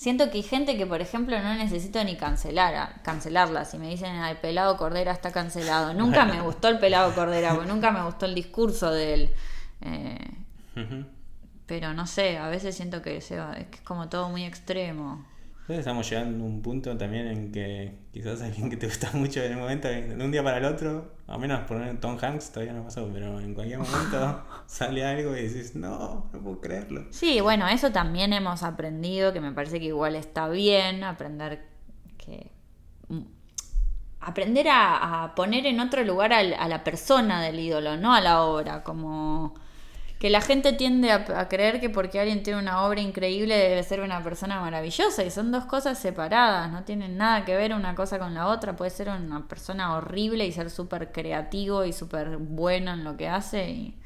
Siento 0.00 0.30
que 0.30 0.38
hay 0.38 0.42
gente 0.42 0.78
que, 0.78 0.86
por 0.86 1.02
ejemplo, 1.02 1.38
no 1.42 1.54
necesito 1.56 2.02
ni 2.04 2.16
cancelar, 2.16 3.02
cancelarla. 3.02 3.66
Si 3.66 3.76
me 3.76 3.90
dicen, 3.90 4.16
el 4.16 4.38
pelado 4.38 4.78
Cordera 4.78 5.12
está 5.12 5.30
cancelado. 5.30 5.92
Nunca 6.02 6.24
me 6.24 6.40
gustó 6.40 6.68
el 6.68 6.78
pelado 6.78 7.14
Cordera, 7.14 7.50
porque 7.50 7.68
nunca 7.68 7.90
me 7.90 8.02
gustó 8.02 8.24
el 8.24 8.34
discurso 8.34 8.90
de 8.90 9.12
él. 9.12 9.34
Eh, 9.82 10.16
pero 11.66 11.92
no 11.92 12.06
sé, 12.06 12.38
a 12.38 12.48
veces 12.48 12.74
siento 12.74 13.02
que, 13.02 13.18
es 13.18 13.30
como 13.84 14.08
todo 14.08 14.30
muy 14.30 14.46
extremo 14.46 15.22
estamos 15.78 16.08
llegando 16.08 16.44
a 16.44 16.46
un 16.46 16.62
punto 16.62 16.96
también 16.96 17.26
en 17.26 17.52
que 17.52 17.98
quizás 18.12 18.42
alguien 18.42 18.70
que 18.70 18.76
te 18.76 18.86
gusta 18.86 19.10
mucho 19.14 19.42
en 19.42 19.52
el 19.52 19.58
momento, 19.58 19.88
de 19.88 20.14
un 20.14 20.30
día 20.30 20.42
para 20.42 20.58
el 20.58 20.64
otro, 20.64 21.14
a 21.26 21.38
menos 21.38 21.60
por 21.60 21.80
Tom 22.00 22.18
Hanks 22.20 22.50
todavía 22.50 22.72
no 22.72 22.84
pasó, 22.84 23.08
pero 23.12 23.38
en 23.40 23.54
cualquier 23.54 23.78
momento 23.78 24.44
sale 24.66 25.04
algo 25.04 25.36
y 25.36 25.42
dices, 25.42 25.76
no, 25.76 26.28
no 26.32 26.40
puedo 26.40 26.60
creerlo. 26.60 27.04
Sí, 27.10 27.40
bueno, 27.40 27.68
eso 27.68 27.92
también 27.92 28.32
hemos 28.32 28.62
aprendido, 28.62 29.32
que 29.32 29.40
me 29.40 29.52
parece 29.52 29.78
que 29.78 29.86
igual 29.86 30.16
está 30.16 30.48
bien, 30.48 31.04
aprender 31.04 31.64
que... 32.18 32.50
Mm, 33.08 33.22
aprender 34.20 34.66
a, 34.70 35.32
poner 35.34 35.66
en 35.66 35.80
otro 35.80 36.04
lugar 36.04 36.32
a 36.32 36.68
la 36.68 36.84
persona 36.84 37.42
del 37.42 37.58
ídolo, 37.58 37.96
no 37.96 38.12
a 38.12 38.20
la 38.20 38.42
obra, 38.42 38.84
como 38.84 39.54
que 40.20 40.28
la 40.28 40.42
gente 40.42 40.74
tiende 40.74 41.10
a, 41.10 41.24
a 41.40 41.48
creer 41.48 41.80
que 41.80 41.88
porque 41.88 42.20
alguien 42.20 42.42
tiene 42.42 42.60
una 42.60 42.84
obra 42.84 43.00
increíble 43.00 43.56
debe 43.56 43.82
ser 43.82 44.00
una 44.00 44.22
persona 44.22 44.60
maravillosa 44.60 45.24
y 45.24 45.30
son 45.30 45.50
dos 45.50 45.64
cosas 45.64 45.98
separadas, 45.98 46.70
no 46.70 46.84
tienen 46.84 47.16
nada 47.16 47.46
que 47.46 47.56
ver 47.56 47.72
una 47.72 47.94
cosa 47.94 48.18
con 48.18 48.34
la 48.34 48.48
otra, 48.48 48.76
puede 48.76 48.90
ser 48.90 49.08
una 49.08 49.48
persona 49.48 49.96
horrible 49.96 50.46
y 50.46 50.52
ser 50.52 50.68
súper 50.70 51.10
creativo 51.10 51.86
y 51.86 51.94
súper 51.94 52.36
bueno 52.36 52.92
en 52.92 53.02
lo 53.02 53.16
que 53.16 53.28
hace 53.28 53.70
y 53.70 53.96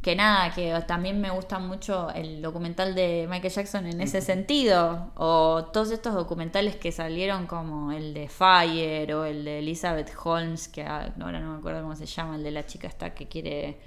que 0.00 0.16
nada, 0.16 0.50
que 0.54 0.82
también 0.86 1.20
me 1.20 1.30
gusta 1.30 1.58
mucho 1.58 2.10
el 2.10 2.40
documental 2.40 2.94
de 2.94 3.26
Michael 3.28 3.52
Jackson 3.52 3.86
en 3.86 4.00
ese 4.02 4.20
sentido, 4.20 5.12
o 5.14 5.70
todos 5.72 5.90
estos 5.90 6.14
documentales 6.14 6.76
que 6.76 6.92
salieron 6.92 7.46
como 7.46 7.90
el 7.90 8.12
de 8.12 8.28
Fire 8.28 9.12
o 9.14 9.24
el 9.24 9.44
de 9.44 9.60
Elizabeth 9.60 10.12
Holmes, 10.22 10.68
que 10.68 10.84
ahora 10.84 11.40
no 11.40 11.52
me 11.52 11.58
acuerdo 11.58 11.82
cómo 11.82 11.96
se 11.96 12.04
llama, 12.04 12.36
el 12.36 12.42
de 12.42 12.50
la 12.50 12.66
chica 12.66 12.86
esta 12.86 13.14
que 13.14 13.28
quiere 13.28 13.78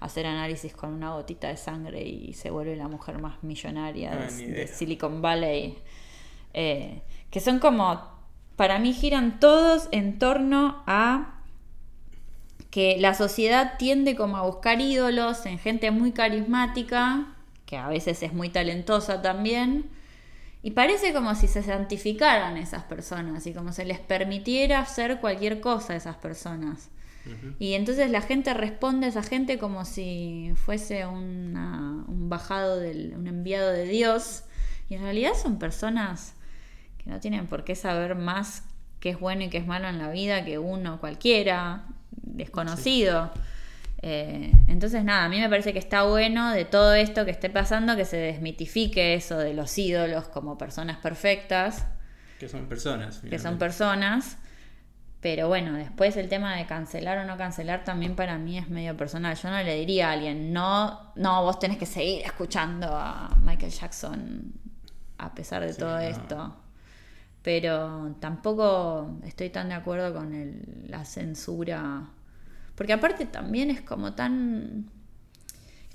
hacer 0.00 0.26
análisis 0.26 0.72
con 0.74 0.92
una 0.92 1.12
gotita 1.14 1.48
de 1.48 1.56
sangre 1.56 2.02
y 2.02 2.32
se 2.34 2.50
vuelve 2.50 2.76
la 2.76 2.88
mujer 2.88 3.18
más 3.20 3.42
millonaria 3.42 4.12
Ah, 4.12 4.30
de. 4.30 4.66
Silicon 4.68 5.20
Valley, 5.22 5.76
eh, 6.54 7.02
que 7.30 7.40
son 7.40 7.58
como, 7.58 8.00
para 8.56 8.78
mí 8.78 8.92
giran 8.92 9.40
todos 9.40 9.88
en 9.90 10.18
torno 10.18 10.82
a 10.86 11.34
que 12.70 12.96
la 13.00 13.14
sociedad 13.14 13.74
tiende 13.78 14.14
como 14.14 14.36
a 14.36 14.42
buscar 14.42 14.80
ídolos 14.80 15.46
en 15.46 15.58
gente 15.58 15.90
muy 15.90 16.12
carismática, 16.12 17.34
que 17.66 17.76
a 17.76 17.88
veces 17.88 18.22
es 18.22 18.32
muy 18.32 18.50
talentosa 18.50 19.20
también, 19.22 19.90
y 20.62 20.72
parece 20.72 21.12
como 21.12 21.34
si 21.34 21.48
se 21.48 21.62
santificaran 21.62 22.56
esas 22.56 22.82
personas 22.84 23.46
y 23.46 23.54
como 23.54 23.72
se 23.72 23.84
les 23.84 24.00
permitiera 24.00 24.80
hacer 24.80 25.18
cualquier 25.20 25.60
cosa 25.60 25.92
a 25.92 25.96
esas 25.96 26.16
personas. 26.16 26.90
Y 27.58 27.74
entonces 27.74 28.10
la 28.10 28.20
gente 28.22 28.54
responde 28.54 29.06
a 29.06 29.08
esa 29.10 29.22
gente 29.22 29.58
como 29.58 29.84
si 29.84 30.52
fuese 30.56 31.06
una- 31.06 32.04
un 32.08 32.28
bajado, 32.28 32.78
del, 32.78 33.14
un 33.16 33.26
enviado 33.26 33.70
de 33.72 33.84
Dios, 33.84 34.44
y 34.88 34.94
en 34.94 35.02
realidad 35.02 35.32
son 35.40 35.58
personas 35.58 36.34
que 37.02 37.10
no 37.10 37.20
tienen 37.20 37.46
por 37.46 37.64
qué 37.64 37.74
saber 37.74 38.14
más 38.14 38.64
qué 39.00 39.10
es 39.10 39.20
bueno 39.20 39.44
y 39.44 39.48
qué 39.48 39.58
es 39.58 39.66
malo 39.66 39.88
en 39.88 39.98
la 39.98 40.10
vida 40.10 40.44
que 40.44 40.58
uno 40.58 40.98
cualquiera, 41.00 41.84
desconocido. 42.10 43.30
Eh, 44.02 44.52
entonces, 44.68 45.02
nada, 45.04 45.24
a 45.24 45.28
mí 45.28 45.40
me 45.40 45.48
parece 45.48 45.72
que 45.72 45.78
está 45.78 46.04
bueno 46.04 46.50
de 46.52 46.64
todo 46.64 46.94
esto 46.94 47.24
que 47.24 47.30
esté 47.32 47.50
pasando 47.50 47.96
que 47.96 48.04
se 48.04 48.16
desmitifique 48.16 49.14
eso 49.14 49.36
de 49.38 49.54
los 49.54 49.76
ídolos 49.76 50.28
como 50.28 50.56
personas 50.56 50.98
perfectas, 50.98 51.84
Que 52.38 52.48
son 52.48 52.66
personas. 52.66 53.18
que 53.28 53.38
son 53.38 53.58
personas. 53.58 54.38
Pero 55.20 55.48
bueno, 55.48 55.72
después 55.72 56.16
el 56.16 56.28
tema 56.28 56.54
de 56.56 56.66
cancelar 56.66 57.18
o 57.18 57.24
no 57.24 57.36
cancelar 57.36 57.82
también 57.84 58.14
para 58.14 58.38
mí 58.38 58.56
es 58.56 58.68
medio 58.70 58.96
personal. 58.96 59.34
Yo 59.36 59.50
no 59.50 59.60
le 59.62 59.74
diría 59.74 60.10
a 60.10 60.12
alguien, 60.12 60.52
no, 60.52 61.12
no, 61.16 61.42
vos 61.42 61.58
tenés 61.58 61.76
que 61.76 61.86
seguir 61.86 62.22
escuchando 62.24 62.86
a 62.92 63.36
Michael 63.42 63.72
Jackson 63.72 64.52
a 65.18 65.34
pesar 65.34 65.62
de 65.66 65.72
Sí, 65.72 65.80
todo 65.80 65.94
no. 65.96 65.98
esto. 66.00 66.56
Pero 67.42 68.14
tampoco 68.20 69.18
estoy 69.24 69.50
tan 69.50 69.68
de 69.70 69.74
acuerdo 69.74 70.14
con 70.14 70.32
el- 70.34 70.84
la 70.88 71.04
censura. 71.04 72.02
Porque 72.76 72.92
aparte 72.92 73.26
también 73.26 73.70
es 73.70 73.80
como 73.80 74.12
tan... 74.14 74.88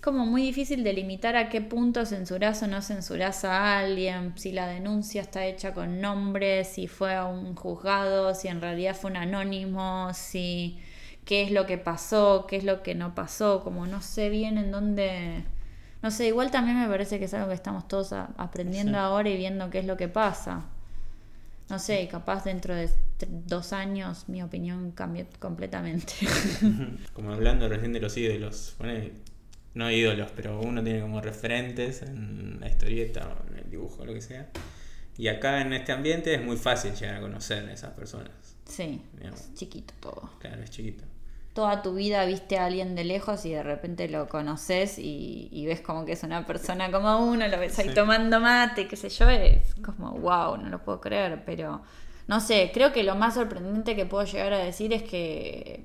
Como 0.03 0.25
muy 0.25 0.41
difícil 0.41 0.83
delimitar 0.83 1.37
a 1.37 1.47
qué 1.47 1.61
punto 1.61 2.05
censurás 2.05 2.61
o 2.61 2.67
no 2.67 2.81
censurás 2.81 3.45
a 3.45 3.79
alguien, 3.79 4.33
si 4.35 4.51
la 4.51 4.67
denuncia 4.67 5.21
está 5.21 5.45
hecha 5.45 5.73
con 5.73 6.01
nombres, 6.01 6.67
si 6.67 6.87
fue 6.87 7.15
a 7.15 7.25
un 7.25 7.55
juzgado, 7.55 8.35
si 8.35 8.49
en 8.49 8.59
realidad 8.59 8.97
fue 8.97 9.11
un 9.11 9.17
anónimo, 9.17 10.09
si 10.13 10.77
qué 11.23 11.43
es 11.43 11.51
lo 11.51 11.65
que 11.65 11.77
pasó, 11.77 12.45
qué 12.49 12.57
es 12.57 12.65
lo 12.65 12.83
que 12.83 12.95
no 12.95 13.15
pasó, 13.15 13.63
como 13.63 13.87
no 13.87 14.01
sé 14.01 14.27
bien 14.29 14.57
en 14.57 14.71
dónde... 14.71 15.45
No 16.01 16.11
sé, 16.11 16.27
igual 16.27 16.51
también 16.51 16.77
me 16.81 16.87
parece 16.89 17.17
que 17.17 17.23
es 17.25 17.33
algo 17.33 17.47
que 17.47 17.53
estamos 17.53 17.87
todos 17.87 18.11
a- 18.11 18.31
aprendiendo 18.37 18.91
Sí. 18.97 18.97
ahora 18.97 19.29
y 19.29 19.37
viendo 19.37 19.69
qué 19.69 19.79
es 19.79 19.85
lo 19.85 19.95
que 19.95 20.09
pasa. 20.09 20.65
No 21.69 21.79
sé, 21.79 22.01
y 22.03 22.07
capaz 22.07 22.43
dentro 22.43 22.75
de 22.75 22.89
dos 23.47 23.71
años 23.71 24.25
mi 24.27 24.43
opinión 24.43 24.91
cambió 24.91 25.25
completamente. 25.39 26.13
Como 27.13 27.31
hablando 27.31 27.69
recién 27.69 27.93
de 27.93 28.01
los 28.01 28.17
ídolos. 28.17 28.75
ponele, 28.77 29.13
no 29.73 29.89
ídolos, 29.91 30.31
pero 30.35 30.59
uno 30.59 30.83
tiene 30.83 31.01
como 31.01 31.21
referentes 31.21 32.01
en 32.03 32.59
la 32.59 32.67
historieta 32.69 33.27
o 33.27 33.49
en 33.51 33.59
el 33.59 33.69
dibujo, 33.69 34.05
lo 34.05 34.13
que 34.13 34.21
sea. 34.21 34.49
Y 35.17 35.27
acá 35.27 35.61
en 35.61 35.73
este 35.73 35.91
ambiente 35.91 36.33
es 36.33 36.41
muy 36.43 36.57
fácil 36.57 36.93
llegar 36.93 37.15
a 37.15 37.21
conocer 37.21 37.67
a 37.67 37.73
esas 37.73 37.91
personas. 37.93 38.31
sí, 38.65 39.01
Digamos. 39.17 39.39
es 39.41 39.53
chiquito 39.53 39.93
todo. 39.99 40.29
Claro, 40.39 40.63
es 40.63 40.69
chiquito. 40.71 41.03
Toda 41.53 41.83
tu 41.83 41.93
vida 41.93 42.25
viste 42.25 42.57
a 42.57 42.65
alguien 42.65 42.95
de 42.95 43.03
lejos 43.03 43.45
y 43.45 43.51
de 43.51 43.61
repente 43.61 44.07
lo 44.09 44.27
conoces 44.27 44.97
y, 44.97 45.49
y 45.51 45.67
ves 45.67 45.81
como 45.81 46.03
que 46.03 46.13
es 46.13 46.23
una 46.23 46.47
persona 46.47 46.91
como 46.91 47.27
uno, 47.27 47.47
lo 47.47 47.59
ves 47.59 47.77
ahí 47.77 47.89
Sí. 47.89 47.93
tomando 47.93 48.39
mate, 48.39 48.87
qué 48.87 48.95
sé 48.95 49.09
yo, 49.09 49.29
es 49.29 49.75
como 49.85 50.13
wow, 50.13 50.57
no 50.57 50.69
lo 50.69 50.83
puedo 50.83 50.99
creer, 50.99 51.43
pero 51.45 51.83
no 52.27 52.39
sé, 52.39 52.71
creo 52.73 52.91
que 52.91 53.03
lo 53.03 53.13
más 53.15 53.35
sorprendente 53.35 53.95
que 53.95 54.07
puedo 54.07 54.23
llegar 54.25 54.51
a 54.53 54.57
decir 54.57 54.93
es 54.93 55.03
que 55.03 55.83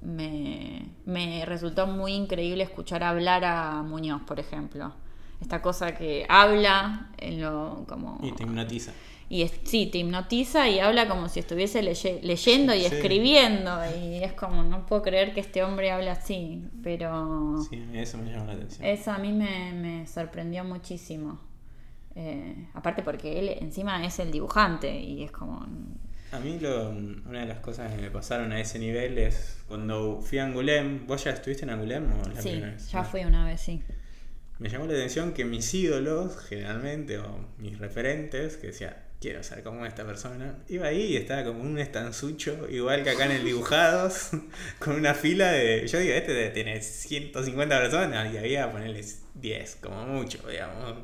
me, 0.00 0.86
me 1.06 1.44
resultó 1.44 1.86
muy 1.86 2.12
increíble 2.14 2.62
escuchar 2.64 3.02
hablar 3.02 3.44
a 3.44 3.82
Muñoz, 3.82 4.22
por 4.22 4.38
ejemplo. 4.40 4.92
Esta 5.40 5.62
cosa 5.62 5.94
que 5.94 6.26
habla 6.28 7.10
en 7.18 7.40
lo 7.40 7.84
como 7.88 8.18
Y 8.22 8.32
te 8.32 8.42
hipnotiza. 8.42 8.92
y 9.28 9.42
es- 9.42 9.60
sí, 9.64 9.86
te 9.86 9.98
hipnotiza 9.98 10.68
y 10.68 10.80
habla 10.80 11.06
como 11.08 11.28
si 11.28 11.38
estuviese 11.40 11.82
leye- 11.82 12.20
leyendo 12.22 12.74
y 12.74 12.80
Sí. 12.80 12.86
escribiendo. 12.86 13.70
Y 14.02 14.22
es 14.24 14.32
como, 14.32 14.62
no 14.64 14.84
puedo 14.86 15.02
creer 15.02 15.34
que 15.34 15.40
este 15.40 15.62
hombre 15.62 15.90
hable 15.92 16.10
así. 16.10 16.64
Pero 16.82 17.58
Sí, 17.70 17.84
eso 17.94 18.18
me 18.18 18.30
llama 18.32 18.46
la 18.46 18.52
atención. 18.54 18.84
eso 18.86 19.12
a 19.12 19.18
mí 19.18 19.32
me, 19.32 19.72
me 19.74 20.06
sorprendió 20.08 20.64
muchísimo. 20.64 21.38
Eh, 22.16 22.68
aparte 22.74 23.02
porque 23.04 23.38
él 23.38 23.48
encima 23.60 24.04
es 24.04 24.18
el 24.18 24.32
dibujante 24.32 24.98
y 25.00 25.22
es 25.22 25.30
como... 25.30 25.64
A 26.32 26.40
mí 26.40 26.58
lo- 26.60 26.90
una 26.90 27.40
de 27.40 27.46
las 27.46 27.60
cosas 27.60 27.90
que 27.94 28.00
me 28.02 28.10
pasaron 28.10 28.52
a 28.52 28.60
ese 28.60 28.78
nivel 28.78 29.16
es 29.18 29.56
cuando 29.66 30.20
fui 30.20 30.38
a 30.38 30.44
Angulem. 30.44 31.06
¿Vos 31.06 31.24
ya 31.24 31.30
estuviste 31.30 31.64
en 31.64 31.70
Angulem 31.70 32.04
o 32.20 32.28
la 32.28 32.42
Sí, 32.42 32.50
primera 32.50 32.72
vez? 32.72 32.90
ya 32.90 33.00
Ah. 33.00 33.04
fui 33.04 33.24
una 33.24 33.46
vez, 33.46 33.60
sí. 33.60 33.82
Me 34.58 34.68
llamó 34.68 34.86
la 34.86 34.92
atención 34.94 35.32
que 35.32 35.44
mis 35.44 35.72
ídolos, 35.72 36.36
generalmente, 36.48 37.18
o 37.18 37.48
mis 37.58 37.78
referentes, 37.78 38.56
que 38.56 38.68
decía, 38.68 39.04
quiero 39.20 39.42
ser 39.42 39.62
como 39.62 39.86
esta 39.86 40.04
persona, 40.04 40.58
iba 40.68 40.88
ahí 40.88 41.02
y 41.12 41.16
estaba 41.16 41.44
como 41.44 41.62
un 41.62 41.78
estanzucho, 41.78 42.68
igual 42.68 43.04
que 43.04 43.10
acá 43.10 43.24
en 43.26 43.32
el 43.32 43.44
Dibujados, 43.44 44.30
con 44.80 44.96
una 44.96 45.14
fila 45.14 45.50
de. 45.52 45.86
Yo 45.86 45.98
digo, 45.98 46.12
este 46.12 46.48
tener 46.50 46.82
150 46.82 47.78
personas, 47.80 48.34
y 48.34 48.36
había 48.36 48.70
ponerles 48.70 49.22
10, 49.34 49.76
como 49.80 50.04
mucho, 50.06 50.38
digamos. 50.48 50.94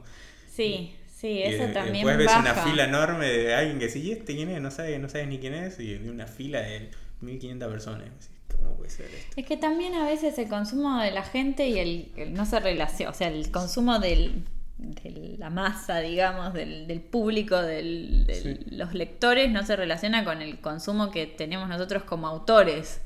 Sí, 0.52 0.94
sí, 1.14 1.28
Y 1.28 1.42
eso 1.42 1.66
de- 1.66 1.72
también 1.72 2.06
Después 2.06 2.16
ves 2.18 2.26
baja. 2.26 2.40
una 2.40 2.54
fila 2.54 2.84
enorme 2.84 3.26
de 3.26 3.54
alguien 3.54 3.78
que 3.78 3.98
¿y 3.98 4.12
este 4.12 4.34
quién 4.34 4.50
es? 4.50 4.60
No 4.60 4.70
sabes, 4.70 4.98
no 5.00 5.08
sabes 5.08 5.28
ni 5.28 5.38
quién 5.38 5.54
es, 5.54 5.78
y 5.80 5.94
una 6.08 6.26
fila 6.26 6.60
de 6.60 6.90
1500 7.20 7.70
personas. 7.70 8.08
¿Cómo 8.56 8.76
puede 8.76 8.90
ser 8.90 9.06
esto? 9.06 9.32
Es 9.36 9.46
que 9.46 9.56
también 9.56 9.94
a 9.94 10.06
veces 10.06 10.38
el 10.38 10.48
consumo 10.48 11.00
de 11.00 11.10
la 11.10 11.22
gente 11.22 11.68
y 11.68 11.78
el, 11.78 12.12
el 12.16 12.34
no 12.34 12.46
se 12.46 12.60
relaciona, 12.60 13.10
o 13.10 13.14
sea, 13.14 13.28
el 13.28 13.50
consumo 13.50 13.98
del, 13.98 14.44
de 14.78 15.36
la 15.38 15.50
masa, 15.50 16.00
digamos, 16.00 16.52
del, 16.54 16.86
del 16.86 17.00
público, 17.00 17.60
de 17.60 18.24
Sí. 18.42 18.58
los 18.76 18.94
lectores, 18.94 19.50
no 19.50 19.64
se 19.66 19.76
relaciona 19.76 20.24
con 20.24 20.40
el 20.42 20.60
consumo 20.60 21.10
que 21.10 21.26
tenemos 21.26 21.68
nosotros 21.68 22.04
como 22.04 22.26
autores. 22.28 23.00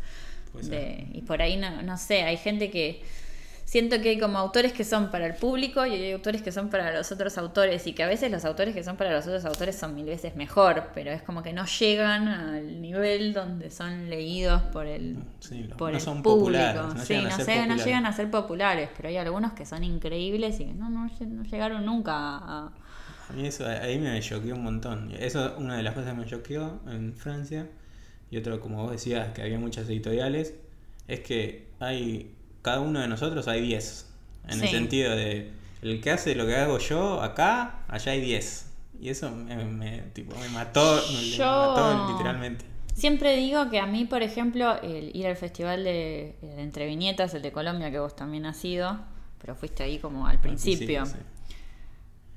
De- 0.62 1.06
y 1.12 1.22
por 1.22 1.40
ahí, 1.40 1.56
no, 1.56 1.82
no 1.82 1.96
sé, 1.98 2.22
hay 2.22 2.36
gente 2.36 2.70
que... 2.70 3.02
Siento 3.68 4.00
que 4.00 4.08
hay 4.08 4.18
como 4.18 4.38
autores 4.38 4.72
que 4.72 4.82
son 4.82 5.10
para 5.10 5.26
el 5.26 5.34
público 5.34 5.84
y 5.84 5.92
hay 5.92 6.12
autores 6.12 6.40
que 6.40 6.52
son 6.52 6.70
para 6.70 6.90
los 6.96 7.12
otros 7.12 7.36
autores 7.36 7.86
y 7.86 7.92
que 7.92 8.02
a 8.02 8.06
veces 8.06 8.30
los 8.30 8.46
autores 8.46 8.74
que 8.74 8.82
son 8.82 8.96
para 8.96 9.12
los 9.12 9.26
otros 9.26 9.44
autores 9.44 9.76
son 9.76 9.94
mil 9.94 10.06
veces 10.06 10.36
mejor, 10.36 10.84
pero 10.94 11.10
es 11.10 11.20
como 11.22 11.42
que 11.42 11.52
no 11.52 11.66
llegan 11.66 12.28
al 12.28 12.80
nivel 12.80 13.34
donde 13.34 13.70
son 13.70 14.08
leídos 14.08 14.62
por 14.72 14.86
el, 14.86 15.16
Sí, 15.40 15.64
los- 15.64 15.76
por 15.76 15.90
no 15.90 15.96
el 15.96 16.00
son 16.00 16.22
público. 16.22 16.58
populares, 16.62 16.94
no 16.94 17.04
sí, 17.04 17.14
llegan 17.14 17.28
no, 17.28 17.44
sé, 17.44 17.66
no 17.66 17.76
llegan 17.76 18.06
a 18.06 18.12
ser 18.14 18.30
populares, 18.30 18.88
pero 18.96 19.08
hay 19.10 19.18
algunos 19.18 19.52
que 19.52 19.66
son 19.66 19.84
increíbles 19.84 20.60
y 20.60 20.64
que 20.64 20.72
no, 20.72 20.88
no, 20.88 21.06
lle- 21.06 21.26
no 21.28 21.42
llegaron 21.44 21.84
nunca 21.84 22.12
a... 22.16 22.72
A 23.28 23.32
mí 23.34 23.46
eso 23.46 23.66
ahí 23.66 23.98
me 23.98 24.18
choqueó 24.20 24.54
un 24.54 24.62
montón. 24.64 25.12
Eso 25.18 25.46
es 25.46 25.52
una 25.58 25.76
de 25.76 25.82
las 25.82 25.94
cosas 25.94 26.14
que 26.14 26.20
me 26.20 26.26
choqueó 26.26 26.80
en 26.88 27.14
Francia. 27.14 27.68
Y 28.30 28.38
otro, 28.38 28.60
como 28.60 28.82
vos 28.82 28.92
decías, 28.92 29.32
que 29.32 29.42
había 29.42 29.58
muchas 29.58 29.88
editoriales, 29.88 30.54
es 31.06 31.20
que 31.20 31.68
hay, 31.80 32.34
cada 32.62 32.80
uno 32.80 33.00
de 33.00 33.09
nosotros 33.09 33.48
hay 33.48 33.61
10. 33.62 34.06
En 34.48 34.52
el 34.62 34.68
sentido 34.68 35.14
de, 35.14 35.52
el 35.82 36.00
que 36.00 36.11
hace 36.11 36.34
lo 36.34 36.46
que 36.46 36.56
hago 36.56 36.78
yo 36.78 37.20
acá, 37.22 37.80
allá 37.88 38.12
hay 38.12 38.20
10. 38.20 38.66
Y 39.00 39.11
eso 39.11 39.30
me, 39.30 39.56
me- 39.64 40.00
tipo, 40.12 40.34
me 40.38 40.48
mató, 40.48 41.00
me 41.12 41.30
Yo- 41.30 41.44
mató 41.46 42.12
literalmente. 42.12 42.64
Siempre 42.94 43.36
digo 43.36 43.70
que 43.70 43.78
a 43.78 43.86
mí, 43.86 44.06
por 44.06 44.22
ejemplo, 44.22 44.80
el 44.82 45.14
ir 45.14 45.26
al 45.28 45.36
festival 45.36 45.84
de, 45.84 46.34
de 46.42 46.62
Entre 46.62 46.86
Viñetas, 46.86 47.32
el 47.34 47.42
de 47.42 47.52
Colombia, 47.52 47.92
que 47.92 48.00
vos 48.00 48.16
también 48.16 48.44
has 48.46 48.64
ido, 48.64 48.98
pero 49.40 49.54
fuiste 49.54 49.84
ahí 49.84 49.98
como 50.00 50.26
al 50.26 50.40
principio. 50.40 51.06
Sí, 51.06 51.12
sí. 51.12 51.18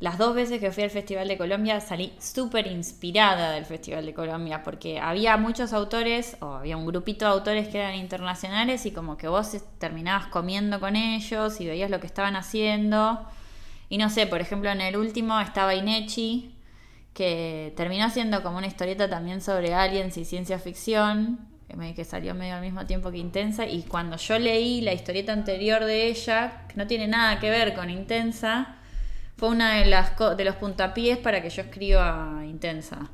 Las 0.02 0.18
dos 0.18 0.34
veces 0.34 0.60
que 0.60 0.72
fui 0.72 0.84
al 0.84 0.90
Festival 0.90 1.28
de 1.28 1.38
Colombia 1.38 1.80
salí 1.80 2.12
súper 2.20 2.66
inspirada 2.66 3.52
del 3.52 3.66
Festival 3.66 4.04
de 4.04 4.16
Colombia, 4.16 4.64
porque 4.64 5.00
había 5.00 5.38
muchos 5.38 5.74
autores, 5.74 6.38
o 6.42 6.56
había 6.56 6.76
un 6.76 6.88
grupito 6.88 7.26
de 7.26 7.32
autores 7.32 7.68
que 7.68 7.78
eran 7.78 7.94
internacionales, 7.94 8.88
y 8.88 8.92
como 8.92 9.16
que 9.16 9.28
vos 9.28 9.56
terminabas 9.78 10.26
comiendo 10.26 10.80
con 10.80 10.96
ellos 10.96 11.62
y 11.62 11.68
veías 11.68 11.92
lo 11.92 12.00
que 12.00 12.08
estaban 12.08 12.36
haciendo. 12.36 13.28
Y 13.90 14.00
no 14.00 14.10
sé, 14.10 14.26
por 14.26 14.42
ejemplo, 14.42 14.72
en 14.72 14.82
el 14.82 14.98
último 14.98 15.40
estaba 15.40 15.76
Inechi, 15.76 16.56
que 17.14 17.72
terminó 17.78 18.10
siendo 18.10 18.42
como 18.42 18.58
una 18.58 18.66
historieta 18.66 19.08
también 19.08 19.40
sobre 19.40 19.76
aliens 19.76 20.18
y 20.18 20.26
ciencia 20.26 20.58
ficción, 20.58 21.48
que 21.96 22.06
salió 22.06 22.34
medio 22.34 22.56
al 22.56 22.62
mismo 22.62 22.88
tiempo 22.88 23.12
que 23.12 23.20
Intensa, 23.20 23.68
y 23.68 23.84
cuando 23.84 24.18
yo 24.18 24.40
leí 24.40 24.82
la 24.82 24.94
historieta 24.94 25.32
anterior 25.32 25.86
de 25.86 26.08
ella, 26.08 26.66
que 26.68 26.76
no 26.76 26.88
tiene 26.88 27.08
nada 27.08 27.40
que 27.40 27.52
ver 27.52 27.76
con 27.76 27.92
Intensa, 27.92 28.78
fue 29.42 29.50
una 29.50 29.80
de, 29.80 29.88
las 29.88 30.12
de 30.38 30.46
los 30.46 30.56
puntapiés 30.58 31.18
para 31.18 31.42
que 31.42 31.50
yo 31.50 31.64
escriba 31.64 32.44
Intensa. 32.46 33.10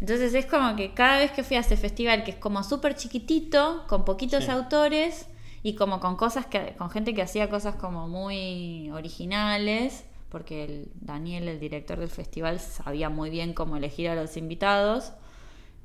Entonces 0.00 0.34
es 0.34 0.44
como 0.44 0.74
que 0.74 0.94
cada 0.94 1.20
vez 1.20 1.30
que 1.30 1.44
fui 1.44 1.56
a 1.56 1.60
ese 1.60 1.76
festival, 1.76 2.24
que 2.24 2.32
es 2.32 2.38
como 2.38 2.64
súper 2.64 2.96
chiquitito, 2.96 3.84
con 3.86 4.04
poquitos 4.04 4.48
autores 4.48 5.28
y 5.62 5.76
como 5.76 6.00
con 6.00 6.16
cosas 6.16 6.44
que, 6.46 6.74
con 6.76 6.90
gente 6.90 7.14
que 7.14 7.22
hacía 7.22 7.48
cosas 7.48 7.76
como 7.76 8.08
muy 8.08 8.90
originales, 8.90 10.06
porque 10.28 10.64
el 10.64 10.90
Daniel, 10.96 11.46
el 11.46 11.60
director 11.60 12.00
del 12.00 12.10
festival, 12.10 12.58
sabía 12.58 13.08
muy 13.08 13.30
bien 13.30 13.54
cómo 13.54 13.76
elegir 13.76 14.08
a 14.08 14.16
los 14.16 14.36
invitados. 14.36 15.12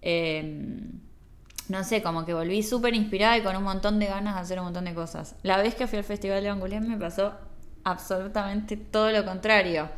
Em, 0.02 1.00
no 1.70 1.84
sé, 1.84 2.02
como 2.02 2.26
que 2.26 2.34
volví 2.34 2.64
súper 2.64 2.96
inspirada 2.96 3.38
y 3.38 3.44
con 3.44 3.56
un 3.56 3.64
montón 3.64 4.00
de 4.00 4.08
ganas 4.08 4.34
de 4.34 4.42
hacer 4.42 4.58
un 4.58 4.66
montón 4.66 4.86
de 4.86 4.96
cosas. 4.96 5.36
La 5.44 5.58
vez 5.58 5.76
que 5.76 5.86
fui 5.86 6.00
al 6.00 6.04
Festival 6.04 6.42
de 6.42 6.50
Angulén 6.50 6.90
me 6.90 6.98
pasó 6.98 7.36
absolutamente 7.86 8.76
todo 8.76 9.12
lo 9.12 9.24
contrario. 9.24 9.90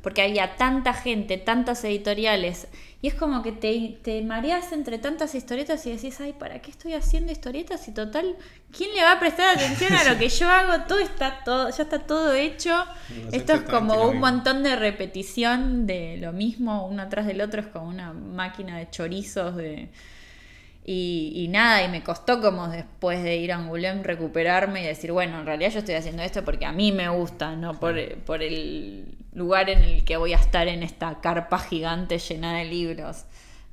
Porque 0.00 0.22
había 0.22 0.56
tanta 0.56 0.94
gente, 0.94 1.36
tantas 1.36 1.84
editoriales. 1.84 2.66
Y 3.02 3.08
es 3.08 3.14
como 3.14 3.42
que 3.42 3.52
te, 3.52 3.98
te 4.02 4.20
mareas 4.22 4.72
entre 4.72 4.98
tantas 4.98 5.34
historietas 5.36 5.86
y 5.86 5.92
decís, 5.92 6.20
ay, 6.20 6.32
¿para 6.32 6.60
qué 6.60 6.72
estoy 6.72 6.94
haciendo 6.94 7.30
historietas? 7.30 7.86
Y 7.86 7.92
total, 7.92 8.36
¿quién 8.76 8.92
le 8.94 9.02
va 9.02 9.12
a 9.12 9.20
prestar 9.20 9.56
atención 9.56 9.92
a 9.92 10.10
lo 10.10 10.18
que 10.20 10.28
yo 10.28 10.48
hago? 10.48 10.84
Todo 10.86 10.98
está 10.98 11.44
todo, 11.44 11.70
ya 11.70 11.84
está 11.84 12.00
todo 12.00 12.34
hecho. 12.34 12.84
Esto 13.30 13.52
es 13.52 13.62
como 13.62 14.08
un 14.08 14.18
montón 14.18 14.64
de 14.64 14.74
repetición 14.74 15.86
de 15.86 16.16
lo 16.18 16.32
mismo, 16.32 16.86
uno 16.86 17.02
atrás 17.02 17.26
del 17.26 17.40
otro, 17.40 17.60
es 17.60 17.68
como 17.68 17.88
una 17.88 18.12
máquina 18.12 18.78
de 18.78 18.90
chorizos 18.90 19.54
de 19.54 19.88
y, 20.84 21.46
nada, 21.48 21.84
y 21.84 21.88
me 21.88 22.02
costó 22.02 22.40
como 22.40 22.66
después 22.66 23.22
de 23.22 23.36
ir 23.36 23.52
a 23.52 23.56
Angoulême 23.56 24.02
recuperarme 24.02 24.82
y 24.82 24.86
decir, 24.86 25.12
bueno, 25.12 25.38
en 25.38 25.46
realidad 25.46 25.70
yo 25.70 25.78
estoy 25.78 25.94
haciendo 25.94 26.22
esto 26.22 26.44
porque 26.44 26.66
a 26.66 26.72
mí 26.72 26.90
me 26.90 27.08
gusta, 27.08 27.54
no 27.54 27.78
por, 27.78 27.94
por 28.24 28.42
el 28.42 29.16
lugar 29.32 29.70
en 29.70 29.82
el 29.82 30.04
que 30.04 30.16
voy 30.16 30.32
a 30.32 30.38
estar 30.38 30.66
en 30.66 30.82
esta 30.82 31.20
carpa 31.20 31.60
gigante 31.60 32.18
llena 32.18 32.58
de 32.58 32.64
libros. 32.64 33.26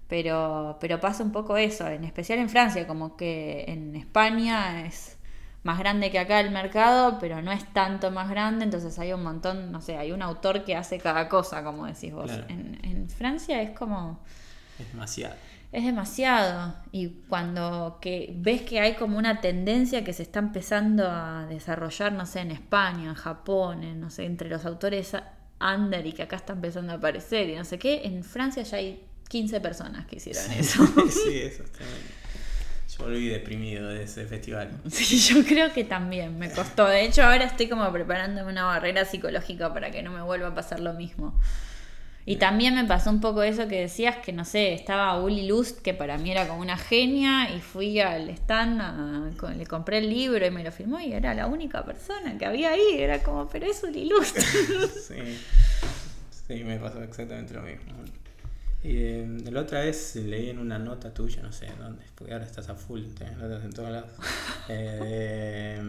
Pero, 0.07 0.78
pero 0.80 0.99
pasa 0.99 1.24
un 1.24 1.32
poco 1.32 1.57
eso, 1.57 1.88
en 1.88 2.03
especial 2.03 2.39
en 2.39 2.49
Francia, 2.49 2.86
como 2.86 3.16
que 3.18 3.66
en 3.68 3.95
España 3.95 4.86
es 4.86 5.18
más 5.64 5.80
grande 5.80 6.12
que 6.12 6.20
acá 6.20 6.39
el 6.39 6.51
mercado, 6.51 7.18
pero 7.20 7.41
no 7.41 7.51
es 7.51 7.66
tanto 7.74 8.12
más 8.12 8.30
grande, 8.30 8.66
entonces 8.66 8.97
hay 8.99 9.14
un 9.14 9.24
montón, 9.24 9.72
no 9.72 9.82
sé, 9.82 9.97
hay 9.97 10.12
un 10.12 10.22
autor 10.22 10.64
que 10.64 10.76
hace 10.76 10.99
cada 10.99 11.28
cosa, 11.28 11.64
como 11.64 11.86
decís 11.86 12.14
vos. 12.14 12.32
En, 12.49 12.80
en 12.84 13.10
Francia 13.10 13.62
es 13.62 13.72
como... 13.72 14.20
Es 14.80 14.91
demasiado 14.91 15.36
es 15.72 15.86
demasiado. 15.86 16.76
Y 16.92 17.10
cuando 17.28 18.00
que 18.02 18.34
ves 18.38 18.62
que 18.64 18.80
hay 18.80 18.96
como 18.96 19.18
una 19.18 19.42
tendencia 19.42 20.04
que 20.04 20.14
se 20.14 20.24
está 20.24 20.40
empezando 20.40 21.08
a 21.10 21.46
desarrollar, 21.48 22.14
no 22.14 22.26
sé, 22.26 22.40
en 22.42 22.52
España, 22.52 23.10
en 23.10 23.16
Japón, 23.16 23.84
en, 23.84 24.00
no 24.00 24.10
sé, 24.10 24.26
entre 24.26 24.50
los 24.50 24.66
autores 24.66 25.16
under 25.60 26.06
y 26.06 26.14
que 26.14 26.24
acá 26.24 26.38
está 26.38 26.54
empezando 26.54 26.94
a 26.94 26.96
aparecer 26.96 27.50
y 27.50 27.56
no 27.56 27.66
sé 27.66 27.78
qué, 27.78 28.02
en 28.06 28.24
Francia 28.24 28.64
ya 28.64 28.78
hay 28.78 29.04
15 29.28 29.60
personas 29.62 30.06
que 30.06 30.16
hicieron 30.16 30.50
eso. 30.52 30.86
sí, 31.10 31.38
eso 31.38 31.64
está 31.64 31.84
Yo 31.84 33.06
volví 33.06 33.28
deprimido 33.28 33.90
de 33.90 34.04
ese 34.04 34.26
festival. 34.26 34.72
Sí, 34.90 35.20
yo 35.20 35.44
creo 35.46 35.72
que 35.72 35.84
también 35.84 36.40
me 36.40 36.50
costó. 36.52 36.88
De 36.88 37.04
hecho, 37.04 37.24
ahora 37.24 37.44
estoy 37.44 37.68
como 37.70 37.92
preparándome 37.92 38.52
una 38.52 38.64
barrera 38.64 39.06
psicológica 39.06 39.72
para 39.74 39.92
que 39.92 40.02
no 40.02 40.12
me 40.12 40.22
vuelva 40.22 40.48
a 40.48 40.56
pasar 40.56 40.80
lo 40.80 40.94
mismo. 40.94 41.40
Y 42.30 42.36
también 42.36 42.76
me 42.76 42.86
pasó 42.86 43.10
un 43.10 43.22
poco 43.22 43.42
eso 43.42 43.68
que 43.68 43.82
decías, 43.82 44.18
que 44.18 44.32
no 44.32 44.46
sé, 44.46 44.74
estaba 44.74 45.20
Uli 45.20 45.48
Lust, 45.48 45.80
que 45.80 45.96
para 45.96 46.20
mí 46.20 46.30
era 46.30 46.48
como 46.48 46.62
una 46.62 46.78
genia, 46.78 47.50
y 47.56 47.60
fui 47.60 48.00
al 48.00 48.30
stand, 48.30 49.36
le 49.58 49.66
compré 49.66 49.98
el 49.98 50.12
libro 50.12 50.46
y 50.46 50.52
me 50.52 50.64
lo 50.64 50.72
firmó, 50.72 51.00
y 51.00 51.12
era 51.12 51.34
la 51.34 51.48
única 51.48 51.84
persona 51.84 52.38
que 52.38 52.46
había 52.46 52.70
ahí, 52.70 53.00
era 53.00 53.24
como, 53.24 53.50
pero 53.50 53.66
es 53.66 53.84
Uli 53.84 54.08
Lust. 54.08 54.38
sí, 55.08 55.40
sí, 56.48 56.64
me 56.64 56.78
pasó 56.78 57.02
exactamente 57.02 57.56
lo 57.56 57.64
mismo. 57.64 57.96
Y 58.84 58.96
eh, 58.96 59.28
la 59.50 59.62
otra 59.62 59.80
vez 59.80 60.16
leí 60.18 60.52
en 60.52 60.60
una 60.60 60.78
nota 60.78 61.12
tuya, 61.12 61.42
no 61.42 61.52
sé 61.52 61.66
dónde, 61.80 62.04
porque 62.14 62.34
ahora 62.34 62.46
estás 62.46 62.70
a 62.70 62.76
full, 62.76 63.06
tenés 63.18 63.40
notas 63.40 63.64
en 63.64 63.74
todos 63.74 63.90
lados. 63.90 64.12
Eh, 64.72 65.82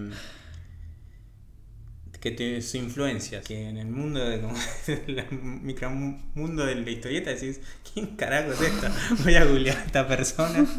que 2.21 2.31
te, 2.31 2.61
su 2.63 2.77
influencia, 2.77 3.41
que 3.41 3.69
en 3.69 3.79
el 3.79 3.89
mundo 3.89 4.21
de 4.21 4.41
mundo 6.35 6.67
de 6.67 6.75
la 6.75 6.91
historieta 6.91 7.31
decís, 7.31 7.61
¿quién 7.93 8.15
carajo 8.17 8.53
es 8.53 8.61
esta? 8.61 8.93
Voy 9.25 9.35
a 9.35 9.45
googlear 9.45 9.79
a 9.79 9.85
esta 9.85 10.07
persona. 10.07 10.67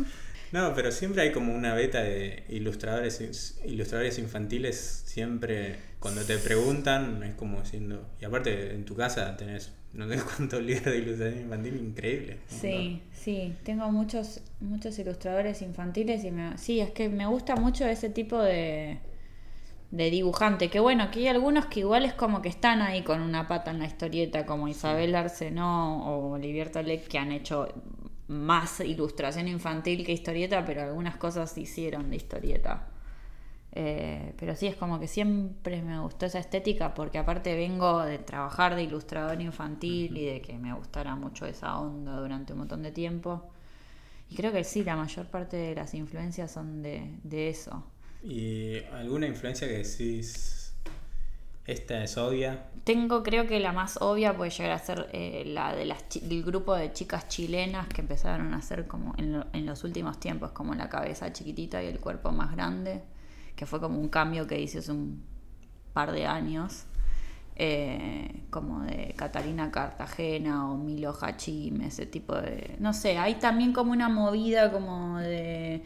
No, 0.51 0.73
pero 0.75 0.91
siempre 0.91 1.21
hay 1.21 1.31
como 1.31 1.55
una 1.55 1.73
beta 1.73 2.03
de 2.03 2.43
ilustradores 2.49 3.55
ilustradores 3.63 4.19
infantiles, 4.19 5.03
siempre 5.05 5.77
cuando 5.97 6.23
te 6.23 6.37
preguntan 6.39 7.23
es 7.23 7.35
como 7.35 7.61
diciendo, 7.61 8.05
y 8.19 8.25
aparte 8.25 8.73
en 8.73 8.83
tu 8.83 8.93
casa 8.93 9.37
tenés 9.37 9.71
no 9.93 10.09
sé 10.09 10.19
cuántos 10.35 10.61
libros 10.61 10.85
de 10.85 10.97
ilustración 10.97 11.43
infantil 11.43 11.75
increíble. 11.77 12.37
Sí, 12.47 13.01
sí, 13.13 13.53
tengo 13.63 13.89
muchos 13.93 14.41
muchos 14.59 14.99
ilustradores 14.99 15.61
infantiles 15.61 16.23
y 16.25 16.31
me, 16.31 16.57
sí, 16.57 16.81
es 16.81 16.91
que 16.91 17.07
me 17.07 17.27
gusta 17.27 17.55
mucho 17.55 17.85
ese 17.85 18.09
tipo 18.09 18.41
de 18.41 18.99
de 19.91 20.09
dibujante, 20.09 20.69
que 20.69 20.79
bueno, 20.79 21.11
que 21.11 21.19
hay 21.19 21.27
algunos 21.27 21.65
que 21.65 21.81
igual 21.81 22.05
es 22.05 22.13
como 22.13 22.41
que 22.41 22.49
están 22.49 22.81
ahí 22.81 23.03
con 23.03 23.21
una 23.21 23.47
pata 23.47 23.71
en 23.71 23.79
la 23.79 23.85
historieta, 23.85 24.45
como 24.45 24.67
Isabel 24.67 25.13
Arcenó 25.15 26.05
o 26.05 26.31
Olivier 26.33 26.71
Talek, 26.71 27.07
que 27.07 27.17
han 27.19 27.31
hecho 27.31 27.67
más 28.27 28.79
ilustración 28.79 29.49
infantil 29.49 30.05
que 30.05 30.13
historieta, 30.13 30.63
pero 30.65 30.83
algunas 30.83 31.17
cosas 31.17 31.57
hicieron 31.57 32.09
de 32.09 32.15
historieta. 32.15 32.87
Eh, 33.73 34.33
pero 34.37 34.55
sí, 34.55 34.67
es 34.67 34.75
como 34.75 34.99
que 34.99 35.07
siempre 35.07 35.81
me 35.81 35.99
gustó 35.99 36.25
esa 36.25 36.39
estética, 36.39 36.93
porque 36.93 37.17
aparte 37.17 37.55
vengo 37.55 37.99
de 38.03 38.19
trabajar 38.19 38.75
de 38.75 38.83
ilustrador 38.83 39.41
infantil 39.41 40.17
y 40.17 40.25
de 40.25 40.41
que 40.41 40.57
me 40.57 40.73
gustara 40.73 41.15
mucho 41.15 41.45
esa 41.45 41.77
onda 41.79 42.15
durante 42.17 42.53
un 42.53 42.59
montón 42.59 42.83
de 42.83 42.91
tiempo. 42.91 43.49
Y 44.29 44.35
creo 44.35 44.53
que 44.53 44.63
sí, 44.63 44.83
la 44.85 44.95
mayor 44.95 45.27
parte 45.27 45.57
de 45.57 45.75
las 45.75 45.93
influencias 45.93 46.51
son 46.51 46.81
de, 46.81 47.17
de 47.23 47.49
eso. 47.49 47.83
¿Y 48.23 48.83
alguna 48.93 49.27
influencia 49.27 49.67
que 49.67 49.77
decís, 49.77 50.73
esta 51.65 52.03
es 52.03 52.17
obvia? 52.17 52.67
Tengo, 52.83 53.23
creo 53.23 53.47
que 53.47 53.59
la 53.59 53.71
más 53.71 53.97
obvia 54.01 54.35
puede 54.35 54.51
llegar 54.51 54.71
a 54.71 54.79
ser 54.79 55.09
eh, 55.11 55.43
la 55.45 55.75
de 55.75 55.85
las 55.85 56.03
del 56.21 56.43
grupo 56.43 56.75
de 56.75 56.91
chicas 56.93 57.27
chilenas 57.27 57.87
que 57.87 58.01
empezaron 58.01 58.53
a 58.53 58.57
hacer 58.57 58.87
como 58.87 59.13
en, 59.17 59.43
en, 59.53 59.65
los 59.65 59.83
últimos 59.83 60.19
tiempos, 60.19 60.51
como 60.51 60.73
la 60.75 60.89
cabeza 60.89 61.31
chiquitita 61.33 61.83
y 61.83 61.87
el 61.87 61.99
cuerpo 61.99 62.31
más 62.31 62.51
grande, 62.51 63.03
que 63.55 63.65
fue 63.65 63.79
como 63.79 63.99
un 63.99 64.09
cambio 64.09 64.47
que 64.47 64.59
hice 64.59 64.79
hace 64.79 64.91
un 64.91 65.23
par 65.93 66.11
de 66.11 66.25
años. 66.25 66.85
Eh, 67.63 68.45
como 68.49 68.81
de 68.81 69.13
Catalina 69.15 69.69
Cartagena 69.69 70.71
o 70.71 70.77
Milo 70.77 71.15
Hachim, 71.21 71.81
ese 71.81 72.07
tipo 72.07 72.33
de... 72.35 72.75
No 72.79 72.91
sé, 72.91 73.19
hay 73.19 73.35
también 73.35 73.71
como 73.71 73.91
una 73.91 74.09
movida 74.09 74.71
como 74.71 75.19
de 75.19 75.83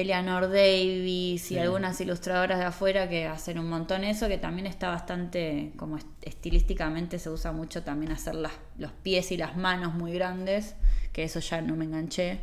Eleanor 0.00 0.48
Davis 0.48 1.50
y 1.50 1.58
algunas 1.58 2.00
ilustradoras 2.00 2.58
de 2.58 2.66
afuera 2.66 3.08
que 3.08 3.26
hacen 3.26 3.58
un 3.58 3.68
montón 3.68 4.04
eso, 4.04 4.28
que 4.28 4.38
también 4.38 4.66
está 4.66 4.88
bastante, 4.90 5.72
como 5.76 5.98
estilísticamente 6.22 7.18
se 7.18 7.30
usa 7.30 7.50
mucho 7.50 7.82
también 7.82 8.12
hacer 8.12 8.36
las, 8.36 8.52
los 8.78 8.92
pies 8.92 9.32
y 9.32 9.36
las 9.36 9.56
manos 9.56 9.94
muy 9.94 10.12
grandes, 10.12 10.76
que 11.12 11.24
eso 11.24 11.40
ya 11.40 11.60
no 11.62 11.74
me 11.74 11.84
enganché, 11.84 12.38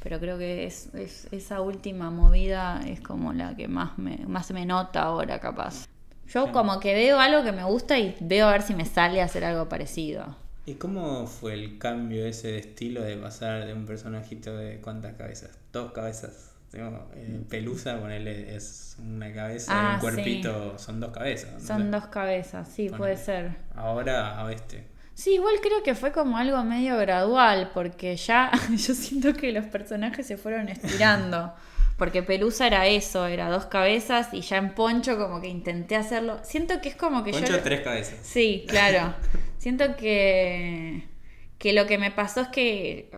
pero 0.00 0.20
creo 0.20 0.38
que 0.38 0.64
es, 0.64 0.90
esa 1.32 1.60
última 1.60 2.10
movida 2.10 2.80
es 2.86 3.00
como 3.00 3.32
la 3.32 3.56
que 3.56 3.66
más 3.66 3.98
me, 3.98 4.18
más 4.28 4.52
me 4.52 4.64
nota 4.64 5.02
ahora 5.02 5.40
capaz. 5.40 5.88
Yo 6.28 6.52
como 6.52 6.78
que 6.78 6.94
veo 6.94 7.18
algo 7.18 7.42
que 7.42 7.52
me 7.52 7.64
gusta 7.64 7.98
y 7.98 8.16
veo 8.20 8.46
a 8.46 8.52
ver 8.52 8.62
si 8.62 8.74
me 8.74 8.84
sale 8.84 9.20
a 9.20 9.24
hacer 9.24 9.44
algo 9.44 9.68
parecido. 9.68 10.36
¿Y 10.64 10.74
cómo 10.74 11.26
fue 11.26 11.54
el 11.54 11.78
cambio 11.78 12.24
ese 12.24 12.52
de 12.52 12.58
estilo 12.58 13.02
de 13.02 13.16
pasar 13.16 13.66
de 13.66 13.72
un 13.72 13.86
personajito 13.86 14.56
de 14.56 14.80
cuántas 14.80 15.14
cabezas? 15.14 15.58
Dos 15.72 15.90
cabezas 15.90 16.51
eh, 16.74 17.40
Pelusa, 17.48 18.00
ponerle 18.00 18.54
es 18.54 18.96
una 18.98 19.32
cabeza 19.32 19.72
y 19.72 19.76
un 19.76 19.84
ah, 19.84 19.98
cuerpito, 20.00 20.78
son 20.78 21.00
dos 21.00 21.12
cabezas. 21.12 21.62
Son 21.62 21.90
dos 21.90 22.06
cabezas, 22.06 22.68
sí, 22.68 22.88
puede 22.88 23.16
ser. 23.16 23.56
Ahora 23.74 24.44
a 24.44 24.52
este. 24.52 24.86
Sí, 25.14 25.34
igual 25.34 25.56
creo 25.60 25.82
que 25.82 25.94
fue 25.94 26.12
como 26.12 26.38
algo 26.38 26.62
medio 26.64 26.96
gradual, 26.96 27.70
porque 27.74 28.16
ya 28.16 28.50
yo 28.70 28.94
siento 28.94 29.34
que 29.34 29.52
los 29.52 29.66
personajes 29.66 30.26
se 30.26 30.36
fueron 30.36 30.68
estirando. 30.68 31.52
Porque 31.98 32.22
Pelusa 32.22 32.66
era 32.66 32.86
eso, 32.88 33.26
era 33.26 33.48
dos 33.48 33.66
cabezas 33.66 34.30
y 34.32 34.40
ya 34.40 34.56
en 34.56 34.74
Poncho 34.74 35.16
como 35.18 35.40
que 35.40 35.46
intenté 35.46 35.94
hacerlo. 35.94 36.40
Siento 36.42 36.80
que 36.80 36.88
es 36.88 36.96
como 36.96 37.22
que 37.22 37.30
Poncho 37.30 37.60
tres 37.62 37.82
cabezas. 37.82 38.18
Sí, 38.22 38.64
claro. 38.66 39.14
Siento 39.58 39.94
que, 39.94 41.06
que 41.58 41.72
lo 41.74 41.86
que 41.86 41.98
me 41.98 42.10
pasó 42.10 42.40
es 42.40 42.48
que 42.48 43.10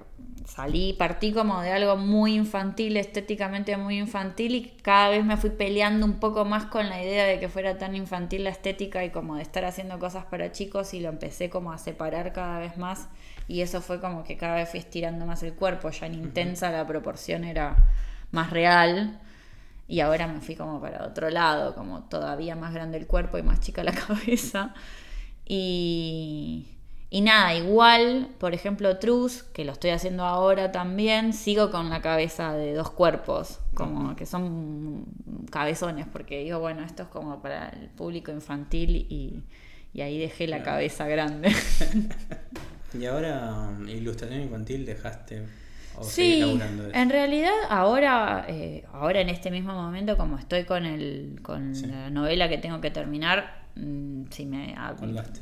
salí, 0.44 0.92
partí 0.92 1.32
como 1.32 1.60
de 1.62 1.72
algo 1.72 1.96
muy 1.96 2.34
infantil, 2.34 2.96
estéticamente 2.96 3.76
muy 3.76 3.98
infantil 3.98 4.54
y 4.54 4.62
cada 4.82 5.08
vez 5.08 5.24
me 5.24 5.36
fui 5.36 5.50
peleando 5.50 6.04
un 6.04 6.20
poco 6.20 6.44
más 6.44 6.66
con 6.66 6.88
la 6.88 7.02
idea 7.02 7.24
de 7.24 7.40
que 7.40 7.48
fuera 7.48 7.78
tan 7.78 7.96
infantil 7.96 8.44
la 8.44 8.50
estética 8.50 9.04
y 9.04 9.10
como 9.10 9.36
de 9.36 9.42
estar 9.42 9.64
haciendo 9.64 9.98
cosas 9.98 10.26
para 10.26 10.52
chicos 10.52 10.92
y 10.94 11.00
lo 11.00 11.08
empecé 11.08 11.48
como 11.50 11.72
a 11.72 11.78
separar 11.78 12.32
cada 12.32 12.58
vez 12.58 12.76
más 12.76 13.08
y 13.48 13.62
eso 13.62 13.80
fue 13.80 14.00
como 14.00 14.24
que 14.24 14.36
cada 14.36 14.56
vez 14.56 14.68
fui 14.68 14.80
estirando 14.80 15.26
más 15.26 15.42
el 15.42 15.54
cuerpo, 15.54 15.90
ya 15.90 16.06
en 16.06 16.14
intensa 16.14 16.70
la 16.70 16.86
proporción 16.86 17.44
era 17.44 17.76
más 18.30 18.50
real 18.50 19.20
y 19.88 20.00
ahora 20.00 20.26
me 20.26 20.40
fui 20.40 20.56
como 20.56 20.80
para 20.80 21.04
otro 21.04 21.30
lado, 21.30 21.74
como 21.74 22.04
todavía 22.04 22.56
más 22.56 22.74
grande 22.74 22.98
el 22.98 23.06
cuerpo 23.06 23.38
y 23.38 23.42
más 23.42 23.60
chica 23.60 23.82
la 23.82 23.92
cabeza 24.06 24.74
y 25.46 26.73
y 27.14 27.20
nada, 27.20 27.54
igual, 27.54 28.30
por 28.40 28.54
ejemplo, 28.54 28.98
Truz, 28.98 29.44
que 29.44 29.64
lo 29.64 29.70
estoy 29.70 29.90
haciendo 29.90 30.24
ahora 30.24 30.72
también, 30.72 31.32
sigo 31.32 31.70
con 31.70 31.88
la 31.88 32.02
cabeza 32.02 32.54
de 32.54 32.74
dos 32.74 32.90
cuerpos, 32.90 33.60
como 33.72 34.16
que 34.16 34.26
son 34.26 35.04
cabezones, 35.48 36.08
porque 36.12 36.42
digo, 36.42 36.58
bueno, 36.58 36.82
esto 36.82 37.04
es 37.04 37.08
como 37.10 37.40
para 37.40 37.68
el 37.68 37.86
público 37.90 38.32
infantil 38.32 39.06
y, 39.08 39.44
ahí 40.02 40.18
dejé 40.18 40.48
la 40.48 40.64
cabeza 40.64 41.06
grande. 41.06 41.54
¿Y 43.00 43.06
ahora 43.06 43.70
ilustración 43.86 44.40
infantil 44.40 44.84
dejaste? 44.84 45.44
O 45.96 46.02
sí, 46.02 46.58
en 46.94 47.10
realidad 47.10 47.54
ahora, 47.68 48.44
eh, 48.48 48.86
ahora 48.92 49.20
en 49.20 49.28
este 49.28 49.52
mismo 49.52 49.72
momento, 49.72 50.16
como 50.16 50.36
estoy 50.36 50.64
con, 50.64 50.84
el, 50.84 51.38
con 51.42 51.80
la 51.88 52.10
novela 52.10 52.48
que 52.48 52.58
tengo 52.58 52.80
que 52.80 52.90
terminar, 52.90 53.63
si 54.30 54.46
me 54.46 54.76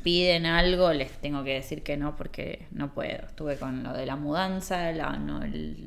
piden 0.01 0.45
algo, 0.47 0.91
les 0.91 1.11
tengo 1.19 1.43
que 1.43 1.53
decir 1.53 1.83
que 1.83 1.97
no 1.97 2.15
porque 2.15 2.67
no 2.71 2.93
puedo. 2.93 3.27
Estuve 3.27 3.57
con 3.57 3.83
lo 3.83 3.93
de 3.93 4.05
la 4.05 4.15
mudanza, 4.15 4.91
la, 4.91 5.19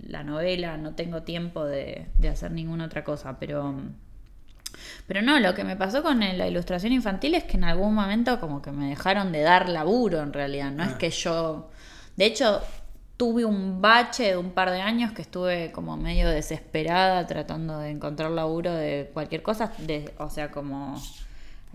la 0.07 0.23
novela, 0.23 0.77
no 0.77 0.95
tengo 0.95 1.23
tiempo 1.23 1.65
de, 1.65 2.07
hacer 2.31 2.53
ninguna 2.53 2.87
otra 2.87 3.05
cosa, 3.05 3.39
pero... 3.39 3.75
Pero 5.07 5.23
no, 5.23 5.41
lo 5.41 5.55
que 5.55 5.65
me 5.65 5.77
pasó 5.77 6.03
con 6.03 6.21
la 6.21 6.47
ilustración 6.47 6.93
infantil 6.93 7.35
es 7.35 7.45
que 7.45 7.57
en 7.57 7.65
algún 7.65 7.95
momento 7.95 8.39
como 8.41 8.61
que 8.61 8.73
me 8.73 8.89
dejaron 8.91 9.33
de 9.33 9.41
dar 9.41 9.69
laburo 9.69 10.21
en 10.21 10.33
realidad. 10.33 10.71
No 10.71 10.85
es 10.85 10.93
ah. 10.95 10.99
que 10.99 11.11
yo... 11.11 11.71
De 12.17 12.27
hecho, 12.27 12.61
tuve 13.17 13.45
un 13.45 13.81
bache 13.81 14.25
de 14.25 14.37
un 14.37 14.51
par 14.51 14.71
de 14.71 14.81
años 14.81 15.13
que 15.13 15.23
estuve 15.23 15.73
como 15.73 15.97
medio 15.97 16.29
desesperada 16.29 17.27
tratando 17.27 17.79
de 17.79 17.91
encontrar 17.91 18.31
laburo 18.31 18.73
de 18.73 19.11
cualquier 19.13 19.43
cosa. 19.43 19.73
De, 19.79 20.13
o 20.19 20.29
sea, 20.29 20.51
como 20.51 21.01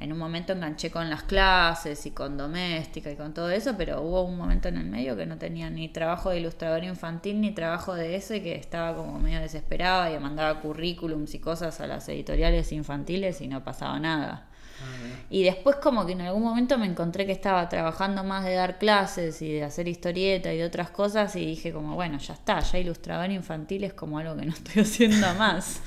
en 0.02 0.12
un 0.12 0.18
momento 0.18 0.54
enganché 0.54 0.90
con 0.90 1.12
las 1.12 1.22
clases 1.24 2.08
y 2.08 2.12
con 2.12 2.36
doméstica 2.36 3.12
y 3.12 3.16
con 3.16 3.36
todo 3.36 3.52
eso, 3.52 3.76
pero 3.78 4.02
hubo 4.02 4.24
un 4.24 4.36
momento 4.36 4.68
en 4.68 4.78
el 4.78 4.86
medio 4.86 5.16
que 5.16 5.28
no 5.28 5.38
tenía 5.38 5.70
ni 5.70 5.90
trabajo 5.90 6.32
de 6.32 6.40
ilustrador 6.40 6.84
infantil 6.84 7.40
ni 7.40 7.52
trabajo 7.52 7.94
de 7.94 8.16
eso 8.16 8.34
y 8.34 8.42
que 8.42 8.56
estaba 8.56 8.96
como 8.96 9.20
medio 9.20 9.40
desesperada 9.40 10.12
y 10.12 10.20
mandaba 10.20 10.60
currículums 10.60 11.36
y 11.36 11.40
cosas 11.40 11.80
a 11.82 11.88
las 11.88 12.10
editoriales 12.10 12.72
infantiles 12.72 13.42
y 13.42 13.48
no 13.48 13.64
pasaba 13.64 14.00
nada. 14.00 14.48
Ah, 14.82 15.20
y 15.30 15.44
después 15.44 15.76
como 15.76 16.08
que 16.08 16.14
en 16.14 16.22
algún 16.22 16.42
momento 16.42 16.80
me 16.80 16.88
encontré 16.88 17.28
que 17.28 17.32
estaba 17.32 17.70
trabajando 17.70 18.24
más 18.24 18.44
de 18.44 18.56
dar 18.56 18.80
clases 18.80 19.40
y 19.44 19.54
de 19.54 19.64
hacer 19.64 19.88
historieta 19.88 20.52
y 20.52 20.58
de 20.58 20.66
otras 20.66 20.90
cosas 20.90 21.36
y 21.36 21.46
dije 21.46 21.72
como, 21.72 21.94
bueno, 21.94 22.18
ya 22.18 22.34
está, 22.34 22.60
ya 22.62 22.80
ilustrador 22.80 23.30
infantil 23.30 23.84
es 23.84 23.94
como 23.94 24.18
algo 24.18 24.36
que 24.36 24.48
no 24.48 24.54
estoy 24.56 24.82
haciendo 24.82 25.32
más. 25.36 25.80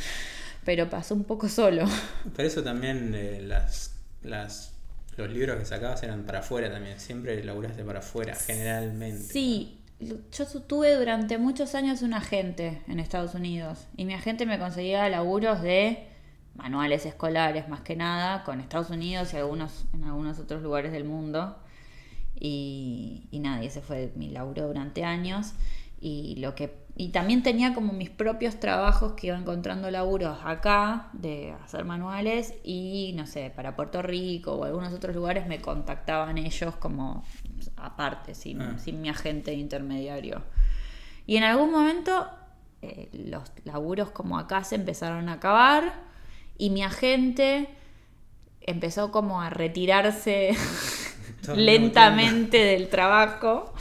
Pero 0.64 0.88
pasó 0.88 1.14
un 1.14 1.24
poco 1.24 1.48
solo. 1.48 1.84
Pero 2.36 2.48
eso 2.48 2.62
también 2.62 3.12
eh, 3.14 3.42
las 3.42 3.93
las, 4.24 4.74
los 5.16 5.30
libros 5.30 5.58
que 5.58 5.64
sacabas 5.64 6.02
eran 6.02 6.24
para 6.24 6.40
afuera 6.40 6.70
también, 6.70 6.98
siempre 7.00 7.42
laburaste 7.44 7.84
para 7.84 8.00
afuera, 8.00 8.34
generalmente. 8.34 9.24
Sí, 9.24 9.78
yo 10.00 10.46
tuve 10.62 10.94
durante 10.96 11.38
muchos 11.38 11.74
años 11.74 12.02
un 12.02 12.14
agente 12.14 12.82
en 12.88 12.98
Estados 12.98 13.34
Unidos 13.34 13.86
y 13.96 14.04
mi 14.04 14.14
agente 14.14 14.44
me 14.44 14.58
conseguía 14.58 15.08
laburos 15.08 15.62
de 15.62 16.08
manuales 16.56 17.06
escolares 17.06 17.68
más 17.68 17.80
que 17.80 17.96
nada 17.96 18.44
con 18.44 18.60
Estados 18.60 18.90
Unidos 18.90 19.32
y 19.32 19.36
algunos 19.36 19.86
en 19.92 20.04
algunos 20.04 20.38
otros 20.38 20.62
lugares 20.62 20.92
del 20.92 21.04
mundo 21.04 21.58
y, 22.34 23.28
y 23.30 23.38
nada, 23.38 23.62
ese 23.62 23.80
fue 23.80 24.12
mi 24.16 24.30
laburo 24.30 24.66
durante 24.66 25.04
años 25.04 25.52
y 26.00 26.36
lo 26.36 26.54
que 26.54 26.83
y 26.96 27.08
también 27.08 27.42
tenía 27.42 27.74
como 27.74 27.92
mis 27.92 28.10
propios 28.10 28.60
trabajos 28.60 29.14
que 29.14 29.26
iba 29.26 29.36
encontrando 29.36 29.90
laburos 29.90 30.38
acá 30.44 31.08
de 31.12 31.52
hacer 31.64 31.84
manuales 31.84 32.54
y 32.62 33.12
no 33.16 33.26
sé, 33.26 33.52
para 33.54 33.74
Puerto 33.74 34.00
Rico 34.00 34.52
o 34.52 34.64
algunos 34.64 34.92
otros 34.92 35.14
lugares 35.14 35.48
me 35.48 35.60
contactaban 35.60 36.38
ellos 36.38 36.76
como 36.76 37.24
aparte, 37.76 38.34
sin, 38.34 38.62
ah. 38.62 38.78
sin 38.78 39.00
mi 39.00 39.08
agente 39.08 39.52
intermediario. 39.54 40.42
Y 41.26 41.36
en 41.36 41.42
algún 41.42 41.72
momento 41.72 42.28
eh, 42.80 43.08
los 43.12 43.50
laburos 43.64 44.10
como 44.12 44.38
acá 44.38 44.62
se 44.62 44.76
empezaron 44.76 45.28
a 45.28 45.34
acabar 45.34 45.94
y 46.58 46.70
mi 46.70 46.84
agente 46.84 47.68
empezó 48.60 49.10
como 49.10 49.40
a 49.42 49.50
retirarse 49.50 50.54
lentamente 51.56 52.58
del 52.58 52.88
trabajo 52.88 53.74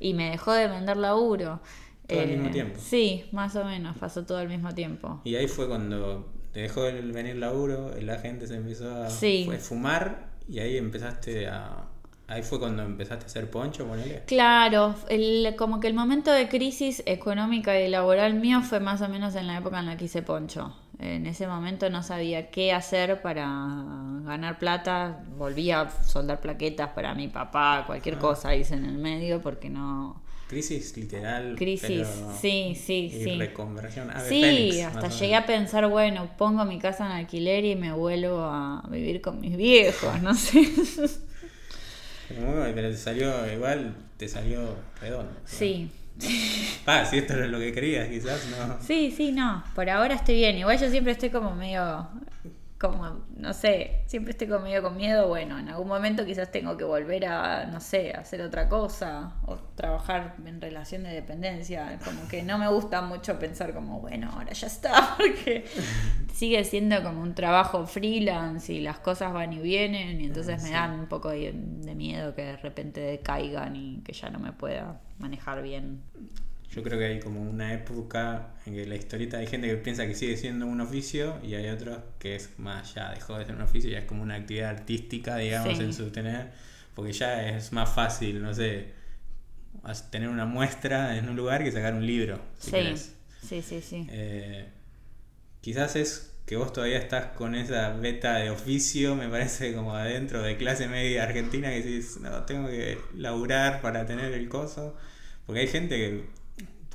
y 0.00 0.14
me 0.14 0.30
dejó 0.30 0.52
de 0.52 0.66
vender 0.66 0.96
laburo. 0.96 1.60
Todo 2.06 2.20
al 2.20 2.28
mismo 2.28 2.48
eh, 2.48 2.52
tiempo. 2.52 2.80
Sí, 2.80 3.24
más 3.32 3.56
o 3.56 3.64
menos, 3.64 3.96
pasó 3.98 4.24
todo 4.24 4.38
al 4.38 4.48
mismo 4.48 4.74
tiempo. 4.74 5.20
Y 5.24 5.34
ahí 5.34 5.48
fue 5.48 5.68
cuando 5.68 6.32
te 6.52 6.60
dejó 6.60 6.84
de 6.84 7.00
venir 7.02 7.36
laburo, 7.36 7.90
la 8.00 8.18
gente 8.18 8.46
se 8.46 8.56
empezó 8.56 9.04
a 9.04 9.10
fumar 9.58 10.28
y 10.48 10.60
ahí 10.60 10.76
empezaste 10.78 11.48
a... 11.48 11.84
Ahí 12.28 12.42
fue 12.42 12.58
cuando 12.58 12.82
empezaste 12.82 13.24
a 13.24 13.26
hacer 13.26 13.50
poncho, 13.50 13.86
ponele. 13.86 14.22
Claro, 14.26 14.96
el, 15.08 15.54
como 15.56 15.78
que 15.78 15.86
el 15.86 15.94
momento 15.94 16.32
de 16.32 16.48
crisis 16.48 17.02
económica 17.06 17.78
y 17.78 17.88
laboral 17.88 18.34
mío 18.34 18.62
fue 18.62 18.80
más 18.80 19.00
o 19.00 19.08
menos 19.08 19.36
en 19.36 19.46
la 19.46 19.58
época 19.58 19.78
en 19.78 19.86
la 19.86 19.96
que 19.96 20.06
hice 20.06 20.22
poncho. 20.22 20.74
En 20.98 21.26
ese 21.26 21.46
momento 21.46 21.88
no 21.90 22.02
sabía 22.02 22.50
qué 22.50 22.72
hacer 22.72 23.20
para 23.22 23.44
ganar 24.24 24.58
plata. 24.58 25.24
Volví 25.36 25.70
a 25.70 25.88
soldar 25.90 26.40
plaquetas 26.40 26.88
para 26.90 27.14
mi 27.14 27.28
papá, 27.28 27.84
cualquier 27.86 28.16
ah. 28.16 28.20
cosa 28.20 28.56
hice 28.56 28.74
en 28.74 28.86
el 28.86 28.96
medio 28.96 29.40
porque 29.40 29.70
no 29.70 30.22
Crisis 30.48 30.96
literal. 30.96 31.56
Crisis, 31.56 32.06
sí, 32.40 32.76
sí, 32.80 33.10
y 33.12 33.24
sí. 33.24 33.36
Reconversión. 33.36 34.10
sí, 34.28 34.80
hasta 34.80 35.08
llegué 35.08 35.34
a 35.34 35.44
pensar, 35.44 35.88
bueno, 35.88 36.30
pongo 36.38 36.64
mi 36.64 36.78
casa 36.78 37.06
en 37.06 37.12
alquiler 37.12 37.64
y 37.64 37.74
me 37.74 37.92
vuelvo 37.92 38.42
a 38.42 38.82
vivir 38.88 39.20
con 39.20 39.40
mis 39.40 39.56
viejos, 39.56 40.22
no 40.22 40.34
sé. 40.34 40.68
Pero, 42.28 42.72
pero 42.74 42.90
te 42.90 42.96
salió, 42.96 43.52
igual 43.52 43.94
te 44.16 44.28
salió 44.28 44.76
redondo. 45.00 45.32
Sí. 45.44 45.90
Ah, 46.86 47.04
si 47.04 47.18
esto 47.18 47.34
es 47.34 47.50
lo 47.50 47.58
que 47.58 47.72
querías, 47.72 48.08
quizás 48.08 48.46
no. 48.46 48.78
Sí, 48.80 49.12
sí, 49.14 49.32
no. 49.32 49.64
Por 49.74 49.90
ahora 49.90 50.14
estoy 50.14 50.36
bien. 50.36 50.56
Igual 50.56 50.78
yo 50.78 50.88
siempre 50.88 51.12
estoy 51.12 51.30
como 51.30 51.54
medio 51.54 52.08
como, 52.78 53.24
no 53.36 53.54
sé, 53.54 54.02
siempre 54.06 54.32
estoy 54.32 54.48
con 54.48 54.62
medio 54.62 54.82
con 54.82 54.96
miedo, 54.96 55.28
bueno, 55.28 55.58
en 55.58 55.70
algún 55.70 55.88
momento 55.88 56.26
quizás 56.26 56.52
tengo 56.52 56.76
que 56.76 56.84
volver 56.84 57.24
a, 57.24 57.64
no 57.64 57.80
sé, 57.80 58.12
hacer 58.12 58.42
otra 58.42 58.68
cosa 58.68 59.32
o 59.46 59.56
trabajar 59.56 60.36
en 60.44 60.60
relación 60.60 61.02
de 61.02 61.10
dependencia, 61.10 61.98
como 62.04 62.28
que 62.28 62.42
no 62.42 62.58
me 62.58 62.68
gusta 62.68 63.00
mucho 63.00 63.38
pensar 63.38 63.72
como, 63.72 64.00
bueno, 64.00 64.30
ahora 64.30 64.52
ya 64.52 64.66
está, 64.66 65.14
porque 65.16 65.64
sigue 66.34 66.62
siendo 66.64 67.02
como 67.02 67.22
un 67.22 67.34
trabajo 67.34 67.86
freelance 67.86 68.70
y 68.72 68.80
las 68.80 68.98
cosas 68.98 69.32
van 69.32 69.54
y 69.54 69.58
vienen 69.58 70.20
y 70.20 70.26
entonces 70.26 70.62
me 70.62 70.70
dan 70.70 71.00
un 71.00 71.06
poco 71.06 71.30
de, 71.30 71.52
de 71.54 71.94
miedo 71.94 72.34
que 72.34 72.42
de 72.42 72.56
repente 72.58 73.00
decaigan 73.00 73.74
y 73.74 74.02
que 74.02 74.12
ya 74.12 74.28
no 74.28 74.38
me 74.38 74.52
pueda 74.52 75.00
manejar 75.18 75.62
bien. 75.62 76.02
Yo 76.74 76.82
creo 76.82 76.98
que 76.98 77.06
hay 77.06 77.20
como 77.20 77.40
una 77.40 77.72
época 77.72 78.54
en 78.66 78.74
que 78.74 78.86
la 78.86 78.96
historieta 78.96 79.38
hay 79.38 79.46
gente 79.46 79.68
que 79.68 79.76
piensa 79.76 80.06
que 80.06 80.14
sigue 80.14 80.36
siendo 80.36 80.66
un 80.66 80.80
oficio 80.80 81.38
y 81.42 81.54
hay 81.54 81.68
otros 81.68 81.98
que 82.18 82.36
es 82.36 82.50
más 82.58 82.94
ya 82.94 83.12
dejó 83.12 83.38
de 83.38 83.46
ser 83.46 83.54
un 83.54 83.62
oficio 83.62 83.90
y 83.90 83.94
es 83.94 84.04
como 84.04 84.22
una 84.22 84.34
actividad 84.34 84.70
artística, 84.70 85.36
digamos, 85.36 85.78
en 85.80 85.94
su 85.94 86.10
tener, 86.10 86.50
porque 86.94 87.12
ya 87.12 87.48
es 87.48 87.72
más 87.72 87.94
fácil, 87.94 88.42
no 88.42 88.52
sé, 88.52 88.88
tener 90.10 90.28
una 90.28 90.44
muestra 90.44 91.16
en 91.16 91.28
un 91.28 91.36
lugar 91.36 91.64
que 91.64 91.72
sacar 91.72 91.94
un 91.94 92.06
libro. 92.06 92.40
sí. 92.58 92.94
sí, 93.42 93.62
sí, 93.62 93.80
sí, 93.80 94.06
eh, 94.10 94.66
quizás 95.60 95.96
es 95.96 96.36
que 96.46 96.56
vos 96.56 96.72
todavía 96.72 96.98
estás 96.98 97.32
con 97.36 97.56
esa 97.56 97.90
beta 97.90 98.36
de 98.36 98.50
oficio, 98.50 99.16
me 99.16 99.28
parece 99.28 99.74
como 99.74 99.94
adentro 99.94 100.42
de 100.42 100.56
clase 100.56 100.86
media 100.86 101.24
argentina 101.24 101.70
que 101.70 101.82
dices, 101.82 102.20
no, 102.20 102.44
tengo 102.44 102.68
que 102.68 102.98
laburar 103.16 103.80
para 103.82 104.06
tener 104.06 104.32
el 104.32 104.48
coso. 104.48 104.96
Porque 105.44 105.62
hay 105.62 105.68
gente 105.68 105.96
que 105.96 106.24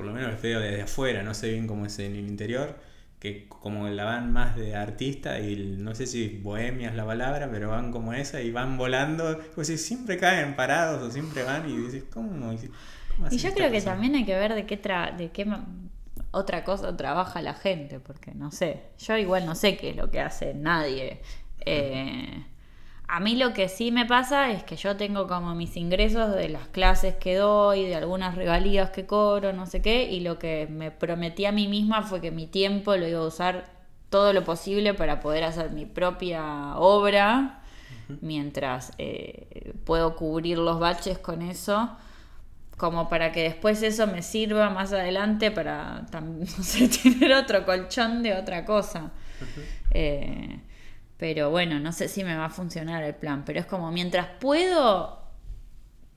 por 0.01 0.07
lo 0.07 0.15
menos 0.15 0.33
lo 0.33 0.41
veo 0.41 0.59
desde 0.59 0.81
afuera, 0.81 1.21
no 1.21 1.35
sé 1.35 1.51
bien 1.51 1.67
cómo 1.67 1.85
es 1.85 1.99
en 1.99 2.15
el 2.15 2.27
interior, 2.27 2.75
que 3.19 3.47
como 3.47 3.87
la 3.87 4.03
van 4.03 4.33
más 4.33 4.55
de 4.55 4.75
artista 4.75 5.39
y 5.39 5.75
no 5.77 5.93
sé 5.93 6.07
si 6.07 6.39
bohemia 6.41 6.89
es 6.89 6.95
la 6.95 7.05
palabra, 7.05 7.47
pero 7.51 7.69
van 7.69 7.91
como 7.91 8.11
esa 8.13 8.41
y 8.41 8.49
van 8.49 8.79
volando, 8.79 9.39
pues 9.53 9.67
siempre 9.79 10.17
caen 10.17 10.55
parados 10.55 11.03
o 11.03 11.11
siempre 11.11 11.43
van 11.43 11.69
y 11.69 11.77
dices, 11.77 12.05
¿cómo? 12.11 12.51
y 13.29 13.37
yo 13.37 13.53
creo 13.53 13.69
que 13.69 13.81
también 13.81 14.15
hay 14.15 14.25
que 14.25 14.33
ver 14.33 14.55
de 14.55 14.65
qué, 14.65 14.75
tra 14.75 15.11
de 15.11 15.29
qué 15.29 15.45
otra 16.31 16.63
cosa 16.63 16.97
trabaja 16.97 17.43
la 17.43 17.53
gente, 17.53 17.99
porque 17.99 18.31
no 18.33 18.49
sé, 18.49 18.81
yo 18.97 19.15
igual 19.17 19.45
no 19.45 19.53
sé 19.53 19.77
qué 19.77 19.91
es 19.91 19.95
lo 19.95 20.09
que 20.09 20.19
hace 20.19 20.55
nadie. 20.55 21.21
Eh, 21.63 22.43
a 23.13 23.19
mí 23.19 23.35
lo 23.35 23.51
que 23.51 23.67
sí 23.67 23.91
me 23.91 24.05
pasa 24.05 24.51
es 24.51 24.63
que 24.63 24.77
yo 24.77 24.95
tengo 24.95 25.27
como 25.27 25.53
mis 25.53 25.75
ingresos 25.75 26.33
de 26.33 26.47
las 26.47 26.69
clases 26.69 27.13
que 27.15 27.35
doy, 27.35 27.83
de 27.83 27.95
algunas 27.95 28.35
regalías 28.35 28.91
que 28.91 29.05
cobro, 29.05 29.51
no 29.51 29.65
sé 29.65 29.81
qué, 29.81 30.09
y 30.09 30.21
lo 30.21 30.39
que 30.39 30.67
me 30.71 30.91
prometí 30.91 31.43
a 31.45 31.51
mí 31.51 31.67
misma 31.67 32.03
fue 32.03 32.21
que 32.21 32.31
mi 32.31 32.47
tiempo 32.47 32.95
lo 32.95 33.05
iba 33.05 33.19
a 33.19 33.27
usar 33.27 33.65
todo 34.09 34.31
lo 34.31 34.45
posible 34.45 34.93
para 34.93 35.19
poder 35.19 35.43
hacer 35.43 35.71
mi 35.71 35.85
propia 35.85 36.77
obra, 36.77 37.59
mientras 38.21 38.93
eh, 38.97 39.73
puedo 39.83 40.15
cubrir 40.15 40.57
los 40.57 40.79
baches 40.79 41.17
con 41.17 41.41
eso, 41.41 41.89
como 42.77 43.09
para 43.09 43.33
que 43.33 43.43
después 43.43 43.83
eso 43.83 44.07
me 44.07 44.21
sirva 44.21 44.69
más 44.69 44.93
adelante 44.93 45.51
para 45.51 46.05
no 46.13 46.45
sé, 46.45 46.87
tener 47.03 47.33
otro 47.33 47.65
colchón 47.65 48.23
de 48.23 48.35
otra 48.35 48.63
cosa. 48.63 49.11
Pero 51.21 51.51
bueno, 51.51 51.79
no 51.79 51.91
sé 51.91 52.07
si 52.07 52.23
me 52.23 52.35
va 52.35 52.45
a 52.45 52.49
funcionar 52.49 53.03
el 53.03 53.13
plan. 53.13 53.43
Pero 53.45 53.59
es 53.59 53.67
como 53.67 53.91
mientras 53.91 54.25
puedo 54.39 55.21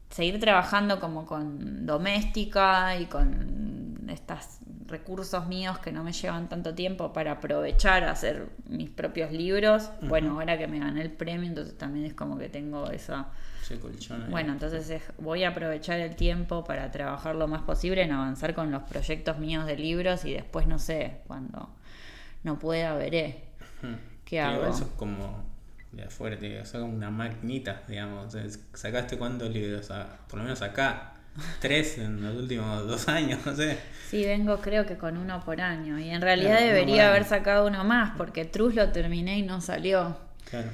seguir 0.08 0.40
trabajando 0.40 0.98
como 0.98 1.26
con 1.26 1.84
doméstica 1.84 2.96
y 2.98 3.04
con 3.04 4.06
estos 4.08 4.60
recursos 4.86 5.46
míos 5.46 5.78
que 5.78 5.92
no 5.92 6.04
me 6.04 6.12
llevan 6.12 6.48
tanto 6.48 6.74
tiempo 6.74 7.12
para 7.12 7.32
aprovechar 7.32 8.02
a 8.04 8.12
hacer 8.12 8.48
mis 8.66 8.88
propios 8.88 9.30
libros. 9.30 9.90
Bueno, 10.00 10.40
ahora 10.40 10.56
que 10.56 10.68
me 10.68 10.78
gané 10.78 11.02
el 11.02 11.12
premio, 11.12 11.50
entonces 11.50 11.76
también 11.76 12.06
es 12.06 12.14
como 12.14 12.38
que 12.38 12.48
tengo 12.48 12.90
esa... 12.90 13.28
Bueno, 14.30 14.54
entonces 14.54 15.02
voy 15.18 15.44
a 15.44 15.50
aprovechar 15.50 16.00
el 16.00 16.16
tiempo 16.16 16.64
para 16.64 16.90
trabajar 16.90 17.34
lo 17.34 17.46
más 17.46 17.60
posible 17.60 18.00
en 18.00 18.12
avanzar 18.12 18.54
con 18.54 18.70
los 18.70 18.84
proyectos 18.84 19.38
míos 19.38 19.66
de 19.66 19.76
libros 19.76 20.24
y 20.24 20.32
después 20.32 20.66
no 20.66 20.78
sé, 20.78 21.18
cuando 21.26 21.68
no 22.42 22.58
pueda 22.58 22.94
veré. 22.94 23.44
¿Qué 24.24 24.40
hago? 24.40 24.66
Eso 24.66 24.84
es 24.84 24.90
como 24.96 25.44
de 25.92 26.04
afuera, 26.04 26.38
te 26.38 26.64
saca 26.64 26.84
una 26.84 27.10
magnita, 27.10 27.82
digamos. 27.88 28.36
¿Sacaste 28.72 29.16
cuántos 29.16 29.50
libros? 29.50 29.90
por 30.28 30.38
lo 30.38 30.44
menos 30.44 30.62
acá. 30.62 31.12
Tres 31.60 31.98
en 31.98 32.22
los 32.22 32.36
últimos 32.36 32.86
dos 32.86 33.08
años, 33.08 33.44
no 33.44 33.54
sé. 33.54 33.78
Sí, 34.08 34.24
vengo 34.24 34.58
creo 34.60 34.86
que 34.86 34.96
con 34.96 35.16
uno 35.16 35.44
por 35.44 35.60
año. 35.60 35.98
Y 35.98 36.10
en 36.10 36.20
realidad 36.20 36.60
debería 36.60 37.08
haber 37.08 37.24
sacado 37.24 37.66
uno 37.66 37.84
más, 37.84 38.12
porque 38.16 38.44
Truz 38.44 38.74
lo 38.74 38.90
terminé 38.90 39.38
y 39.38 39.42
no 39.42 39.60
salió. 39.60 40.16
Claro. 40.48 40.68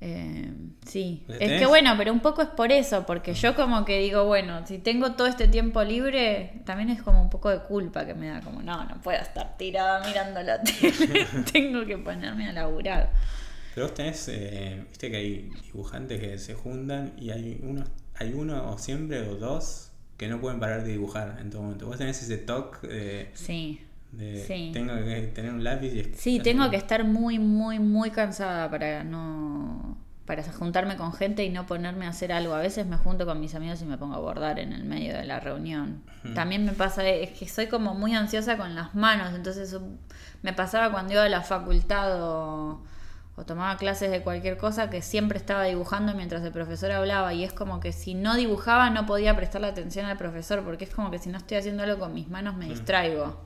Eh, 0.00 0.52
sí, 0.86 1.24
es 1.28 1.58
que 1.60 1.66
bueno, 1.66 1.94
pero 1.96 2.12
un 2.12 2.20
poco 2.20 2.42
es 2.42 2.48
por 2.48 2.72
eso, 2.72 3.06
porque 3.06 3.34
yo 3.34 3.54
como 3.54 3.84
que 3.84 4.00
digo, 4.00 4.24
bueno, 4.24 4.66
si 4.66 4.78
tengo 4.78 5.12
todo 5.12 5.26
este 5.26 5.48
tiempo 5.48 5.82
libre, 5.82 6.60
también 6.64 6.90
es 6.90 7.02
como 7.02 7.22
un 7.22 7.30
poco 7.30 7.48
de 7.48 7.60
culpa 7.60 8.04
que 8.04 8.14
me 8.14 8.28
da, 8.28 8.40
como, 8.40 8.60
no, 8.62 8.84
no 8.84 9.00
puedo 9.00 9.18
estar 9.20 9.56
tirada 9.56 10.06
mirando 10.06 10.42
la 10.42 10.62
tele, 10.62 11.26
tengo 11.52 11.86
que 11.86 11.96
ponerme 11.96 12.48
a 12.48 12.52
laburar. 12.52 13.12
Pero 13.74 13.86
vos 13.86 13.94
tenés, 13.94 14.28
eh, 14.28 14.84
viste 14.88 15.10
que 15.10 15.16
hay 15.16 15.50
dibujantes 15.64 16.20
que 16.20 16.38
se 16.38 16.54
juntan 16.54 17.12
y 17.16 17.30
hay 17.30 17.60
uno, 17.62 17.84
hay 18.16 18.32
uno 18.34 18.70
o 18.70 18.78
siempre 18.78 19.20
o 19.20 19.36
dos 19.36 19.90
que 20.16 20.28
no 20.28 20.40
pueden 20.40 20.60
parar 20.60 20.84
de 20.84 20.92
dibujar 20.92 21.38
en 21.40 21.50
todo 21.50 21.62
momento. 21.62 21.86
Vos 21.86 21.98
tenés 21.98 22.22
ese 22.22 22.38
toque 22.38 23.30
Sí 23.34 23.80
tengo 24.72 24.94
que 25.04 25.30
tener 25.34 25.52
un 25.52 25.64
lápiz 25.64 25.92
y 25.94 26.14
Sí, 26.14 26.40
tengo 26.40 26.70
que 26.70 26.76
estar 26.76 27.04
muy, 27.04 27.38
muy, 27.38 27.78
muy 27.78 28.10
cansada 28.10 28.70
para 28.70 29.04
no 29.04 29.94
para 30.26 30.42
juntarme 30.42 30.96
con 30.96 31.12
gente 31.12 31.44
y 31.44 31.50
no 31.50 31.66
ponerme 31.66 32.06
a 32.06 32.10
hacer 32.10 32.32
algo. 32.32 32.54
A 32.54 32.58
veces 32.58 32.86
me 32.86 32.96
junto 32.96 33.26
con 33.26 33.40
mis 33.40 33.54
amigos 33.54 33.82
y 33.82 33.84
me 33.84 33.98
pongo 33.98 34.14
a 34.14 34.20
bordar 34.20 34.58
en 34.58 34.72
el 34.72 34.84
medio 34.84 35.14
de 35.14 35.24
la 35.24 35.38
reunión. 35.38 36.02
También 36.34 36.64
me 36.64 36.72
pasa, 36.72 37.06
es 37.06 37.30
que 37.30 37.46
soy 37.46 37.66
como 37.66 37.94
muy 37.94 38.14
ansiosa 38.14 38.56
con 38.56 38.74
las 38.74 38.94
manos, 38.94 39.34
entonces 39.34 39.76
me 40.42 40.54
pasaba 40.54 40.90
cuando 40.90 41.12
iba 41.12 41.24
a 41.24 41.28
la 41.28 41.42
facultad 41.42 42.22
o, 42.22 42.82
o, 43.36 43.44
tomaba 43.44 43.76
clases 43.76 44.10
de 44.10 44.22
cualquier 44.22 44.56
cosa 44.56 44.88
que 44.88 45.02
siempre 45.02 45.36
estaba 45.36 45.64
dibujando 45.64 46.14
mientras 46.14 46.42
el 46.42 46.52
profesor 46.52 46.90
hablaba 46.92 47.34
y 47.34 47.44
es 47.44 47.52
como 47.52 47.80
que 47.80 47.92
si 47.92 48.14
no 48.14 48.36
dibujaba 48.36 48.88
no 48.88 49.04
podía 49.04 49.36
prestarle 49.36 49.66
atención 49.66 50.06
al 50.06 50.16
profesor 50.16 50.62
porque 50.64 50.84
es 50.84 50.94
como 50.94 51.10
que 51.10 51.18
si 51.18 51.28
no 51.28 51.36
estoy 51.36 51.58
haciendo 51.58 51.82
algo 51.82 51.98
con 51.98 52.14
mis 52.14 52.30
manos 52.30 52.56
me 52.56 52.66
distraigo. 52.66 53.44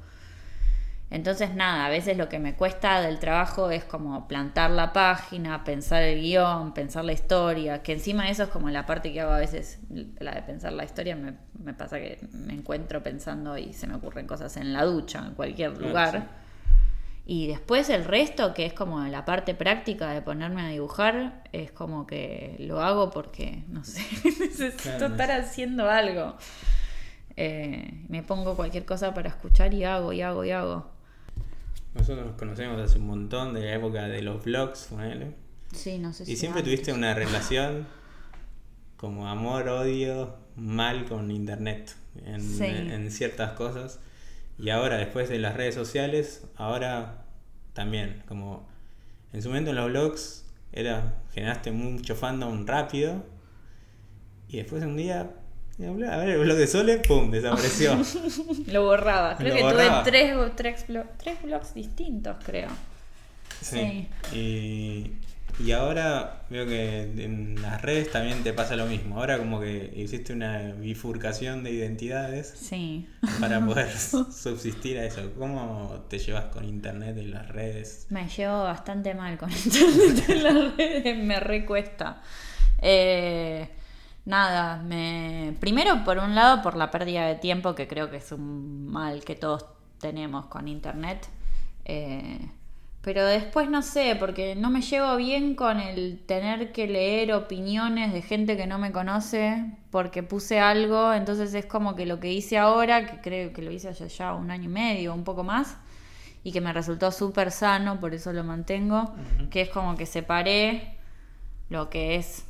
Entonces, 1.10 1.54
nada, 1.54 1.86
a 1.86 1.88
veces 1.88 2.18
lo 2.18 2.28
que 2.28 2.38
me 2.38 2.54
cuesta 2.54 3.00
del 3.00 3.18
trabajo 3.18 3.70
es 3.70 3.82
como 3.82 4.28
plantar 4.28 4.70
la 4.70 4.92
página, 4.92 5.64
pensar 5.64 6.02
el 6.02 6.20
guion, 6.20 6.74
pensar 6.74 7.04
la 7.06 7.12
historia, 7.12 7.82
que 7.82 7.92
encima 7.92 8.24
de 8.24 8.32
eso 8.32 8.42
es 8.42 8.48
como 8.50 8.68
la 8.68 8.84
parte 8.84 9.10
que 9.10 9.22
hago 9.22 9.32
a 9.32 9.38
veces, 9.38 9.78
la 10.18 10.34
de 10.34 10.42
pensar 10.42 10.74
la 10.74 10.84
historia, 10.84 11.16
me, 11.16 11.72
pasa 11.72 11.98
que 11.98 12.18
me 12.32 12.52
encuentro 12.52 13.02
pensando 13.02 13.56
y 13.56 13.72
se 13.72 13.86
me 13.86 13.94
ocurren 13.94 14.26
cosas 14.26 14.58
en 14.58 14.74
la 14.74 14.84
ducha, 14.84 15.24
en 15.26 15.34
cualquier 15.34 15.78
lugar. 15.80 16.28
Y 17.24 17.46
después 17.46 17.88
el 17.88 18.04
resto, 18.04 18.52
que 18.52 18.66
es 18.66 18.74
como 18.74 19.00
la 19.00 19.24
parte 19.24 19.54
práctica 19.54 20.10
de 20.12 20.20
ponerme 20.20 20.62
a 20.62 20.68
dibujar, 20.68 21.42
es 21.52 21.72
como 21.72 22.06
que 22.06 22.56
lo 22.58 22.82
hago 22.82 23.10
porque, 23.10 23.64
no 23.68 23.82
sé, 23.82 24.02
necesito 24.40 25.06
estar 25.06 25.30
haciendo 25.30 25.90
algo. 25.90 26.36
Eh, 27.36 28.04
me 28.08 28.22
pongo 28.22 28.56
cualquier 28.56 28.84
cosa 28.84 29.14
para 29.14 29.28
escuchar 29.28 29.72
y 29.72 29.84
hago, 29.84 30.12
y 30.12 30.20
hago, 30.20 30.44
y 30.44 30.50
hago. 30.50 30.97
Nosotros 31.94 32.26
nos 32.26 32.36
conocemos 32.36 32.80
hace 32.80 32.98
un 32.98 33.06
montón 33.06 33.54
de 33.54 33.62
la 33.62 33.74
época 33.74 34.08
de 34.08 34.22
los 34.22 34.44
vlogs, 34.44 34.90
Sí, 35.72 35.98
no 35.98 36.12
sé 36.12 36.24
si 36.24 36.32
Y 36.32 36.36
siempre 36.36 36.62
tuviste 36.62 36.92
una 36.92 37.14
relación 37.14 37.86
como 38.96 39.28
amor, 39.28 39.68
odio, 39.68 40.36
mal 40.56 41.04
con 41.04 41.30
internet 41.30 41.94
en, 42.24 43.10
ciertas 43.10 43.52
cosas. 43.52 44.00
Y 44.58 44.70
ahora, 44.70 44.96
después 44.96 45.28
de 45.28 45.38
las 45.38 45.56
redes 45.56 45.74
sociales, 45.74 46.46
ahora 46.56 47.24
también, 47.74 48.22
como 48.26 48.68
en 49.32 49.42
su 49.42 49.48
momento 49.48 49.70
en 49.70 49.76
los 49.76 49.90
vlogs 49.90 50.44
era, 50.72 51.22
generaste 51.32 51.70
mucho 51.70 52.16
fandom 52.16 52.66
rápido. 52.66 53.24
Y 54.48 54.56
después 54.56 54.82
un 54.82 54.96
día 54.96 55.30
a 55.80 56.16
ver, 56.16 56.28
el 56.30 56.40
blog 56.40 56.56
de 56.56 56.66
Sole, 56.66 56.98
pum, 56.98 57.30
desapareció. 57.30 57.96
Lo 58.66 58.84
borraba. 58.84 59.36
Creo 59.36 59.54
que 59.54 59.60
tuve 59.62 59.90
tres, 60.04 60.34
tres, 60.56 60.84
tres 61.18 61.42
blogs 61.42 61.74
distintos, 61.74 62.36
creo. 62.44 62.68
Sí. 63.60 64.08
Y, 64.32 65.12
y 65.64 65.72
ahora 65.72 66.42
veo 66.50 66.66
que 66.66 67.02
en 67.02 67.60
las 67.62 67.80
redes 67.82 68.10
también 68.10 68.42
te 68.42 68.52
pasa 68.52 68.74
lo 68.76 68.86
mismo. 68.86 69.18
Ahora 69.18 69.38
como 69.38 69.60
que 69.60 69.92
hiciste 69.96 70.32
una 70.32 70.72
bifurcación 70.72 71.62
de 71.62 71.70
identidades 71.70 72.54
sí. 72.56 73.08
para 73.40 73.64
poder 73.64 73.90
subsistir 73.90 74.98
a 74.98 75.04
eso. 75.04 75.32
¿Cómo 75.38 76.04
te 76.08 76.18
llevas 76.18 76.46
con 76.46 76.64
internet 76.64 77.16
en 77.18 77.30
las 77.32 77.48
redes? 77.48 78.06
Me 78.10 78.28
llevo 78.28 78.64
bastante 78.64 79.14
mal 79.14 79.38
con 79.38 79.50
internet 79.64 80.28
en 80.28 80.42
las 80.42 80.76
redes, 80.76 81.18
me 81.18 81.38
recuesta. 81.38 82.20
Eh, 82.80 83.68
nada, 84.28 84.82
me 84.82 85.56
primero 85.58 86.04
por 86.04 86.18
un 86.18 86.34
lado 86.34 86.62
por 86.62 86.76
la 86.76 86.90
pérdida 86.90 87.26
de 87.26 87.34
tiempo 87.34 87.74
que 87.74 87.88
creo 87.88 88.10
que 88.10 88.18
es 88.18 88.30
un 88.30 88.86
mal 88.86 89.24
que 89.24 89.34
todos 89.34 89.64
tenemos 89.98 90.46
con 90.46 90.68
internet. 90.68 91.28
Eh, 91.84 92.50
pero 93.00 93.24
después 93.24 93.70
no 93.70 93.80
sé, 93.80 94.16
porque 94.20 94.54
no 94.54 94.68
me 94.68 94.82
llevo 94.82 95.16
bien 95.16 95.54
con 95.54 95.80
el 95.80 96.20
tener 96.26 96.72
que 96.72 96.86
leer 96.86 97.32
opiniones 97.32 98.12
de 98.12 98.20
gente 98.20 98.56
que 98.56 98.66
no 98.66 98.78
me 98.78 98.92
conoce 98.92 99.64
porque 99.90 100.22
puse 100.22 100.60
algo, 100.60 101.14
entonces 101.14 101.54
es 101.54 101.64
como 101.64 101.94
que 101.94 102.04
lo 102.04 102.20
que 102.20 102.30
hice 102.30 102.58
ahora, 102.58 103.06
que 103.06 103.20
creo 103.22 103.52
que 103.54 103.62
lo 103.62 103.70
hice 103.70 103.88
hace 103.88 104.08
ya 104.08 104.34
un 104.34 104.50
año 104.50 104.64
y 104.64 104.72
medio, 104.72 105.14
un 105.14 105.24
poco 105.24 105.42
más, 105.42 105.78
y 106.44 106.52
que 106.52 106.60
me 106.60 106.72
resultó 106.72 107.10
súper 107.10 107.50
sano, 107.50 107.98
por 107.98 108.12
eso 108.12 108.32
lo 108.34 108.44
mantengo, 108.44 109.14
que 109.50 109.62
es 109.62 109.70
como 109.70 109.96
que 109.96 110.04
separé 110.04 110.98
lo 111.70 111.88
que 111.88 112.16
es 112.16 112.44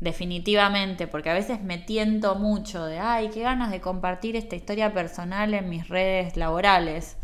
definitivamente, 0.00 1.06
porque 1.06 1.30
a 1.30 1.34
veces 1.34 1.62
me 1.62 1.78
tiento 1.78 2.34
mucho 2.34 2.84
de, 2.86 2.98
ay, 2.98 3.28
qué 3.28 3.42
ganas 3.42 3.70
de 3.70 3.80
compartir 3.80 4.34
esta 4.34 4.56
historia 4.56 4.92
personal 4.92 5.52
en 5.54 5.68
mis 5.68 5.88
redes 5.88 6.36
laborales. 6.36 7.18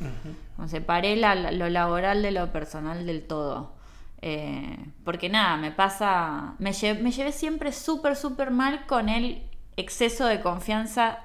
separé 0.69 1.17
lo 1.17 1.69
laboral 1.71 2.23
de 2.23 2.31
lo 2.31 2.53
personal 2.53 3.07
del 3.07 3.27
todo. 3.27 3.75
Eh, 4.23 4.77
porque 5.05 5.29
nada, 5.29 5.57
me 5.57 5.71
pasa, 5.73 6.55
me, 6.59 6.73
me 7.01 7.11
llevé 7.13 7.33
siempre 7.33 7.73
súper, 7.73 8.17
súper 8.17 8.51
mal 8.51 8.87
con 8.87 9.09
el 9.09 9.43
exceso 9.77 10.27
de 10.27 10.41
confianza 10.41 11.19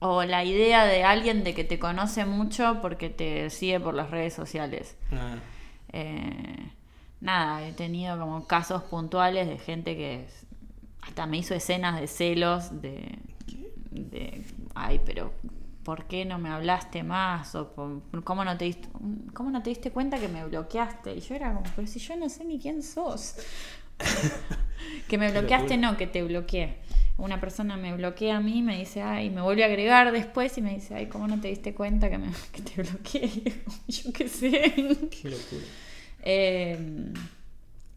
o 0.00 0.22
la 0.24 0.44
idea 0.44 0.84
de 0.84 1.04
alguien 1.04 1.42
de 1.44 1.54
que 1.54 1.64
te 1.64 1.78
conoce 1.78 2.24
mucho 2.24 2.78
porque 2.80 3.10
te 3.10 3.50
sigue 3.50 3.80
por 3.80 3.94
las 3.94 4.10
redes 4.10 4.32
sociales. 4.32 4.96
Ah. 5.12 5.36
Eh, 5.92 6.70
nada, 7.20 7.66
he 7.66 7.72
tenido 7.72 8.18
como 8.18 8.46
casos 8.46 8.82
puntuales 8.84 9.48
de 9.48 9.58
gente 9.58 9.96
que 9.96 10.26
hasta 11.02 11.26
me 11.26 11.38
hizo 11.38 11.54
escenas 11.54 12.00
de 12.00 12.06
celos, 12.06 12.82
de, 12.82 13.18
de 13.90 14.44
ay, 14.74 15.00
pero 15.04 15.32
¿por 15.88 16.04
qué 16.04 16.26
no 16.26 16.38
me 16.38 16.50
hablaste 16.50 17.02
más? 17.02 17.54
O 17.54 17.72
¿cómo 18.24 18.44
no, 18.44 18.58
te 18.58 18.66
diste, 18.66 18.88
¿cómo 19.32 19.50
no 19.50 19.62
te 19.62 19.70
diste 19.70 19.90
cuenta 19.90 20.18
que 20.18 20.28
me 20.28 20.44
bloqueaste? 20.44 21.14
Y 21.14 21.20
yo 21.20 21.34
era 21.34 21.54
como, 21.54 21.66
pero 21.74 21.88
si 21.88 21.98
yo 21.98 22.14
no 22.14 22.28
sé 22.28 22.44
ni 22.44 22.58
quién 22.58 22.82
sos. 22.82 23.36
que 25.08 25.16
me 25.16 25.30
bloqueaste, 25.30 25.78
no, 25.78 25.96
que 25.96 26.06
te 26.06 26.22
bloqueé. 26.22 26.76
Una 27.16 27.40
persona 27.40 27.78
me 27.78 27.96
bloquea 27.96 28.36
a 28.36 28.40
mí, 28.40 28.60
me 28.60 28.78
dice, 28.78 29.00
ay, 29.00 29.30
me 29.30 29.40
vuelve 29.40 29.64
a 29.64 29.66
agregar 29.66 30.12
después 30.12 30.56
y 30.58 30.60
me 30.60 30.74
dice, 30.74 30.94
ay, 30.94 31.06
¿cómo 31.06 31.26
no 31.26 31.40
te 31.40 31.48
diste 31.48 31.74
cuenta 31.74 32.10
que, 32.10 32.18
me, 32.18 32.28
que 32.52 32.60
te 32.60 32.82
bloqueé? 32.82 33.62
yo 33.88 34.12
qué 34.12 34.28
sé. 34.28 34.74
Qué 35.10 35.30
locura. 35.30 35.64
Eh, 36.22 37.12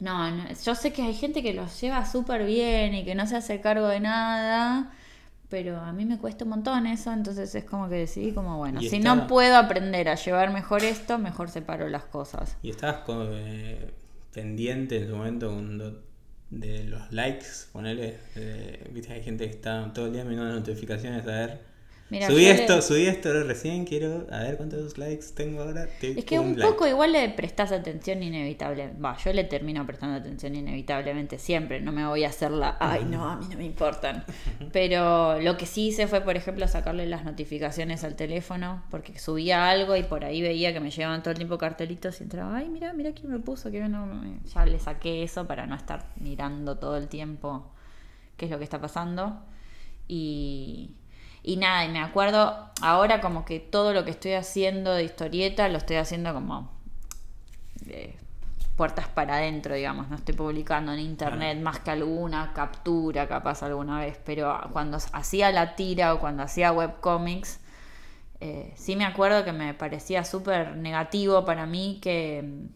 no, 0.01 0.29
no, 0.31 0.43
yo 0.65 0.75
sé 0.75 0.91
que 0.91 1.01
hay 1.03 1.13
gente 1.13 1.41
que 1.41 1.53
los 1.53 1.79
lleva 1.79 2.05
súper 2.05 2.45
bien 2.45 2.93
y 2.93 3.05
que 3.05 3.15
no 3.15 3.25
se 3.27 3.37
hace 3.37 3.61
cargo 3.61 3.87
de 3.87 4.01
nada, 4.01 4.91
pero 5.49 5.77
a 5.79 5.93
mí 5.93 6.05
me 6.05 6.17
cuesta 6.17 6.43
un 6.45 6.49
montón 6.51 6.87
eso, 6.87 7.11
entonces 7.13 7.55
es 7.55 7.63
como 7.65 7.87
que 7.89 7.95
decidí 7.95 8.33
como, 8.33 8.57
bueno, 8.57 8.81
si 8.81 8.99
no 8.99 9.27
puedo 9.27 9.55
aprender 9.57 10.09
a 10.09 10.15
llevar 10.15 10.51
mejor 10.51 10.83
esto, 10.83 11.17
mejor 11.19 11.49
separo 11.49 11.87
las 11.89 12.03
cosas. 12.05 12.57
Y 12.63 12.69
estabas 12.71 12.97
con, 13.05 13.27
eh, 13.31 13.91
pendiente 14.33 14.97
en 14.97 15.07
su 15.07 15.15
momento 15.15 15.47
cuando- 15.49 16.03
de 16.49 16.83
los 16.85 17.11
likes, 17.13 17.45
ponele. 17.71 18.17
eh, 18.35 18.89
Viste, 18.91 19.13
hay 19.13 19.23
gente 19.23 19.45
que 19.45 19.51
está 19.51 19.93
todo 19.93 20.07
el 20.07 20.13
día 20.13 20.25
mirando 20.25 20.45
las 20.53 20.55
notificaciones 20.67 21.23
a 21.23 21.31
ver. 21.31 21.70
Mira, 22.11 22.27
subí 22.27 22.45
esto, 22.45 22.75
le- 22.75 22.81
subí 22.81 23.05
esto 23.07 23.43
recién, 23.45 23.85
quiero 23.85 24.27
a 24.31 24.39
ver 24.39 24.57
cuántos 24.57 24.97
likes 24.97 25.27
tengo 25.33 25.61
ahora. 25.61 25.87
Te- 25.99 26.19
Es 26.19 26.25
que 26.25 26.37
un 26.37 26.59
like. 26.59 26.61
poco 26.69 26.85
igual 26.85 27.13
le 27.13 27.29
prestas 27.29 27.71
atención 27.71 28.21
inevitable. 28.21 28.91
Va, 29.03 29.15
yo 29.17 29.31
le 29.31 29.45
termino 29.45 29.85
prestando 29.87 30.17
atención 30.17 30.53
inevitablemente 30.53 31.39
siempre. 31.39 31.79
No 31.79 31.93
me 31.93 32.05
voy 32.05 32.25
a 32.25 32.27
hacer 32.27 32.51
la, 32.51 32.75
ay, 32.81 33.05
no, 33.05 33.27
a 33.29 33.37
mí 33.37 33.45
no 33.49 33.57
me 33.57 33.63
importan. 33.65 34.25
Pero 34.73 35.39
lo 35.39 35.55
que 35.55 35.65
sí 35.65 35.87
hice 35.87 36.05
fue, 36.07 36.19
por 36.21 36.35
ejemplo, 36.35 36.67
sacarle 36.67 37.05
las 37.05 37.23
notificaciones 37.23 38.03
al 38.03 38.15
teléfono, 38.17 38.83
porque 38.91 39.17
subía 39.17 39.69
algo 39.69 39.95
y 39.95 40.03
por 40.03 40.25
ahí 40.25 40.41
veía 40.41 40.73
que 40.73 40.81
me 40.81 40.91
llegaban 40.91 41.23
todo 41.23 41.31
el 41.31 41.37
tiempo 41.37 41.57
cartelitos 41.57 42.19
y 42.19 42.23
entraba, 42.25 42.57
ay, 42.57 42.67
mira, 42.67 42.91
mira 42.91 43.13
quién 43.13 43.31
me 43.31 43.39
puso, 43.39 43.71
que 43.71 43.79
no. 43.87 44.05
me-". 44.05 44.39
Ya 44.53 44.65
le 44.65 44.79
saqué 44.79 45.23
eso 45.23 45.47
para 45.47 45.65
no 45.65 45.75
estar 45.75 46.09
mirando 46.19 46.77
todo 46.77 46.97
el 46.97 47.07
tiempo 47.07 47.71
qué 48.35 48.45
es 48.45 48.51
lo 48.51 48.57
que 48.57 48.65
está 48.65 48.81
pasando. 48.81 49.39
Y, 50.07 50.91
y 51.43 51.57
nada, 51.57 51.85
y 51.85 51.89
me 51.89 51.99
acuerdo 51.99 52.69
ahora 52.81 53.21
como 53.21 53.45
que 53.45 53.59
todo 53.59 53.93
lo 53.93 54.05
que 54.05 54.11
estoy 54.11 54.33
haciendo 54.33 54.93
de 54.93 55.03
historieta 55.03 55.67
lo 55.69 55.77
estoy 55.77 55.95
haciendo 55.97 56.33
como 56.33 56.71
de 57.85 58.15
puertas 58.75 59.07
para 59.07 59.35
adentro, 59.35 59.75
digamos. 59.75 60.09
No 60.09 60.15
estoy 60.15 60.35
publicando 60.35 60.93
en 60.93 60.99
internet 60.99 61.59
más 61.59 61.79
que 61.79 61.91
alguna 61.91 62.53
captura, 62.53 63.27
capaz 63.27 63.63
alguna 63.63 63.99
vez, 63.99 64.19
pero 64.25 64.59
cuando 64.71 64.97
hacía 65.13 65.51
la 65.51 65.75
tira 65.75 66.13
o 66.13 66.19
cuando 66.19 66.43
hacía 66.43 66.71
webcomics, 66.71 67.59
eh, 68.39 68.73
sí 68.75 68.95
me 68.95 69.05
acuerdo 69.05 69.45
que 69.45 69.51
me 69.51 69.73
parecía 69.73 70.23
súper 70.25 70.75
negativo 70.77 71.45
para 71.45 71.65
mí 71.65 71.99
que, 72.01 72.67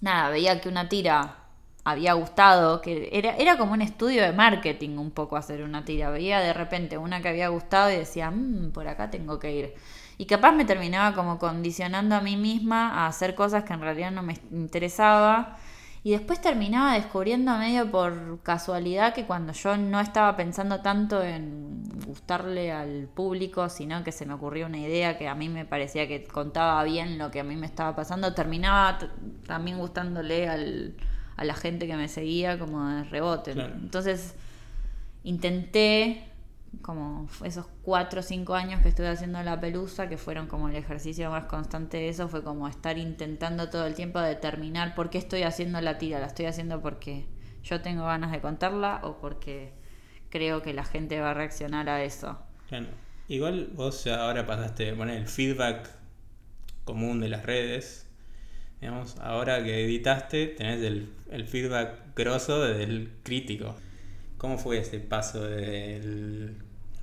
nada, 0.00 0.30
veía 0.30 0.60
que 0.60 0.68
una 0.68 0.88
tira 0.88 1.45
había 1.86 2.14
gustado, 2.14 2.80
que 2.80 3.08
era, 3.12 3.36
era 3.36 3.56
como 3.56 3.72
un 3.72 3.80
estudio 3.80 4.22
de 4.22 4.32
marketing 4.32 4.98
un 4.98 5.12
poco 5.12 5.36
hacer 5.36 5.62
una 5.62 5.84
tira. 5.84 6.10
Veía 6.10 6.40
de 6.40 6.52
repente 6.52 6.98
una 6.98 7.22
que 7.22 7.28
había 7.28 7.46
gustado 7.48 7.92
y 7.92 7.96
decía, 7.96 8.28
"Mm, 8.32 8.72
por 8.72 8.88
acá 8.88 9.08
tengo 9.08 9.38
que 9.38 9.52
ir. 9.54 9.74
Y 10.18 10.26
capaz 10.26 10.50
me 10.50 10.64
terminaba 10.64 11.14
como 11.14 11.38
condicionando 11.38 12.16
a 12.16 12.20
mí 12.20 12.36
misma 12.36 12.90
a 12.90 13.06
hacer 13.06 13.36
cosas 13.36 13.62
que 13.62 13.72
en 13.72 13.82
realidad 13.82 14.10
no 14.10 14.24
me 14.24 14.36
interesaba. 14.50 15.58
Y 16.02 16.10
después 16.10 16.40
terminaba 16.40 16.94
descubriendo 16.94 17.56
medio 17.56 17.88
por 17.90 18.40
casualidad 18.42 19.14
que 19.14 19.24
cuando 19.24 19.52
yo 19.52 19.76
no 19.76 20.00
estaba 20.00 20.36
pensando 20.36 20.80
tanto 20.80 21.22
en 21.22 21.84
gustarle 22.06 22.72
al 22.72 23.08
público, 23.14 23.68
sino 23.68 24.02
que 24.02 24.10
se 24.12 24.26
me 24.26 24.34
ocurrió 24.34 24.66
una 24.66 24.78
idea 24.78 25.18
que 25.18 25.28
a 25.28 25.36
mí 25.36 25.48
me 25.48 25.64
parecía 25.64 26.08
que 26.08 26.24
contaba 26.24 26.82
bien 26.84 27.18
lo 27.18 27.30
que 27.30 27.40
a 27.40 27.44
mí 27.44 27.54
me 27.56 27.66
estaba 27.66 27.94
pasando, 27.94 28.34
terminaba 28.34 28.98
también 29.46 29.78
gustándole 29.78 30.48
al, 30.48 30.96
a 31.36 31.44
la 31.44 31.54
gente 31.54 31.86
que 31.86 31.96
me 31.96 32.08
seguía 32.08 32.58
como 32.58 32.88
de 32.88 33.04
rebote. 33.04 33.52
Claro. 33.52 33.74
Entonces 33.74 34.34
intenté, 35.22 36.24
como 36.82 37.28
esos 37.44 37.66
cuatro 37.82 38.20
o 38.20 38.22
cinco 38.22 38.54
años 38.54 38.80
que 38.82 38.88
estuve 38.88 39.08
haciendo 39.08 39.42
la 39.42 39.60
pelusa, 39.60 40.08
que 40.08 40.16
fueron 40.16 40.46
como 40.46 40.68
el 40.68 40.76
ejercicio 40.76 41.30
más 41.30 41.44
constante 41.44 41.98
de 41.98 42.08
eso, 42.08 42.28
fue 42.28 42.42
como 42.42 42.68
estar 42.68 42.98
intentando 42.98 43.68
todo 43.70 43.86
el 43.86 43.94
tiempo 43.94 44.20
determinar 44.20 44.94
por 44.94 45.10
qué 45.10 45.18
estoy 45.18 45.42
haciendo 45.42 45.80
la 45.80 45.98
tira. 45.98 46.18
¿La 46.20 46.26
estoy 46.26 46.46
haciendo 46.46 46.80
porque 46.80 47.26
yo 47.62 47.80
tengo 47.82 48.04
ganas 48.04 48.32
de 48.32 48.40
contarla 48.40 49.00
o 49.02 49.18
porque 49.18 49.72
creo 50.30 50.62
que 50.62 50.72
la 50.72 50.84
gente 50.84 51.20
va 51.20 51.30
a 51.30 51.34
reaccionar 51.34 51.88
a 51.88 52.02
eso? 52.02 52.38
Claro. 52.68 52.86
Igual 53.28 53.70
vos 53.74 54.06
ahora 54.06 54.46
pasaste, 54.46 54.92
poner 54.94 55.16
el 55.16 55.26
feedback 55.26 55.90
común 56.84 57.20
de 57.20 57.28
las 57.28 57.44
redes. 57.44 58.05
Digamos, 58.80 59.16
ahora 59.20 59.62
que 59.64 59.84
editaste, 59.84 60.48
tenés 60.48 60.82
el, 60.82 61.08
el 61.30 61.46
feedback 61.46 62.14
grosso 62.14 62.60
del 62.60 63.10
crítico. 63.22 63.74
¿Cómo 64.38 64.58
fue 64.58 64.78
ese 64.78 65.00
paso 65.00 65.42
del 65.42 66.56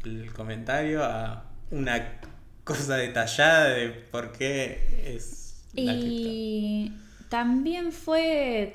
el 0.06 0.34
comentario 0.34 1.04
a 1.04 1.46
una 1.72 2.20
cosa 2.64 2.96
detallada 2.96 3.70
de 3.70 3.90
por 3.90 4.32
qué 4.32 5.16
es 5.16 5.66
la? 5.74 5.94
Y 5.94 6.94
también 7.30 7.92
fue, 7.92 8.72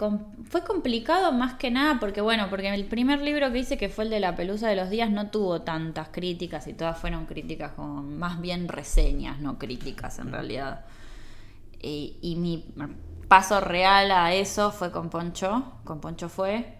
fue 0.50 0.64
complicado 0.64 1.32
más 1.32 1.54
que 1.54 1.70
nada 1.70 2.00
porque, 2.00 2.20
bueno, 2.20 2.48
porque 2.50 2.74
el 2.74 2.86
primer 2.86 3.20
libro 3.20 3.52
que 3.52 3.58
hice, 3.58 3.78
que 3.78 3.88
fue 3.88 4.04
el 4.04 4.10
de 4.10 4.20
la 4.20 4.34
pelusa 4.34 4.68
de 4.68 4.76
los 4.76 4.90
días, 4.90 5.10
no 5.10 5.30
tuvo 5.30 5.62
tantas 5.62 6.08
críticas 6.08 6.66
y 6.66 6.72
todas 6.72 6.98
fueron 6.98 7.26
críticas 7.26 7.72
como 7.72 8.02
más 8.02 8.40
bien 8.40 8.68
reseñas, 8.68 9.38
no 9.40 9.58
críticas 9.58 10.18
en 10.18 10.32
realidad. 10.32 10.84
Y, 11.80 12.18
y 12.22 12.36
mi 12.36 12.74
paso 13.28 13.60
real 13.60 14.10
a 14.10 14.32
eso 14.32 14.70
fue 14.72 14.90
con 14.90 15.10
Poncho, 15.10 15.72
con 15.84 16.00
Poncho 16.00 16.28
fue. 16.28 16.78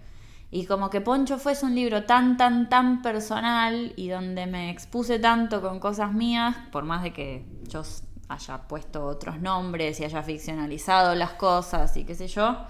Y 0.51 0.65
como 0.65 0.89
que 0.89 1.01
Poncho 1.03 1.39
fue 1.39 1.53
es 1.53 1.63
un 1.63 1.75
libro 1.75 2.05
tan, 2.05 2.37
tan, 2.39 2.71
tan 2.71 3.03
personal 3.03 3.93
y 3.97 4.09
donde 4.09 4.47
me 4.47 4.71
expuse 4.71 5.19
tanto 5.19 5.61
con 5.61 5.79
cosas 5.79 6.13
mías, 6.15 6.57
por 6.73 6.85
más 6.85 7.03
de 7.03 7.13
que 7.13 7.45
yo 7.69 7.83
haya 8.31 8.59
puesto 8.67 9.05
otros 9.07 9.41
nombres 9.41 10.01
y 10.01 10.05
haya 10.05 10.23
ficcionalizado 10.23 11.15
las 11.15 11.33
cosas 11.33 11.97
y 11.99 12.05
qué 12.05 12.15
sé 12.15 12.29
yo, 12.29 12.65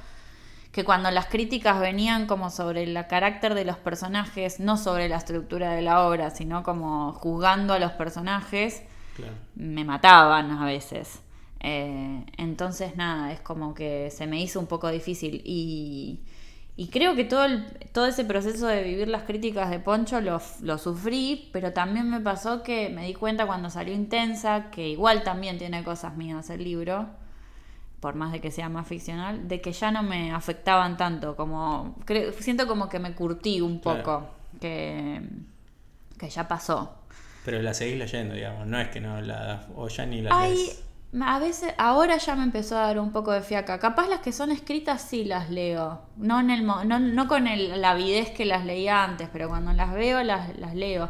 que 0.72 0.84
cuando 0.84 1.10
las 1.12 1.26
críticas 1.26 1.78
venían 1.80 2.26
como 2.26 2.50
sobre 2.50 2.82
el 2.82 3.06
carácter 3.06 3.54
de 3.54 3.64
los 3.64 3.76
personajes, 3.76 4.58
no 4.60 4.76
sobre 4.76 5.08
la 5.08 5.16
estructura 5.16 5.70
de 5.72 5.82
la 5.82 6.04
obra, 6.06 6.30
sino 6.30 6.62
como 6.64 7.12
juzgando 7.12 7.74
a 7.74 7.78
los 7.78 7.92
personajes, 7.92 8.82
Claro. 9.16 9.34
me 9.56 9.84
mataban 9.84 10.50
a 10.50 10.64
veces. 10.64 11.22
Eh, 11.60 12.24
entonces, 12.36 12.96
nada, 12.96 13.32
es 13.32 13.40
como 13.40 13.74
que 13.74 14.10
se 14.10 14.26
me 14.26 14.40
hizo 14.40 14.60
un 14.60 14.66
poco 14.66 14.88
difícil. 14.90 15.42
Y, 15.44 16.20
y 16.76 16.88
creo 16.88 17.14
que 17.16 17.24
todo, 17.24 17.44
el- 17.44 17.66
todo 17.92 18.06
ese 18.06 18.24
proceso 18.24 18.66
de 18.68 18.82
vivir 18.84 19.08
las 19.08 19.24
críticas 19.24 19.68
de 19.70 19.80
Poncho 19.80 20.20
lo, 20.20 20.40
lo 20.62 20.78
sufrí, 20.78 21.50
pero 21.52 21.72
también 21.72 22.08
me 22.08 22.20
pasó 22.20 22.62
que 22.62 22.88
me 22.90 23.04
di 23.06 23.14
cuenta 23.14 23.46
cuando 23.46 23.70
salió 23.70 23.92
Intensa, 23.94 24.70
que 24.70 24.88
igual 24.88 25.24
también 25.24 25.58
tiene 25.58 25.82
cosas 25.82 26.16
mías 26.16 26.48
el 26.50 26.62
libro, 26.62 27.06
por 28.00 28.14
más 28.14 28.30
de 28.30 28.40
que 28.40 28.52
sea 28.52 28.68
más 28.68 28.86
ficcional, 28.86 29.48
de 29.48 29.60
que 29.60 29.72
ya 29.72 29.90
no 29.90 30.04
me 30.04 30.30
afectaban 30.30 30.96
tanto. 30.96 31.34
Como 31.34 31.96
creo- 32.04 32.32
siento 32.32 32.68
como 32.68 32.88
que 32.88 33.00
me 33.00 33.12
curtí 33.14 33.60
un 33.60 33.80
poco, 33.80 34.02
Claro. 34.02 34.28
que, 34.60 35.20
que 36.16 36.30
ya 36.30 36.46
pasó. 36.46 36.94
Pero 37.44 37.60
la 37.62 37.74
seguís 37.74 37.96
leyendo, 37.98 38.34
digamos, 38.36 38.66
no 38.68 38.78
es 38.78 38.88
que 38.90 39.00
no 39.00 39.20
la 39.20 39.66
o 39.74 39.88
ya 39.88 40.06
ni 40.06 40.20
la 40.22 40.30
Ay, 40.38 40.54
lees. 40.54 40.84
A 41.20 41.38
veces, 41.38 41.72
ahora 41.78 42.18
ya 42.18 42.36
me 42.36 42.42
empezó 42.44 42.76
a 42.78 42.82
dar 42.82 42.98
un 42.98 43.12
poco 43.12 43.32
de 43.32 43.40
fiaca. 43.42 43.78
Capaz 43.78 44.08
las 44.08 44.20
que 44.20 44.32
son 44.32 44.50
escritas 44.52 45.00
sí 45.02 45.24
las 45.24 45.50
leo. 45.50 46.02
No, 46.16 46.40
en 46.40 46.50
el, 46.50 46.66
no, 46.66 46.84
no 46.84 47.28
con 47.28 47.46
el- 47.46 47.80
la 47.80 47.90
avidez 47.92 48.30
que 48.30 48.44
las 48.44 48.64
leía 48.64 49.04
antes, 49.04 49.28
pero 49.32 49.48
cuando 49.48 49.72
las 49.72 49.92
veo 49.94 50.22
las, 50.22 50.56
las 50.58 50.74
leo. 50.74 51.08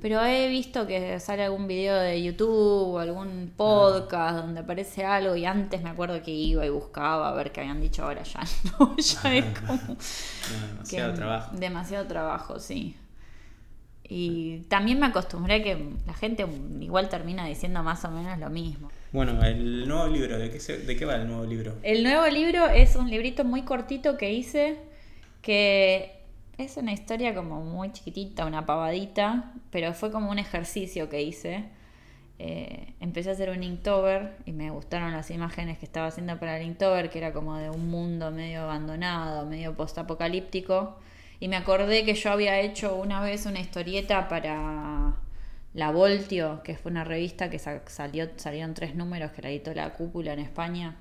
Pero 0.00 0.22
he 0.24 0.48
visto 0.48 0.86
que 0.86 1.18
sale 1.18 1.44
algún 1.44 1.66
video 1.66 1.96
de 1.96 2.22
YouTube 2.22 2.94
o 2.94 2.98
algún 3.00 3.52
podcast 3.56 4.36
donde 4.36 4.60
aparece 4.60 5.04
algo 5.04 5.34
y 5.34 5.44
antes 5.44 5.82
me 5.82 5.90
acuerdo 5.90 6.22
que 6.22 6.30
iba 6.30 6.64
y 6.64 6.68
buscaba 6.68 7.28
a 7.28 7.32
ver 7.34 7.50
qué 7.50 7.60
habían 7.62 7.80
dicho, 7.80 8.04
ahora 8.04 8.22
ya 8.22 8.40
no, 8.78 8.96
ya 8.96 9.34
es 9.34 9.44
como... 9.66 9.72
No, 9.74 10.66
demasiado 10.68 11.10
que- 11.12 11.16
trabajo. 11.16 11.56
Demasiado 11.56 12.06
trabajo, 12.06 12.60
sí. 12.60 12.96
Y 14.10 14.60
también 14.68 14.98
me 15.00 15.06
acostumbré 15.06 15.56
a 15.56 15.62
que 15.62 15.92
la 16.06 16.14
gente 16.14 16.46
igual 16.80 17.08
termina 17.08 17.44
diciendo 17.46 17.82
más 17.82 18.04
o 18.04 18.10
menos 18.10 18.38
lo 18.38 18.48
mismo. 18.50 18.90
Bueno, 19.12 19.42
el 19.42 19.88
nuevo 19.88 20.06
libro, 20.08 20.38
¿de 20.38 20.50
qué, 20.50 20.60
se- 20.60 20.78
¿de 20.78 20.96
qué 20.96 21.04
va 21.04 21.16
el 21.16 21.26
nuevo 21.26 21.44
libro? 21.46 21.74
El 21.82 22.02
nuevo 22.02 22.26
libro 22.26 22.66
es 22.68 22.94
un 22.96 23.08
librito 23.10 23.44
muy 23.44 23.62
cortito 23.62 24.16
que 24.18 24.32
hice, 24.32 24.76
que 25.42 26.12
es 26.58 26.76
una 26.76 26.92
historia 26.92 27.34
como 27.34 27.62
muy 27.62 27.92
chiquitita, 27.92 28.44
una 28.46 28.66
pavadita, 28.66 29.52
pero 29.70 29.94
fue 29.94 30.10
como 30.12 30.30
un 30.30 30.38
ejercicio 30.38 31.08
que 31.08 31.22
hice. 31.22 31.64
Eh, 32.38 32.94
empecé 33.00 33.30
a 33.30 33.32
hacer 33.32 33.50
un 33.50 33.62
Inktober 33.64 34.36
y 34.46 34.52
me 34.52 34.70
gustaron 34.70 35.12
las 35.12 35.30
imágenes 35.30 35.78
que 35.78 35.86
estaba 35.86 36.08
haciendo 36.08 36.38
para 36.38 36.58
el 36.58 36.66
Inktober, 36.66 37.10
que 37.10 37.18
era 37.18 37.32
como 37.32 37.56
de 37.56 37.70
un 37.70 37.88
mundo 37.90 38.30
medio 38.30 38.62
abandonado, 38.62 39.46
medio 39.46 39.74
postapocalíptico. 39.74 40.98
Y 41.40 41.48
me 41.48 41.56
acordé 41.56 42.04
que 42.04 42.14
yo 42.14 42.30
había 42.32 42.60
hecho 42.60 42.96
una 42.96 43.20
vez 43.22 43.46
una 43.46 43.60
historieta 43.60 44.28
para 44.28 45.14
La 45.74 45.90
Voltio, 45.90 46.62
que 46.64 46.76
fue 46.76 46.90
una 46.90 47.04
revista 47.04 47.50
que 47.50 47.58
sa- 47.58 47.82
salió, 47.86 48.28
salieron 48.36 48.74
tres 48.74 48.94
números 48.94 49.32
que 49.32 49.42
la 49.42 49.50
editó 49.50 49.74
La 49.74 49.90
Cúpula 49.94 50.32
en 50.32 50.40
España. 50.40 50.96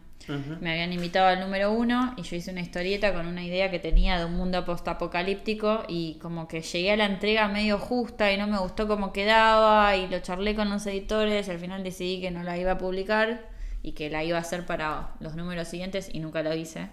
Me 0.61 0.71
habían 0.71 0.91
invitado 0.91 1.27
al 1.27 1.39
número 1.39 1.71
uno 1.71 2.13
y 2.17 2.23
yo 2.23 2.35
hice 2.35 2.51
una 2.51 2.59
historieta 2.61 3.13
con 3.13 3.27
una 3.27 3.43
idea 3.45 3.71
que 3.71 3.79
tenía 3.79 4.17
de 4.19 4.25
un 4.25 4.33
mundo 4.35 4.65
postapocalíptico 4.65 5.83
y 5.87 6.15
como 6.21 6.47
que 6.47 6.61
llegué 6.61 6.91
a 6.91 6.97
la 6.97 7.05
entrega 7.05 7.47
medio 7.47 7.77
justa 7.77 8.31
y 8.33 8.37
no 8.37 8.47
me 8.47 8.57
gustó 8.59 8.87
cómo 8.87 9.13
quedaba 9.13 9.95
y 9.95 10.07
lo 10.07 10.19
charlé 10.19 10.53
con 10.55 10.69
los 10.69 10.85
editores 10.85 11.47
y 11.47 11.51
al 11.51 11.59
final 11.59 11.83
decidí 11.83 12.19
que 12.19 12.31
no 12.31 12.43
la 12.43 12.57
iba 12.57 12.73
a 12.73 12.77
publicar 12.77 13.47
y 13.83 13.93
que 13.93 14.09
la 14.09 14.23
iba 14.23 14.37
a 14.37 14.41
hacer 14.41 14.65
para 14.65 15.11
los 15.21 15.35
números 15.35 15.69
siguientes 15.69 16.09
y 16.11 16.19
nunca 16.19 16.43
lo 16.43 16.53
hice. 16.53 16.89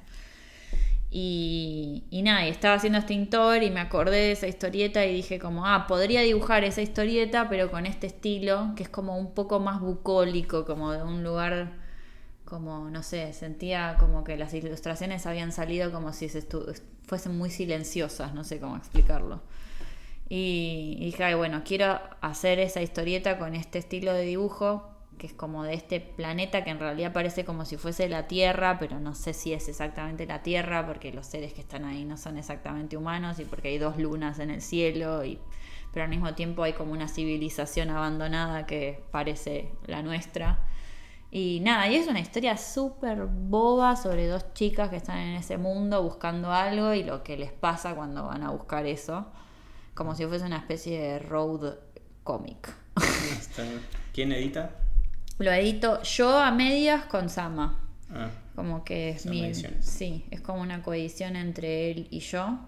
Y, 1.17 2.03
y 2.11 2.23
nada, 2.23 2.45
y 2.45 2.51
estaba 2.51 2.75
haciendo 2.75 2.99
este 2.99 3.15
tintor 3.15 3.63
y 3.63 3.71
me 3.71 3.79
acordé 3.79 4.17
de 4.17 4.33
esa 4.33 4.49
historieta 4.49 5.07
y 5.07 5.15
dije 5.15 5.39
como, 5.39 5.65
ah, 5.65 5.87
podría 5.87 6.23
dibujar 6.23 6.65
esa 6.65 6.83
historieta, 6.83 7.49
pero 7.49 7.71
con 7.71 7.87
este 7.87 8.09
estilo, 8.09 8.73
que 8.75 8.83
es 8.83 8.89
como 8.89 9.17
un 9.17 9.33
poco 9.33 9.61
más 9.61 9.81
bucólico, 9.81 10.65
como 10.65 10.91
de 10.91 11.05
un 11.05 11.23
lugar, 11.23 11.75
como, 12.45 12.91
no 12.91 13.05
sé, 13.05 13.33
sentía 13.33 13.95
como 14.01 14.25
que 14.25 14.37
las 14.37 14.53
ilustraciones 14.55 15.25
habían 15.27 15.53
salido 15.53 15.93
como 15.93 16.13
si 16.13 16.29
se 16.29 16.45
fuesen 17.05 17.39
muy 17.39 17.51
silenciosas, 17.51 18.35
no 18.35 18.43
sé 18.43 18.59
cómo 18.59 18.77
explicarlo. 18.77 19.41
Y, 20.29 20.97
y 20.99 21.05
dije, 21.05 21.23
ay, 21.23 21.35
bueno, 21.35 21.63
quiero 21.65 22.01
hacer 22.23 22.59
esa 22.59 22.83
historieta 22.83 23.39
con 23.39 23.55
este 23.55 23.79
estilo 23.79 24.13
de 24.15 24.23
dibujo, 24.23 24.94
que 25.19 25.27
es 25.27 25.33
como 25.33 25.65
de 25.65 25.75
este 25.75 26.01
planeta 26.01 26.65
que 26.65 26.71
en 26.71 26.79
realidad 26.79 27.13
parece 27.13 27.45
como 27.45 27.65
si 27.65 27.77
fuese 27.77 28.09
la 28.09 28.27
Tierra, 28.27 28.79
pero 28.79 29.01
no 29.01 29.15
sé 29.15 29.33
si 29.33 29.53
es 29.53 29.69
exactamente 29.69 30.27
la 30.27 30.43
Tierra, 30.43 30.87
porque 30.87 31.13
los 31.13 31.27
seres 31.27 31.53
que 31.53 31.61
están 31.61 31.85
ahí 31.85 32.05
no 32.05 32.17
son 32.17 32.39
exactamente 32.39 32.97
humanos 32.97 33.39
y 33.39 33.45
porque 33.45 33.69
hay 33.69 33.79
dos 33.79 33.99
lunas 33.99 34.39
en 34.39 34.51
el 34.51 34.61
cielo, 34.61 35.25
y, 35.25 35.39
pero 35.93 36.05
al 36.05 36.11
mismo 36.11 36.35
tiempo 36.35 36.63
hay 36.63 36.73
como 36.73 36.93
una 36.93 37.09
civilización 37.09 37.91
abandonada 37.91 38.67
que 38.67 39.03
parece 39.11 39.73
la 39.87 40.03
nuestra. 40.03 40.67
Y 41.31 41.61
nada, 41.61 41.89
y 41.89 41.97
es 41.97 42.07
una 42.07 42.21
historia 42.21 42.57
súper 42.57 43.27
boba 43.27 43.97
sobre 43.97 44.29
dos 44.29 44.53
chicas 44.55 44.89
que 44.89 44.97
están 44.97 45.19
en 45.19 45.35
ese 45.35 45.59
mundo 45.59 46.03
buscando 46.03 46.53
algo 46.53 46.95
y 46.95 47.03
lo 47.03 47.25
que 47.25 47.37
les 47.37 47.53
pasa 47.53 47.95
cuando 47.95 48.27
van 48.27 48.45
a 48.45 48.51
buscar 48.51 48.87
eso, 48.87 49.27
como 49.95 50.15
si 50.15 50.27
fuese 50.27 50.47
una 50.47 50.59
especie 50.59 51.01
de 51.01 51.19
road 51.19 51.75
comic. 52.23 52.73
¿Quién 54.13 54.31
edita? 54.31 54.84
Lo 55.39 55.51
edito 55.53 56.03
yo 56.03 56.39
a 56.39 56.51
medias 56.51 57.05
con 57.07 57.29
Sama. 57.29 57.81
Ah, 58.11 58.29
Como 58.55 58.85
que 58.85 59.11
es 59.11 59.27
mi. 59.27 59.45
ediciones. 59.45 59.85
Sí, 59.85 60.25
es 60.31 60.41
como 60.41 60.61
una 60.61 60.83
coedición 60.83 61.37
entre 61.37 61.91
él 61.91 62.07
y 62.11 62.21
yo. 62.21 62.59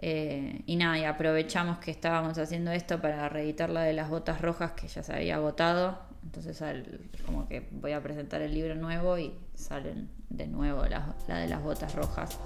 Eh, 0.00 0.62
y 0.66 0.76
nada, 0.76 0.98
y 0.98 1.04
aprovechamos 1.04 1.78
que 1.78 1.90
estábamos 1.90 2.38
haciendo 2.38 2.70
esto 2.70 3.00
para 3.00 3.28
reeditar 3.28 3.70
la 3.70 3.82
de 3.82 3.94
las 3.94 4.08
botas 4.10 4.40
rojas 4.40 4.72
que 4.72 4.86
ya 4.86 5.02
se 5.02 5.12
había 5.12 5.36
agotado. 5.36 5.98
Entonces 6.22 6.60
al- 6.62 7.00
como 7.24 7.48
que 7.48 7.66
voy 7.72 7.92
a 7.92 8.02
presentar 8.02 8.42
el 8.42 8.52
libro 8.54 8.74
nuevo 8.74 9.18
y 9.18 9.32
salen 9.54 10.08
de 10.28 10.46
nuevo 10.46 10.84
las- 10.84 11.06
la 11.26 11.38
de 11.38 11.48
las 11.48 11.62
botas 11.62 11.94
rojas. 11.94 12.38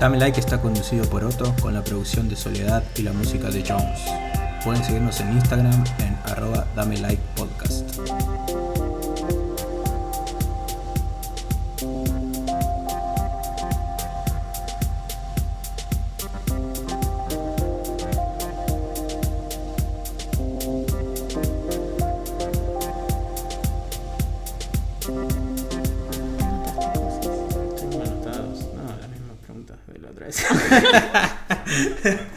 Dame 0.00 0.16
Like 0.16 0.40
está 0.40 0.58
conducido 0.62 1.04
por 1.10 1.22
Otto 1.24 1.54
con 1.60 1.74
la 1.74 1.84
producción 1.84 2.26
de 2.26 2.34
Soledad 2.34 2.82
y 2.96 3.02
la 3.02 3.12
música 3.12 3.50
de 3.50 3.62
Jones. 3.62 4.00
Pueden 4.64 4.82
seguirnos 4.82 5.20
en 5.20 5.32
Instagram 5.32 5.84
en 5.98 6.18
arroba 6.24 6.66
Dame 6.74 6.96
Like 6.96 7.20
Podcast. 7.36 7.98
Otra 30.10 30.26
vez. 30.26 30.44